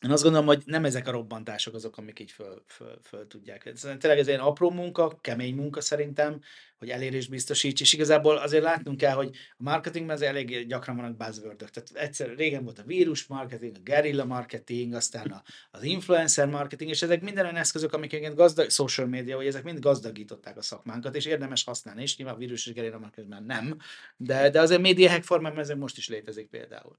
[0.01, 3.66] én azt gondolom, hogy nem ezek a robbantások azok, amik így föl, föl, föl tudják.
[3.66, 6.40] Ez, tényleg ez egy apró munka, kemény munka szerintem,
[6.78, 11.16] hogy elérést biztosíts, és igazából azért látnunk kell, hogy a marketingben azért elég gyakran vannak
[11.16, 16.49] buzzword Tehát egyszer régen volt a vírus marketing, a guerrilla marketing, aztán a, az influencer
[16.49, 20.57] marketing, és ezek minden olyan eszközök, amik egyébként gazdag, social media, hogy ezek mind gazdagították
[20.57, 23.76] a szakmánkat, és érdemes használni, és nyilván a vírus és guerrilla marketing már nem,
[24.16, 26.97] de, de azért média hack formában ezek most is létezik például.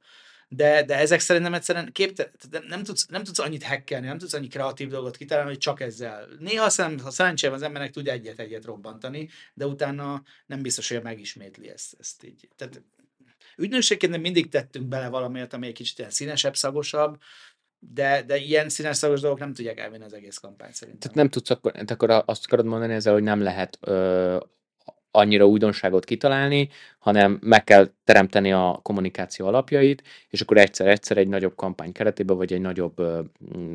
[0.49, 2.31] De, de ezek szerintem egyszerűen képte,
[2.67, 6.27] nem, tudsz, nem tudsz annyit hackelni, nem tudsz annyi kreatív dolgot kitalálni, hogy csak ezzel.
[6.39, 11.69] Néha szem, ha szerencsére az embernek tud egyet-egyet robbantani, de utána nem biztos, hogy megismétli
[11.69, 12.49] ezt, ezt így.
[12.55, 12.83] Tehát
[13.57, 17.17] ügynökségként mindig tettünk bele valamiért, ami egy kicsit ilyen színesebb, szagosabb,
[17.79, 20.99] de, de ilyen színes szagos dolgok nem tudják elvinni az egész kampányt szerintem.
[20.99, 24.37] Tehát nem tudsz akkor, akkor azt akarod mondani ezzel, hogy nem lehet ö,
[25.11, 26.69] annyira újdonságot kitalálni,
[27.07, 32.53] hanem meg kell teremteni a kommunikáció alapjait, és akkor egyszer-egyszer egy nagyobb kampány keretében, vagy
[32.53, 32.97] egy nagyobb,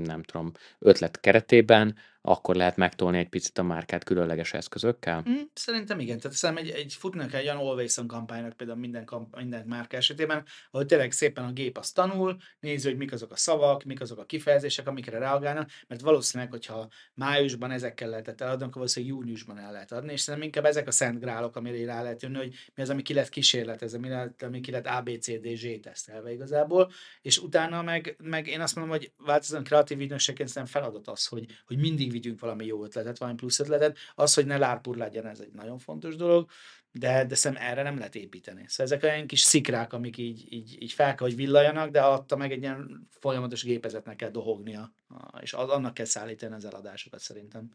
[0.05, 5.25] nem tudom, ötlet keretében akkor lehet megtolni egy picit a márkát különleges eszközökkel?
[5.29, 6.19] Mm, szerintem igen.
[6.19, 9.97] Tehát szerintem egy, egy futnak egy olyan always on kampánynak például minden, kamp- minden márka
[9.97, 14.01] esetében, ahol tényleg szépen a gép azt tanul, nézi, hogy mik azok a szavak, mik
[14.01, 19.59] azok a kifejezések, amikre reagálnak, mert valószínűleg, hogyha májusban ezekkel lehetett eladni, akkor valószínűleg júniusban
[19.59, 22.55] el lehet adni, és szerintem inkább ezek a szent grálok, amire rá lehet jönni, hogy
[22.75, 26.93] mi az, ami ki lett kísérletezve, mi lehet, ami ki lett ABCDZ tesztelve igazából,
[27.23, 31.47] és utána meg, meg én azt mondom, hogy változóan kreatív ügynökségként szerintem feladat az, hogy,
[31.67, 33.99] hogy mindig vigyünk valami jó ötletet, valami plusz ötletet.
[34.15, 36.51] Az, hogy ne lárpur legyen, ez egy nagyon fontos dolog,
[36.93, 38.65] de, de szem erre nem lehet építeni.
[38.67, 42.37] Szóval ezek olyan kis szikrák, amik így, így, így fel kell, hogy villajanak, de adta
[42.37, 44.95] meg egy ilyen folyamatos gépezetnek kell dohognia,
[45.41, 47.71] és annak kell szállítani az eladásokat szerintem.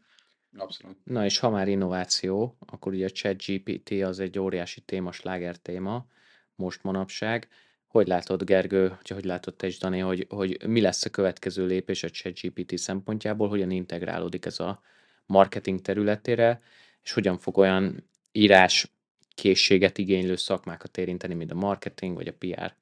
[0.56, 0.96] Abszolút.
[1.04, 6.06] Na és ha már innováció, akkor ugye a ChatGPT az egy óriási téma, sláger téma
[6.54, 7.48] most manapság.
[7.86, 11.66] Hogy látod, Gergő, hogy hogy látod te is, Dani, hogy, hogy mi lesz a következő
[11.66, 14.80] lépés a ChatGPT szempontjából, hogyan integrálódik ez a
[15.26, 16.62] marketing területére,
[17.02, 18.92] és hogyan fog olyan írás
[19.34, 22.74] készséget igénylő szakmákat érinteni, mint a marketing vagy a PR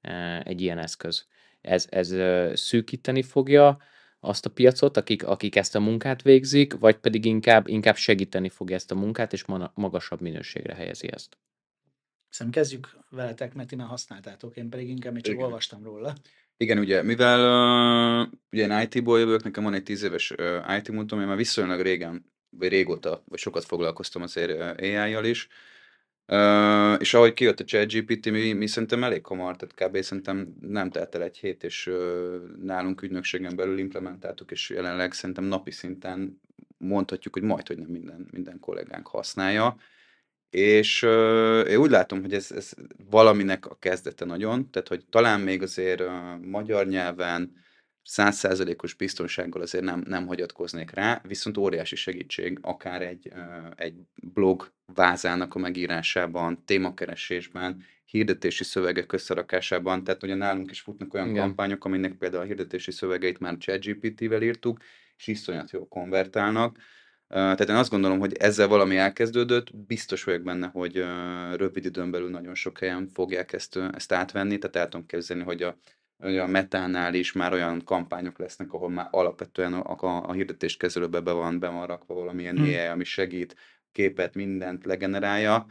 [0.00, 1.26] e, egy ilyen eszköz.
[1.60, 2.14] Ez, ez
[2.60, 3.78] szűkíteni fogja
[4.24, 8.76] azt a piacot, akik, akik ezt a munkát végzik, vagy pedig inkább, inkább segíteni fogja
[8.76, 9.44] ezt a munkát, és
[9.74, 11.38] magasabb minőségre helyezi ezt.
[12.28, 15.44] Szerintem kezdjük veletek, mert ti már használtátok, én pedig inkább még csak Igen.
[15.44, 16.14] olvastam róla.
[16.56, 17.40] Igen, ugye, mivel
[18.22, 21.36] uh, ugye én IT-ból jövök, nekem van egy tíz éves uh, IT múltam, én már
[21.36, 25.48] viszonylag régen, vagy régóta, vagy sokat foglalkoztam azért uh, AI-jal is,
[26.26, 30.02] Uh, és ahogy kijött a ChatGPT, mi, mi szerintem elég hamar, tehát kb.
[30.02, 35.44] szerintem nem telt el egy hét, és uh, nálunk ügynökségen belül implementáltuk, és jelenleg szerintem
[35.44, 36.40] napi szinten
[36.78, 39.76] mondhatjuk, hogy majd, hogy nem minden, minden kollégánk használja.
[40.50, 42.72] És uh, én úgy látom, hogy ez, ez
[43.10, 46.06] valaminek a kezdete nagyon, tehát hogy talán még azért uh,
[46.40, 47.63] magyar nyelven
[48.04, 53.32] százszázalékos biztonsággal azért nem, nem hagyatkoznék rá, viszont óriási segítség akár egy,
[53.74, 61.28] egy blog vázának a megírásában, témakeresésben, hirdetési szövegek összerakásában, tehát ugye nálunk is futnak olyan
[61.28, 61.40] Igen.
[61.40, 64.78] kampányok, aminek például a hirdetési szövegeit már ChatGPT-vel írtuk,
[65.16, 66.78] és iszonyat jól konvertálnak,
[67.28, 71.04] tehát én azt gondolom, hogy ezzel valami elkezdődött, biztos vagyok benne, hogy
[71.56, 75.62] rövid időn belül nagyon sok helyen fogják ezt, ezt átvenni, tehát el tudom képzelni, hogy
[75.62, 75.78] a,
[76.24, 81.20] hogy a metánál is már olyan kampányok lesznek, ahol már alapvetően a, a, a hirdetéskezelőbe
[81.20, 82.64] be van, be van rakva valamilyen hmm.
[82.64, 83.56] AI, ami segít,
[83.92, 85.66] képet, mindent legenerálja.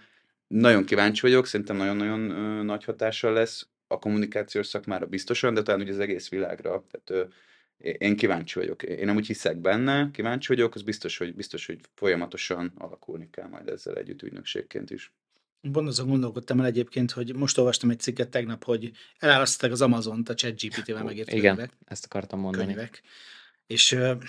[0.47, 2.19] Nagyon kíváncsi vagyok, szerintem nagyon-nagyon
[2.65, 6.85] nagy hatással lesz a kommunikációs szakmára biztosan, de talán ugye az egész világra.
[6.91, 7.33] Tehát
[7.77, 8.83] én kíváncsi vagyok.
[8.83, 13.47] Én nem úgy hiszek benne, kíváncsi vagyok, az biztos, hogy, biztos, hogy folyamatosan alakulni kell
[13.47, 15.13] majd ezzel együtt ügynökségként is.
[15.71, 20.29] Pont azon gondolkodtam el egyébként, hogy most olvastam egy cikket tegnap, hogy elárasztották az Amazon-t
[20.29, 21.77] a ChatGPT-vel megírt Igen, könyvek.
[21.85, 22.65] ezt akartam mondani.
[22.65, 23.01] Könyvek.
[23.67, 24.21] És uh,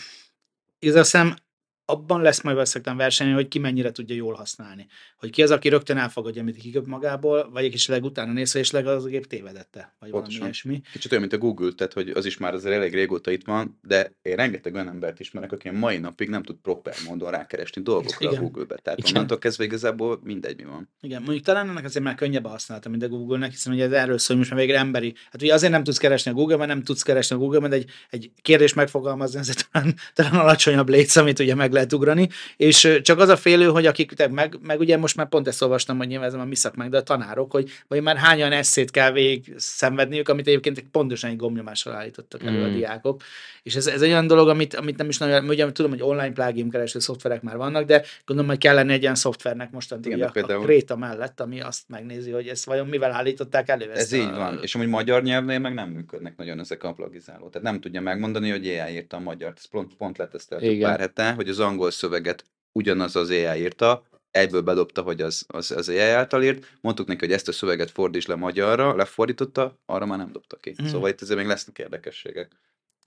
[0.79, 1.39] igazán
[1.85, 4.87] abban lesz majd valószínűleg verseny, hogy ki mennyire tudja jól használni.
[5.19, 8.71] Hogy ki az, aki rögtön elfogadja, amit kiköp magából, vagy egy kicsit utána néz, és
[8.71, 10.39] leg az a gép tévedette, vagy Pontosan.
[10.39, 10.81] valami ilyesmi.
[10.93, 13.79] Kicsit olyan, mint a Google, tehát hogy az is már azért elég régóta itt van,
[13.83, 18.29] de én rengeteg olyan embert ismerek, aki mai napig nem tud proper módon rákeresni dolgokra
[18.29, 18.37] Igen.
[18.37, 18.77] a Google-be.
[18.77, 19.11] Tehát Igen.
[19.15, 20.89] onnantól kezdve igazából mindegy, mi van.
[21.01, 24.19] Igen, mondjuk talán ennek azért már könnyebb használata, mint a Google-nek, hiszen ugye ez erről
[24.19, 25.15] szól, most már végre emberi.
[25.31, 27.91] Hát ugye azért nem tudsz keresni a Google-ben, nem tudsz keresni a Google-ben, de egy,
[28.11, 33.19] egy kérdés megfogalmazni, ez talán, talán alacsonyabb létsz, amit ugye meg lehet ugrani, és csak
[33.19, 36.29] az a félő, hogy akik, meg, meg ugye most már pont ezt olvastam, hogy nyilván
[36.29, 40.29] ez a mi szakmánk, de a tanárok, hogy vagy már hányan eszét kell végig szenvedniük,
[40.29, 42.65] amit egyébként pontosan egy gomnyomással állítottak elő mm.
[42.65, 43.23] a diákok.
[43.63, 46.33] És ez, ez egy olyan dolog, amit, amit nem is nagyon, ugye tudom, hogy online
[46.33, 50.31] plugin kereső szoftverek már vannak, de gondolom, hogy kellene egy ilyen szoftvernek mostan Igen, a,
[50.31, 50.61] például...
[50.61, 53.91] a Kréta mellett, ami azt megnézi, hogy ezt vajon mivel állították elő.
[53.91, 54.37] Ez így a...
[54.37, 57.49] van, és amúgy magyar nyelvnél meg nem működnek nagyon ezek a plagizáló.
[57.49, 59.53] Tehát nem tudja megmondani, hogy AI írta a magyar.
[59.57, 64.63] Ez pont, pont leteszteltük pár hete, hogy az angol szöveget ugyanaz az AI írta, egyből
[64.63, 68.27] bedobta, hogy az, az, az AI által írt, mondtuk neki, hogy ezt a szöveget fordíts
[68.27, 70.75] le magyarra, lefordította, arra már nem dobta ki.
[70.83, 70.87] Mm.
[70.87, 72.53] Szóval itt azért még lesznek érdekességek.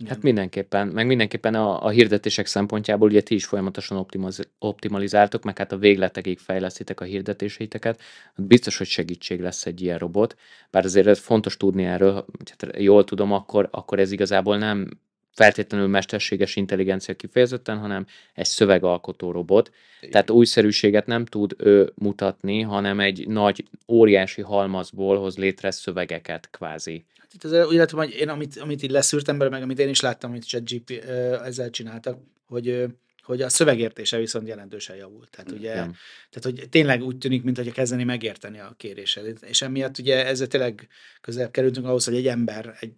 [0.06, 5.58] Hát mindenképpen, meg mindenképpen a, a hirdetések szempontjából ugye ti is folyamatosan optimaliz- optimalizáltok, meg
[5.58, 8.02] hát a végletekig fejlesztitek a hirdetéseiteket.
[8.36, 10.36] Hát biztos, hogy segítség lesz egy ilyen robot,
[10.72, 14.90] bár azért ez fontos tudni erről, hát jól tudom, akkor, akkor ez igazából nem
[15.38, 19.72] feltétlenül mesterséges intelligencia kifejezetten, hanem egy szövegalkotó robot.
[20.00, 20.12] Igen.
[20.12, 27.06] Tehát újszerűséget nem tud ő mutatni, hanem egy nagy, óriási halmazból hoz létre szövegeket kvázi.
[27.18, 30.02] Hát itt az, illetve hogy én, amit, amit így leszűrtem belőle, meg amit én is
[30.02, 31.04] láttam, amit ChatGP
[31.44, 32.18] ezzel csináltak,
[32.48, 32.86] hogy
[33.28, 35.30] hogy a szövegértése viszont jelentősen javult.
[35.30, 35.96] Tehát, ugye, Igen.
[36.30, 39.40] tehát hogy tényleg úgy tűnik, mintha kezdeni megérteni a kérését.
[39.42, 40.88] És emiatt ugye ezzel tényleg
[41.22, 42.94] közel kerültünk ahhoz, hogy egy ember egy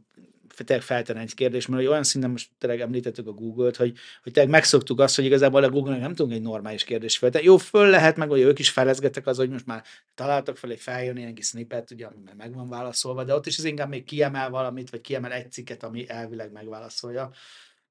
[0.64, 4.52] tényleg feltenni egy kérdés, mert olyan szinten most tényleg említettük a Google-t, hogy, hogy tényleg
[4.52, 7.46] megszoktuk azt, hogy igazából a Google-nek nem tudunk egy normális kérdést feltenni.
[7.46, 9.84] Jó, föl lehet meg, hogy ők is felezgetek az, hogy most már
[10.16, 13.58] találtak fel egy feljön ilyen kis snippet, ugye, ami meg van válaszolva, de ott is
[13.58, 17.32] az inkább még kiemel valamit, vagy kiemel egy cikket, ami elvileg megválaszolja.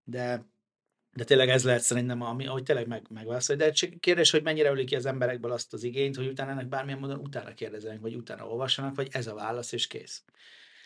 [0.05, 0.47] De
[1.19, 3.61] de tényleg ez lehet szerintem, ami, ahogy tényleg meg, megválaszolja.
[3.61, 6.69] De egy kérdés, hogy mennyire ölik ki az emberekből azt az igényt, hogy utána ennek
[6.69, 10.23] bármilyen módon utána kérdezenek, vagy utána olvassanak, vagy ez a válasz, és kész.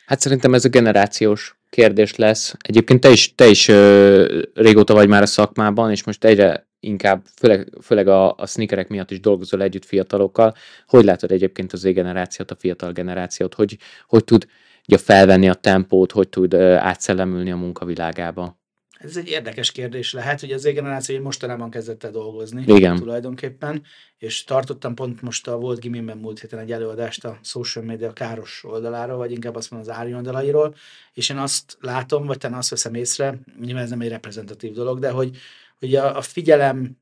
[0.06, 2.54] Hát szerintem ez a generációs kérdés lesz.
[2.58, 7.22] Egyébként te is, te is ö, régóta vagy már a szakmában, és most egyre inkább,
[7.36, 10.54] főleg, főleg a, a sneakerek miatt is dolgozol együtt fiatalokkal.
[10.86, 13.54] Hogy látod egyébként az Z-generációt, a fiatal generációt?
[13.54, 14.46] Hogy, hogy tud
[14.88, 18.61] ugye, felvenni a tempót, hogy tud ö, átszellemülni a munkavilágába?
[19.02, 22.96] Ez egy érdekes kérdés lehet, hogy az generáció mostanában kezdett el dolgozni Igen.
[22.96, 23.82] tulajdonképpen,
[24.18, 28.64] és tartottam pont most a volt gimimben múlt héten egy előadást a social media káros
[28.64, 30.74] oldaláról, vagy inkább azt mondom az ári oldalairól,
[31.12, 34.98] és én azt látom, vagy talán azt veszem észre, nyilván ez nem egy reprezentatív dolog,
[34.98, 35.36] de hogy,
[35.78, 37.00] hogy a, a figyelem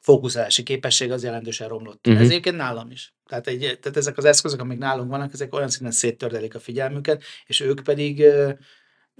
[0.00, 2.06] fókuszálási képesség az jelentősen romlott.
[2.06, 2.22] Uh-huh.
[2.22, 3.14] Ez egyébként nálam is.
[3.26, 7.22] Tehát, egy, tehát ezek az eszközök, amik nálunk vannak, ezek olyan szinten széttördelik a figyelmüket,
[7.46, 8.24] és ők pedig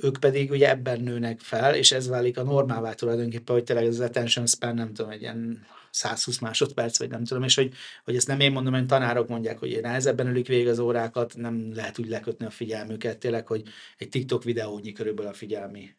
[0.02, 4.00] ők pedig ugye ebben nőnek fel, és ez válik a normává tulajdonképpen, hogy tényleg az
[4.00, 7.72] attention span, nem tudom, egy ilyen 120 másodperc, vagy nem tudom, és hogy,
[8.04, 11.74] hogy ezt nem én mondom, hogy tanárok mondják, hogy nehezebben ölik végig az órákat, nem
[11.74, 13.62] lehet úgy lekötni a figyelmüket, tényleg, hogy
[13.98, 15.94] egy TikTok videónyi körülbelül a figyelmi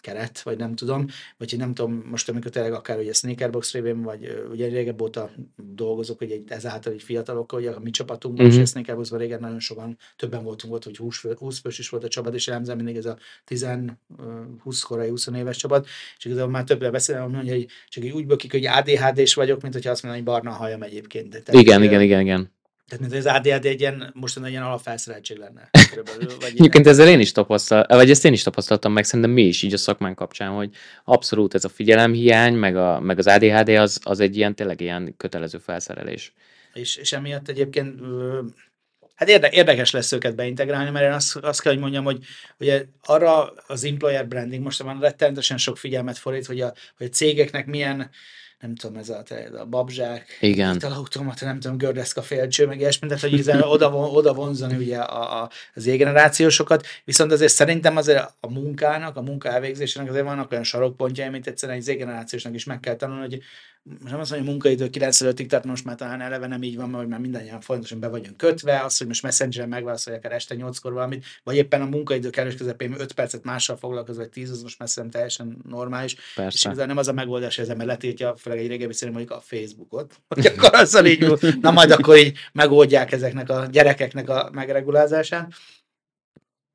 [0.00, 4.02] keret, vagy nem tudom, vagy hogy nem tudom, most amikor tényleg akár ugye Sneakerbox révén,
[4.02, 8.54] vagy ugye régebb óta dolgozok, hogy egy, ezáltal egy fiatalokkal, ugye a mi csapatunkban, mm-hmm.
[8.56, 12.04] és a Sneakerboxban régen nagyon sokan, többen voltunk ott, hogy 20, 20 fős is volt
[12.04, 13.88] a csapat, és elemzem mindig ez a 10-20
[14.80, 15.86] korai 20 éves csapat,
[16.18, 19.90] és igazából már többet beszélem, mondja, hogy csak úgy bökik, hogy ADHD-s vagyok, mint hogyha
[19.90, 21.30] azt mondom, hogy barna hajam egyébként.
[21.30, 22.55] Tehát, igen, igen, igen, igen.
[22.88, 25.70] Tehát, mint az ADHD egy ilyen, most egy ilyen alapfelszereltség lenne.
[26.46, 29.72] Egyébként ezzel én is tapasztaltam, vagy ezt én is tapasztaltam meg, szerintem mi is így
[29.72, 30.70] a szakmán kapcsán, hogy
[31.04, 35.14] abszolút ez a figyelemhiány, meg, a, meg az ADHD az, az egy ilyen tényleg ilyen
[35.16, 36.32] kötelező felszerelés.
[36.72, 38.00] És, és emiatt egyébként
[39.16, 42.18] Hát érde, érdekes lesz őket beintegrálni, mert én azt, azt kell, hogy mondjam, hogy
[42.58, 47.10] ugye arra az employer branding most van rettenetesen sok figyelmet fordít, hogy a, hogy a
[47.10, 48.10] cégeknek milyen
[48.60, 49.22] nem tudom, ez a,
[49.58, 50.74] a babzsák, Igen.
[50.74, 55.50] italautomata, nem tudom, gördeszka félcső, meg ilyesmi, tehát hogy oda, oda vonzani ugye a, a,
[55.74, 61.28] az égenerációsokat, viszont azért szerintem azért a munkának, a munka elvégzésének azért vannak olyan sarokpontjai,
[61.28, 63.42] mint egyszerűen egy égenerációsnak is meg kell tanulni, hogy
[63.88, 66.90] most nem azt mondja, hogy munkaidő 95-ig, tehát most már talán eleve nem így van,
[66.90, 70.92] mert már mindannyian fontosan be vagyunk kötve, az, hogy most messengeren megválaszolják akár este 8-kor
[70.92, 74.78] valamit, vagy éppen a munkaidő kellős közepén 5 percet mással foglalkozva, vagy 10, az most
[74.78, 76.16] már szerintem teljesen normális.
[76.34, 76.58] Persze.
[76.58, 79.38] És igazán nem az a megoldás, hogy az ember letiltja, főleg egy régebbi szerint mondjuk
[79.38, 84.50] a Facebookot, hogy akkor azzal így, na majd akkor így megoldják ezeknek a gyerekeknek a
[84.52, 85.52] megregulázását.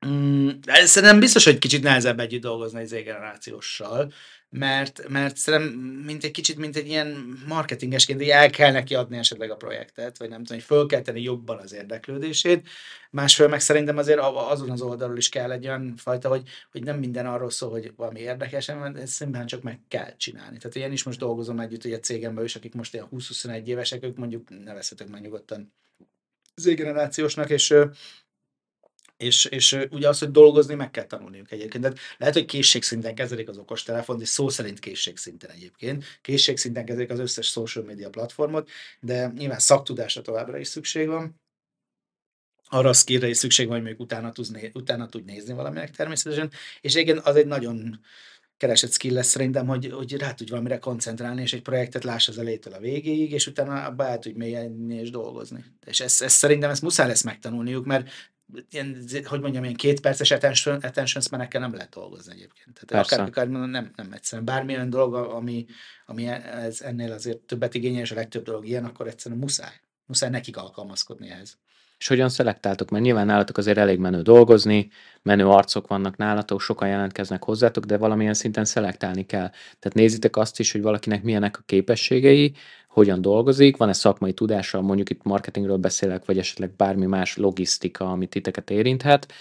[0.06, 0.48] Mm,
[0.84, 4.12] szerintem biztos, hogy kicsit nehezebb együtt dolgozni egy Z-generációssal,
[4.54, 9.18] mert, mert szerintem mint egy kicsit, mint egy ilyen marketingesként, hogy el kell neki adni
[9.18, 12.68] esetleg a projektet, vagy nem tudom, hogy föl kell tenni jobban az érdeklődését.
[13.10, 16.42] Másfél meg szerintem azért azon az oldalról is kell egy olyan fajta, hogy,
[16.72, 20.58] hogy nem minden arról szól, hogy valami érdekes, hanem ezt szerintem csak meg kell csinálni.
[20.58, 24.16] Tehát én is most dolgozom együtt egy cégemben is, akik most ilyen 20-21 évesek, ők
[24.16, 25.72] mondjuk nevezhetek meg nyugodtan
[26.54, 27.74] Z-generációsnak, és
[29.22, 31.82] és, és ugye az, hogy dolgozni meg kell tanulniuk egyébként.
[31.82, 36.04] Tehát lehet, hogy készségszinten kezelik az okostelefont, és szó szerint készségszinten egyébként.
[36.20, 38.70] Készségszinten kezelik az összes social media platformot,
[39.00, 41.40] de nyilván szaktudásra továbbra is szükség van.
[42.68, 46.50] Arra a skillre is szükség van, hogy még utána, tudsz utána tudj nézni valaminek természetesen.
[46.80, 48.00] És igen, az egy nagyon
[48.62, 52.38] keresett skill lesz szerintem, hogy, hogy rá tudj valamire koncentrálni, és egy projektet láss az
[52.38, 55.64] elejétől a végéig, és utána abba el tudj mélyedni és dolgozni.
[55.86, 58.10] És ezt, ezt szerintem ezt muszáj lesz megtanulniuk, mert
[58.70, 62.80] ilyen, hogy mondjam, ilyen két perces attention, attention span nem lehet dolgozni egyébként.
[62.84, 64.44] Tehát akár, akár nem, nem egyszerűen.
[64.44, 65.66] Bármilyen dolog, ami,
[66.06, 69.80] ami ez ennél azért többet igényel, és a legtöbb dolog ilyen, akkor egyszerűen muszáj.
[70.06, 71.58] Muszáj nekik alkalmazkodni ehhez.
[72.02, 72.90] És hogyan szelektáltok?
[72.90, 74.90] Mert nyilván nálatok azért elég menő dolgozni,
[75.22, 79.48] menő arcok vannak nálatok, sokan jelentkeznek hozzátok, de valamilyen szinten szelektálni kell.
[79.48, 82.54] Tehát nézitek azt is, hogy valakinek milyenek a képességei,
[82.92, 88.30] hogyan dolgozik, van-e szakmai tudása, mondjuk itt marketingről beszélek, vagy esetleg bármi más logisztika, amit
[88.30, 89.32] titeket érinthet,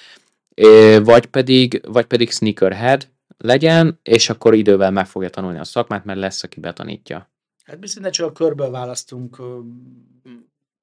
[1.03, 3.07] vagy pedig, vagy pedig sneakerhead
[3.37, 7.29] legyen, és akkor idővel meg fogja tanulni a szakmát, mert lesz, aki betanítja.
[7.63, 9.41] Hát bizony, csak a körből választunk,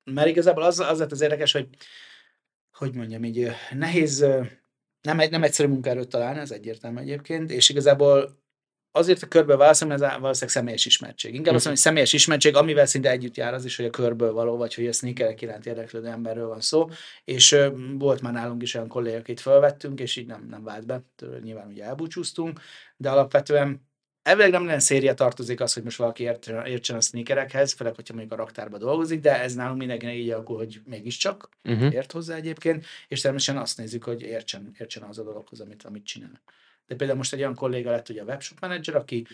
[0.04, 1.68] mert igazából az, az lett az érdekes, hogy
[2.72, 4.20] hogy mondjam, így nehéz,
[5.02, 8.37] nem, nem egyszerű munkáról találni, ez egyértelmű egyébként, és igazából
[8.92, 11.34] azért a körbe válaszom, ez valószínűleg személyes ismertség.
[11.34, 14.32] Inkább azt mondom, hogy személyes ismertség, amivel szinte együtt jár az is, hogy a körből
[14.32, 16.88] való, vagy hogy a sneakerek iránt érdeklődő emberről van szó.
[17.24, 17.56] És
[17.98, 21.02] volt már nálunk is olyan kollégák, akit felvettünk, és így nem, nem vált be.
[21.16, 22.60] Tőle nyilván ugye elbúcsúztunk,
[22.96, 23.86] de alapvetően
[24.22, 28.14] Elvileg nem nagyon széria tartozik az, hogy most valaki értsen, értsen a sneakerekhez, főleg, hogyha
[28.14, 31.94] mondjuk a raktárba dolgozik, de ez nálunk mindenkinek így alakul, hogy mégiscsak uh-huh.
[31.94, 36.04] ért hozzá egyébként, és természetesen azt nézzük, hogy értsen, értsen az a dologhoz, amit, amit
[36.04, 36.42] csinál.
[36.88, 39.26] De például most egy olyan kolléga lett ugye a webshop manager, aki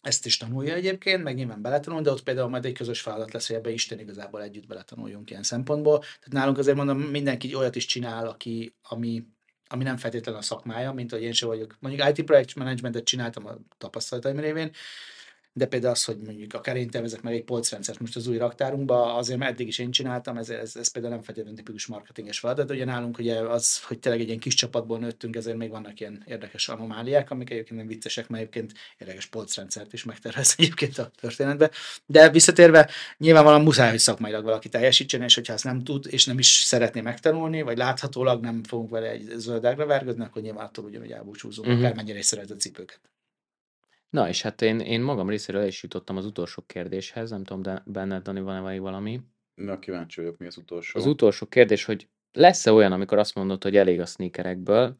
[0.00, 3.46] ezt is tanulja egyébként, meg nyilván beletanul, de ott például majd egy közös feladat lesz,
[3.46, 5.98] hogy ebbe Isten igazából együtt beletanuljunk ilyen szempontból.
[5.98, 9.26] Tehát nálunk azért mondom, mindenki olyat is csinál, aki, ami,
[9.68, 11.76] ami nem feltétlenül a szakmája, mint hogy én sem vagyok.
[11.80, 14.70] Mondjuk IT projekt managementet csináltam a tapasztalataim révén,
[15.56, 19.14] de például az, hogy mondjuk akár én tervezek meg egy polcrendszert most az új raktárunkba,
[19.14, 22.70] azért mert eddig is én csináltam, ez, ez, ez például nem feltétlenül tipikus marketinges feladat.
[22.70, 26.24] Ugye nálunk ugye az, hogy tényleg egy ilyen kis csapatból nőttünk, ezért még vannak ilyen
[26.26, 31.70] érdekes anomáliák, amik egyébként nem viccesek, mert egyébként érdekes polcrendszert is megtervez egyébként a történetbe.
[32.06, 36.38] De visszatérve, nyilvánvalóan muszáj, hogy szakmailag valaki teljesítsen, és hogyha ezt nem tud, és nem
[36.38, 41.10] is szeretné megtanulni, vagy láthatólag nem fogunk vele egy zöldágra vergődni, akkor nyilván attól ugyanúgy
[41.10, 41.82] elbúcsúzunk, uh-huh.
[41.82, 43.00] akármennyire is szeret a cipőket.
[44.16, 47.82] Na, és hát én, én magam részéről is jutottam az utolsó kérdéshez, nem tudom, de
[47.86, 49.20] benned, Dani, van-e valami?
[49.54, 50.98] Na, kíváncsi vagyok, mi az utolsó.
[50.98, 54.98] Az utolsó kérdés, hogy lesz-e olyan, amikor azt mondod, hogy elég a sneakerekből,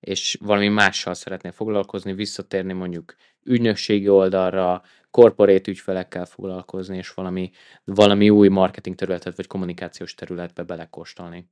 [0.00, 7.50] és valami mással szeretnél foglalkozni, visszatérni mondjuk ügynökségi oldalra, korporét ügyfelekkel foglalkozni, és valami,
[7.84, 11.50] valami új marketing területet vagy kommunikációs területbe belekóstolni?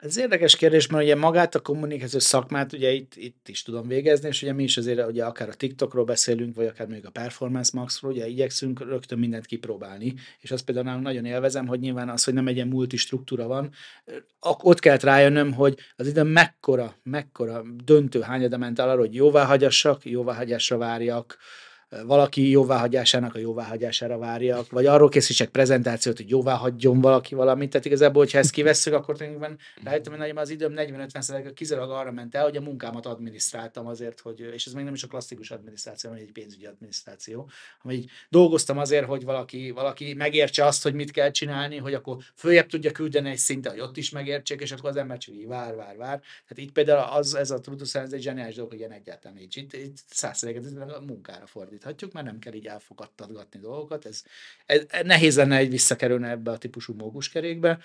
[0.00, 4.28] Ez érdekes kérdés, mert ugye magát a kommunikáció szakmát ugye itt, itt is tudom végezni,
[4.28, 7.70] és ugye mi is azért ugye akár a TikTokról beszélünk, vagy akár még a Performance
[7.74, 12.34] Maxról, ugye igyekszünk rögtön mindent kipróbálni, és azt például nagyon élvezem, hogy nyilván az, hogy
[12.34, 13.70] nem egy ilyen multistruktúra van,
[14.40, 20.04] ott kellett rájönnöm, hogy az ide mekkora, mekkora döntő hányada ment arra, hogy jóvá hagyassak,
[20.04, 21.38] jóvá hagyásra várjak,
[22.06, 27.70] valaki jóváhagyásának a jóváhagyására várjak, vagy arról készítsek prezentációt, hogy jóvá hagyjon valaki valamit.
[27.70, 32.34] Tehát igazából, hogyha ezt kivesszük, akkor tulajdonképpen rájöttem, hogy az időm 40-50 kizárólag arra ment
[32.34, 36.10] el, hogy a munkámat adminisztráltam azért, hogy, és ez még nem is a klasszikus adminisztráció,
[36.10, 37.50] hanem egy pénzügyi adminisztráció,
[37.90, 42.66] így dolgoztam azért, hogy valaki, valaki megértse azt, hogy mit kell csinálni, hogy akkor följebb
[42.66, 45.74] tudja küldeni egy szinte, hogy ott is megértsék, és akkor az ember csak így vár,
[45.74, 46.20] vár, vár.
[46.20, 49.56] Tehát itt például az, ez a Trutus ez egy zseniális dolog, hogy ilyen egyáltalán így,
[49.56, 49.98] itt, itt
[50.78, 54.06] a munkára fordít fordíthatjuk, mert nem kell így elfogadtatgatni dolgokat.
[54.06, 54.22] Ez,
[54.66, 57.78] ez, nehéz lenne egy visszakerülni ebbe a típusú mókuskerékbe.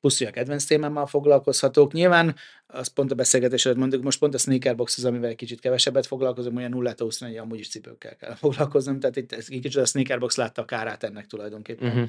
[0.00, 1.92] Plusz, hogy a kedvenc témámmal foglalkozhatok.
[1.92, 2.36] Nyilván,
[2.66, 6.06] az pont a beszélgetés előtt mondjuk, most pont a sneakerbox az, amivel egy kicsit kevesebbet
[6.06, 10.36] foglalkozom, olyan 0 21 amúgy is cipőkkel kell foglalkoznom, tehát itt egy kicsit a sneakerbox
[10.36, 11.88] látta a kárát ennek tulajdonképpen.
[11.88, 12.08] Uh-huh.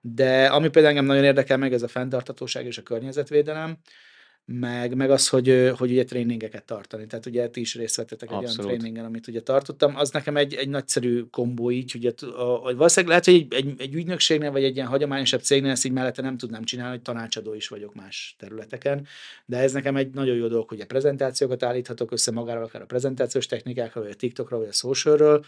[0.00, 3.78] De ami például engem nagyon érdekel meg, ez a fenntartatóság és a környezetvédelem
[4.46, 7.06] meg, meg az, hogy, hogy ugye tréningeket tartani.
[7.06, 9.96] Tehát ugye ti is részt vettetek egy olyan tréningen, amit ugye tartottam.
[9.96, 13.94] Az nekem egy, egy nagyszerű kombó így, ugye, a, valószínűleg lehet, hogy egy, egy, egy
[13.94, 17.68] ügynökségnél, vagy egy ilyen hagyományosabb cégnél ezt így mellette nem tudnám csinálni, hogy tanácsadó is
[17.68, 19.06] vagyok más területeken,
[19.46, 22.86] de ez nekem egy nagyon jó dolog, hogy a prezentációkat állíthatok össze magáról, akár a
[22.86, 25.44] prezentációs technikákról, vagy a TikTokról, vagy a socialről,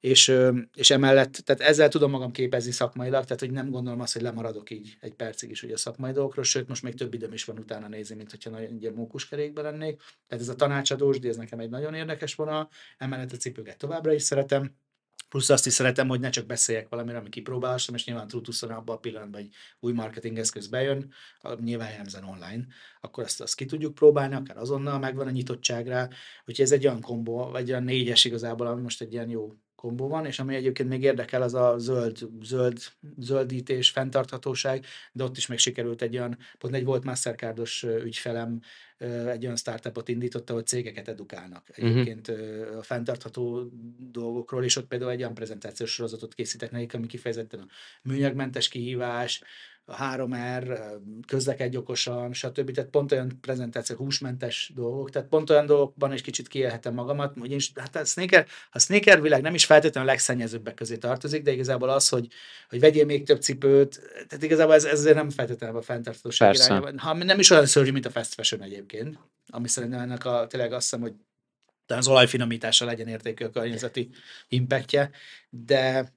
[0.00, 0.34] és,
[0.74, 4.70] és emellett, tehát ezzel tudom magam képezni szakmailag, tehát hogy nem gondolom azt, hogy lemaradok
[4.70, 7.58] így egy percig is ugye a szakmai dolgokról, sőt, most még több időm is van
[7.58, 10.00] utána nézni, mint hogyha nagyon ilyen mókuskerékben lennék.
[10.26, 12.68] Tehát ez a tanácsadós, de ez nekem egy nagyon érdekes vonal,
[12.98, 14.76] emellett a cipőket továbbra is szeretem,
[15.28, 18.96] Plusz azt is szeretem, hogy ne csak beszéljek valamire, ami kipróbálhassam, és nyilván Trutuszon abban
[18.96, 21.12] a pillanatban egy új marketing eszköz bejön,
[21.60, 22.66] nyilván jellemzően online,
[23.00, 26.08] akkor azt, azt ki tudjuk próbálni, akár azonnal megvan a nyitottság rá,
[26.46, 30.08] úgyhogy ez egy olyan kombó, vagy olyan négyes igazából, ami most egy ilyen jó kombó
[30.08, 32.78] van, és ami egyébként még érdekel, az a zöld, zöld,
[33.18, 38.60] zöldítés, fenntarthatóság, de ott is meg sikerült egy olyan, pont egy volt Mastercardos ügyfelem,
[39.26, 41.86] egy olyan startupot indította, hogy cégeket edukálnak mhm.
[41.86, 42.76] egyébként uh-huh.
[42.76, 47.66] a fenntartható dolgokról, és ott például egy olyan prezentációs sorozatot készítek nekik, ami kifejezetten a
[48.02, 49.42] műanyagmentes kihívás,
[49.90, 50.78] a 3R,
[51.26, 52.70] közlekedj okosan, stb.
[52.70, 57.58] Tehát pont olyan prezentáció, húsmentes dolgok, tehát pont olyan dolgokban is kicsit kiélhetem magamat, én,
[57.74, 61.88] hát a sneaker, a sneaker világ nem is feltétlenül a legszennyezőbbek közé tartozik, de igazából
[61.88, 62.28] az, hogy,
[62.68, 66.98] hogy vegyél még több cipőt, tehát igazából ez, ez nem feltétlenül a fenntartóság irányában.
[66.98, 70.72] Ha nem is olyan szörnyű, mint a fast fashion egyébként, ami szerintem ennek a, tényleg
[70.72, 71.14] azt hiszem, hogy
[71.86, 74.10] az olajfinomítása legyen értékű a környezeti
[74.48, 75.10] impactje,
[75.50, 76.12] de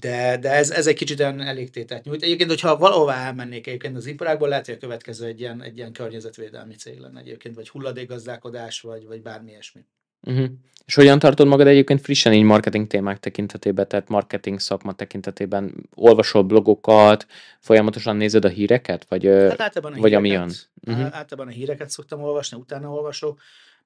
[0.00, 2.22] de, de ez, ez egy kicsit olyan elégtételt nyújt.
[2.22, 5.92] Egyébként, hogyha valahová elmennék egyébként az iparágból, lehet, hogy a következő egy ilyen, egy ilyen
[5.92, 9.80] környezetvédelmi cég lenne egyébként, vagy hulladékgazdálkodás, vagy, vagy bármi ilyesmi.
[10.22, 10.46] Uh-huh.
[10.86, 15.88] És hogyan tartod magad egyébként frissen így marketing témák tekintetében, tehát marketing szakma tekintetében?
[15.94, 17.26] Olvasol blogokat,
[17.58, 20.50] folyamatosan nézed a híreket, vagy, hát általában a vagy híreket, ami jön?
[20.86, 21.16] Uh-huh.
[21.16, 23.40] Általában a híreket szoktam olvasni, utána olvasok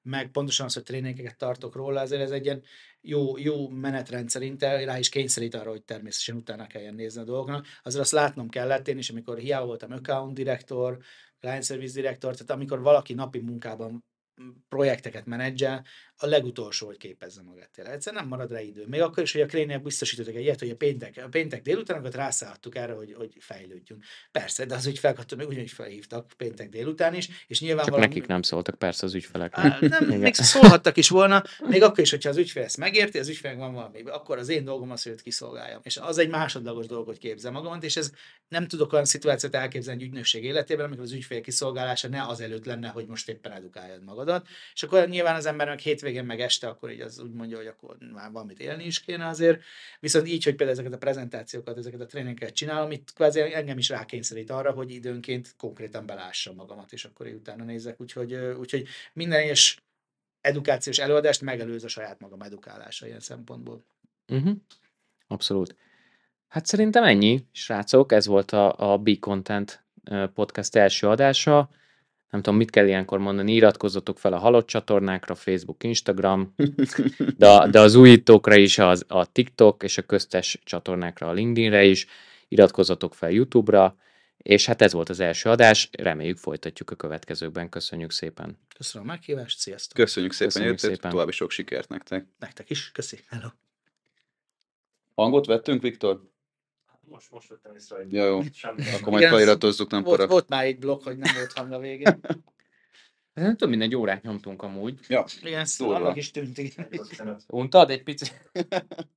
[0.07, 2.63] meg pontosan az, hogy tréningeket tartok róla, azért ez egy ilyen
[3.01, 7.65] jó, jó menetrend szerintem, rá is kényszerít arra, hogy természetesen utána kelljen nézni a dolgoknak.
[7.83, 10.97] Azért azt látnom kellett, én is, amikor hiába voltam account direktor,
[11.39, 14.05] client service direktor, tehát amikor valaki napi munkában
[14.69, 15.85] projekteket menedzsel,
[16.19, 17.93] a legutolsó, hogy képezze magát tényleg.
[17.93, 18.85] Egyszerűen nem marad rá idő.
[18.87, 22.15] Még akkor is, hogy a kléniek biztosítottak egy ilyet, hogy a péntek, a péntek délutánokat
[22.15, 24.03] rászállhattuk erre, hogy, hogy fejlődjünk.
[24.31, 28.13] Persze, de az ügyfelkat még ugyanúgy felhívtak péntek délután is, és nyilván Csak valami...
[28.13, 29.57] nekik nem szóltak persze az ügyfelek.
[29.57, 33.27] Á, nem, még szólhattak is volna, még akkor is, hogyha az ügyfél ezt megérti, az
[33.27, 35.79] ügyfél van valami, akkor az én dolgom az, hogy őt kiszolgáljam.
[35.83, 38.11] És az egy másodlagos dolog, hogy képzel magamat, és ez
[38.47, 42.65] nem tudok olyan szituációt elképzelni egy ügynökség életében, amikor az ügyfél kiszolgálása ne az előtt
[42.65, 44.47] lenne, hogy most éppen edukáljad magadat.
[44.73, 47.67] És akkor nyilván az ember meg hétvégén meg este, akkor így az úgy mondja, hogy
[47.67, 49.61] akkor már valamit élni is kéne azért.
[49.99, 53.89] Viszont így, hogy például ezeket a prezentációkat, ezeket a tréningeket csinálom, itt kvázi engem is
[53.89, 58.01] rákényszerít arra, hogy időnként konkrétan belássam magamat, és akkor utána nézek.
[58.01, 59.77] Úgyhogy, úgyhogy minden és
[60.41, 63.83] edukációs előadást megelőz a saját magam edukálása ilyen szempontból.
[64.27, 64.55] Uh-huh.
[65.27, 65.75] Abszolút.
[66.47, 69.85] Hát szerintem ennyi, srácok, ez volt a, a B-Content
[70.33, 71.69] podcast első adása.
[72.29, 76.53] Nem tudom, mit kell ilyenkor mondani, iratkozzatok fel a halott csatornákra, Facebook, Instagram,
[77.37, 82.07] de, de az újítókra is, az, a TikTok és a köztes csatornákra, a LinkedInre is,
[82.47, 83.97] iratkozzatok fel YouTube-ra,
[84.37, 87.69] és hát ez volt az első adás, reméljük folytatjuk a következőkben.
[87.69, 88.57] Köszönjük szépen.
[88.77, 89.97] Köszönöm a meghívást, sziasztok.
[89.97, 91.11] Köszönjük szépen, Köszönjük szépen.
[91.11, 92.25] további sok sikert nektek.
[92.39, 93.19] Nektek is, köszi.
[93.29, 93.47] Hello.
[95.15, 96.21] Hangot vettünk, Viktor?
[97.09, 98.41] Most, most vettem észre, hogy ja, jó.
[98.53, 98.81] semmi.
[98.99, 102.19] Akkor majd feliratozzuk, nem volt, volt már egy blokk, hogy nem volt hang a végén.
[103.57, 104.99] Több mint egy órát nyomtunk amúgy.
[105.07, 105.25] Ja.
[105.43, 106.61] Igen, szóval annak is tűnt.
[107.47, 108.51] Untad egy picit?